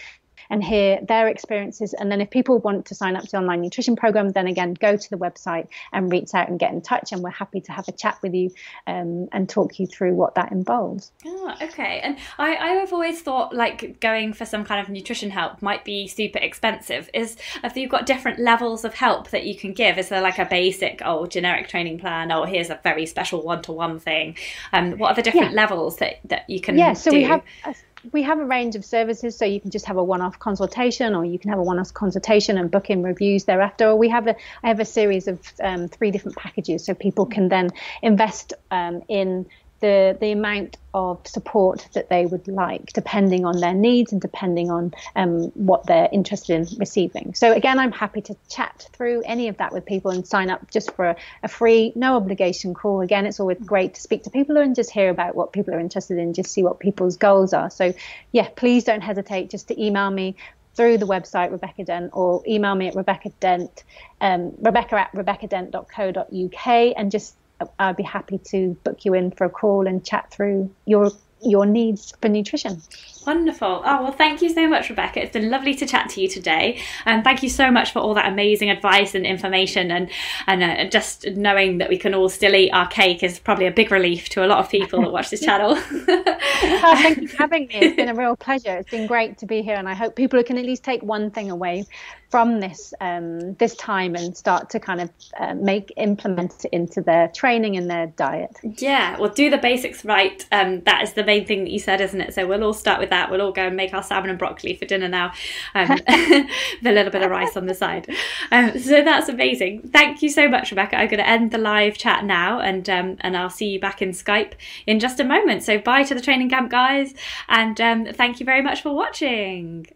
and 0.51 0.63
hear 0.63 0.99
their 1.07 1.27
experiences. 1.27 1.95
And 1.97 2.11
then 2.11 2.19
if 2.19 2.29
people 2.29 2.59
want 2.59 2.85
to 2.87 2.95
sign 2.95 3.15
up 3.15 3.23
to 3.23 3.31
the 3.31 3.37
online 3.37 3.61
nutrition 3.61 3.95
program, 3.95 4.29
then 4.29 4.47
again, 4.47 4.75
go 4.75 4.97
to 4.97 5.09
the 5.09 5.17
website 5.17 5.67
and 5.93 6.11
reach 6.11 6.35
out 6.35 6.49
and 6.49 6.59
get 6.59 6.73
in 6.73 6.81
touch. 6.81 7.11
And 7.11 7.23
we're 7.23 7.31
happy 7.31 7.61
to 7.61 7.71
have 7.71 7.87
a 7.87 7.93
chat 7.93 8.19
with 8.21 8.33
you 8.33 8.51
um, 8.85 9.29
and 9.31 9.47
talk 9.49 9.79
you 9.79 9.87
through 9.87 10.13
what 10.13 10.35
that 10.35 10.51
involves. 10.51 11.11
Oh, 11.25 11.55
okay. 11.61 12.01
And 12.03 12.17
I, 12.37 12.57
I've 12.57 12.91
always 12.91 13.21
thought 13.21 13.55
like 13.55 13.99
going 14.01 14.33
for 14.33 14.45
some 14.45 14.65
kind 14.65 14.81
of 14.81 14.89
nutrition 14.89 15.29
help 15.29 15.61
might 15.61 15.85
be 15.85 16.07
super 16.07 16.39
expensive. 16.39 17.09
Is 17.13 17.37
if 17.63 17.77
you've 17.77 17.89
got 17.89 18.05
different 18.05 18.39
levels 18.39 18.83
of 18.83 18.93
help 18.93 19.29
that 19.29 19.45
you 19.45 19.55
can 19.55 19.71
give, 19.71 19.97
is 19.97 20.09
there 20.09 20.21
like 20.21 20.37
a 20.37 20.45
basic, 20.45 21.01
oh, 21.05 21.25
generic 21.27 21.69
training 21.69 21.97
plan, 21.97 22.31
or 22.31 22.45
here's 22.45 22.69
a 22.69 22.79
very 22.83 23.05
special 23.05 23.41
one 23.41 23.61
to 23.61 23.71
one 23.71 23.99
thing? 23.99 24.35
Um, 24.73 24.97
what 24.97 25.11
are 25.11 25.15
the 25.15 25.21
different 25.21 25.51
yeah. 25.51 25.61
levels 25.61 25.95
that, 25.97 26.19
that 26.25 26.49
you 26.49 26.59
can 26.59 26.77
Yeah, 26.77 26.91
so 26.91 27.11
do? 27.11 27.17
we 27.17 27.23
have. 27.23 27.41
A, 27.63 27.73
we 28.11 28.23
have 28.23 28.39
a 28.39 28.45
range 28.45 28.75
of 28.75 28.83
services, 28.83 29.37
so 29.37 29.45
you 29.45 29.61
can 29.61 29.71
just 29.71 29.85
have 29.85 29.97
a 29.97 30.03
one-off 30.03 30.39
consultation, 30.39 31.13
or 31.15 31.23
you 31.25 31.37
can 31.37 31.49
have 31.49 31.59
a 31.59 31.63
one-off 31.63 31.93
consultation 31.93 32.57
and 32.57 32.71
book 32.71 32.89
in 32.89 33.03
reviews 33.03 33.45
thereafter. 33.45 33.89
Or 33.89 33.95
we 33.95 34.09
have 34.09 34.27
a 34.27 34.35
I 34.63 34.67
have 34.69 34.79
a 34.79 34.85
series 34.85 35.27
of 35.27 35.39
um, 35.61 35.87
three 35.87 36.11
different 36.11 36.37
packages, 36.37 36.85
so 36.85 36.93
people 36.93 37.25
can 37.25 37.49
then 37.49 37.69
invest 38.01 38.53
um, 38.71 39.01
in 39.07 39.45
the 39.81 40.17
the 40.19 40.31
amount 40.31 40.77
of 40.93 41.25
support 41.25 41.87
that 41.93 42.09
they 42.09 42.25
would 42.25 42.47
like, 42.47 42.93
depending 42.93 43.45
on 43.45 43.59
their 43.59 43.73
needs 43.73 44.11
and 44.11 44.21
depending 44.21 44.69
on 44.69 44.93
um, 45.15 45.43
what 45.55 45.85
they're 45.85 46.09
interested 46.11 46.53
in 46.53 46.67
receiving. 46.77 47.33
So 47.33 47.53
again, 47.53 47.79
I'm 47.79 47.91
happy 47.91 48.21
to 48.21 48.35
chat 48.49 48.87
through 48.93 49.23
any 49.25 49.47
of 49.47 49.57
that 49.57 49.73
with 49.73 49.85
people 49.85 50.11
and 50.11 50.25
sign 50.25 50.49
up 50.49 50.69
just 50.69 50.93
for 50.95 51.09
a, 51.09 51.15
a 51.43 51.47
free, 51.47 51.93
no 51.95 52.15
obligation 52.15 52.73
call. 52.73 53.01
Again, 53.01 53.25
it's 53.25 53.39
always 53.39 53.57
great 53.59 53.95
to 53.95 54.01
speak 54.01 54.23
to 54.23 54.29
people 54.29 54.57
and 54.57 54.75
just 54.75 54.91
hear 54.91 55.09
about 55.09 55.35
what 55.35 55.53
people 55.53 55.73
are 55.73 55.79
interested 55.79 56.17
in, 56.17 56.33
just 56.33 56.51
see 56.51 56.63
what 56.63 56.79
people's 56.79 57.17
goals 57.17 57.53
are. 57.53 57.69
So 57.69 57.93
yeah, 58.31 58.49
please 58.55 58.83
don't 58.83 59.01
hesitate 59.01 59.49
just 59.49 59.67
to 59.69 59.81
email 59.81 60.09
me 60.09 60.35
through 60.75 60.97
the 60.97 61.07
website 61.07 61.51
Rebecca 61.51 61.83
Dent 61.83 62.11
or 62.13 62.41
email 62.47 62.75
me 62.75 62.87
at 62.87 62.95
Rebecca 62.95 63.29
Dent, 63.39 63.83
um, 64.21 64.53
Rebecca 64.59 64.99
at 65.01 65.11
rebeccadent.co.uk 65.13 66.93
and 66.97 67.11
just 67.11 67.35
I'd 67.79 67.97
be 67.97 68.03
happy 68.03 68.39
to 68.49 68.77
book 68.83 69.05
you 69.05 69.13
in 69.13 69.31
for 69.31 69.45
a 69.45 69.49
call 69.49 69.87
and 69.87 70.05
chat 70.05 70.31
through 70.31 70.73
your 70.85 71.11
your 71.43 71.65
needs 71.65 72.13
for 72.21 72.29
nutrition. 72.29 72.81
Wonderful. 73.25 73.83
Oh, 73.85 74.03
well, 74.03 74.11
thank 74.11 74.41
you 74.41 74.49
so 74.49 74.67
much, 74.67 74.89
Rebecca. 74.89 75.21
It's 75.21 75.33
been 75.33 75.49
lovely 75.49 75.75
to 75.75 75.85
chat 75.85 76.09
to 76.11 76.21
you 76.21 76.27
today. 76.27 76.79
And 77.05 77.23
thank 77.23 77.43
you 77.43 77.49
so 77.49 77.69
much 77.69 77.91
for 77.91 77.99
all 77.99 78.13
that 78.15 78.31
amazing 78.31 78.69
advice 78.69 79.13
and 79.13 79.25
information. 79.25 79.91
And, 79.91 80.09
and 80.47 80.63
uh, 80.63 80.89
just 80.89 81.27
knowing 81.27 81.77
that 81.77 81.89
we 81.89 81.97
can 81.97 82.13
all 82.13 82.29
still 82.29 82.55
eat 82.55 82.71
our 82.71 82.87
cake 82.87 83.21
is 83.23 83.39
probably 83.39 83.67
a 83.67 83.71
big 83.71 83.91
relief 83.91 84.29
to 84.29 84.45
a 84.45 84.47
lot 84.47 84.59
of 84.59 84.69
people 84.69 85.01
that 85.01 85.11
watch 85.11 85.29
this 85.29 85.41
channel. 85.41 85.71
oh, 85.77 86.95
thank 86.97 87.21
you 87.21 87.27
for 87.27 87.37
having 87.37 87.67
me. 87.67 87.75
It's 87.75 87.95
been 87.95 88.09
a 88.09 88.15
real 88.15 88.35
pleasure. 88.35 88.77
It's 88.77 88.89
been 88.89 89.07
great 89.07 89.37
to 89.39 89.45
be 89.45 89.61
here. 89.61 89.75
And 89.75 89.87
I 89.87 89.93
hope 89.93 90.15
people 90.15 90.41
can 90.43 90.57
at 90.57 90.65
least 90.65 90.83
take 90.83 91.03
one 91.03 91.29
thing 91.31 91.51
away 91.51 91.85
from 92.31 92.61
this 92.61 92.93
um, 93.01 93.53
this 93.55 93.75
time 93.75 94.15
and 94.15 94.35
start 94.35 94.69
to 94.69 94.79
kind 94.79 95.01
of 95.01 95.09
uh, 95.37 95.53
make 95.53 95.91
implement 95.97 96.63
it 96.63 96.69
into 96.71 97.01
their 97.01 97.27
training 97.27 97.75
and 97.75 97.89
their 97.89 98.07
diet. 98.07 98.57
Yeah, 98.77 99.19
well, 99.19 99.29
do 99.29 99.49
the 99.49 99.57
basics 99.57 100.05
right. 100.05 100.43
Um, 100.51 100.81
that 100.85 101.03
is 101.03 101.13
the 101.13 101.25
main 101.25 101.45
thing 101.45 101.65
that 101.65 101.71
you 101.71 101.79
said, 101.79 101.99
isn't 101.99 102.21
it? 102.21 102.33
So 102.33 102.47
we'll 102.47 102.63
all 102.63 102.73
start 102.73 102.99
with 102.99 103.09
that. 103.11 103.29
We'll 103.29 103.41
all 103.41 103.51
go 103.51 103.67
and 103.67 103.77
make 103.77 103.93
our 103.93 104.01
salmon 104.01 104.31
and 104.31 104.39
broccoli 104.39 104.75
for 104.75 104.85
dinner 104.85 105.07
now, 105.07 105.31
um, 105.75 105.89
with 106.07 106.85
a 106.85 106.91
little 106.91 107.11
bit 107.11 107.21
of 107.21 107.29
rice 107.29 107.55
on 107.55 107.67
the 107.67 107.73
side. 107.73 108.09
Um, 108.51 108.77
so 108.79 109.03
that's 109.03 109.29
amazing. 109.29 109.89
Thank 109.93 110.21
you 110.21 110.29
so 110.29 110.49
much, 110.49 110.71
Rebecca. 110.71 110.97
I'm 110.97 111.07
going 111.07 111.19
to 111.19 111.29
end 111.29 111.51
the 111.51 111.57
live 111.57 111.97
chat 111.97 112.25
now, 112.25 112.59
and 112.59 112.89
um, 112.89 113.17
and 113.21 113.37
I'll 113.37 113.49
see 113.49 113.67
you 113.67 113.79
back 113.79 114.01
in 114.01 114.09
Skype 114.09 114.53
in 114.87 114.99
just 114.99 115.19
a 115.19 115.23
moment. 115.23 115.63
So 115.63 115.77
bye 115.77 116.03
to 116.03 116.15
the 116.15 116.21
training 116.21 116.49
camp 116.49 116.71
guys, 116.71 117.13
and 117.47 117.79
um, 117.79 118.05
thank 118.05 118.39
you 118.39 118.45
very 118.45 118.61
much 118.61 118.81
for 118.81 118.93
watching. 118.93 119.87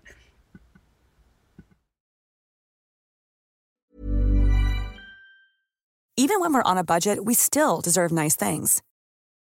Even 6.17 6.39
when 6.39 6.53
we're 6.53 6.63
on 6.63 6.77
a 6.77 6.83
budget, 6.83 7.25
we 7.25 7.33
still 7.33 7.81
deserve 7.81 8.09
nice 8.09 8.37
things. 8.37 8.81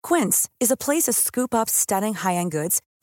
Quince 0.01 0.49
is 0.59 0.71
a 0.71 0.77
place 0.77 1.03
to 1.03 1.13
scoop 1.13 1.53
up 1.53 1.69
stunning 1.69 2.15
high-end 2.15 2.51
goods 2.51 2.81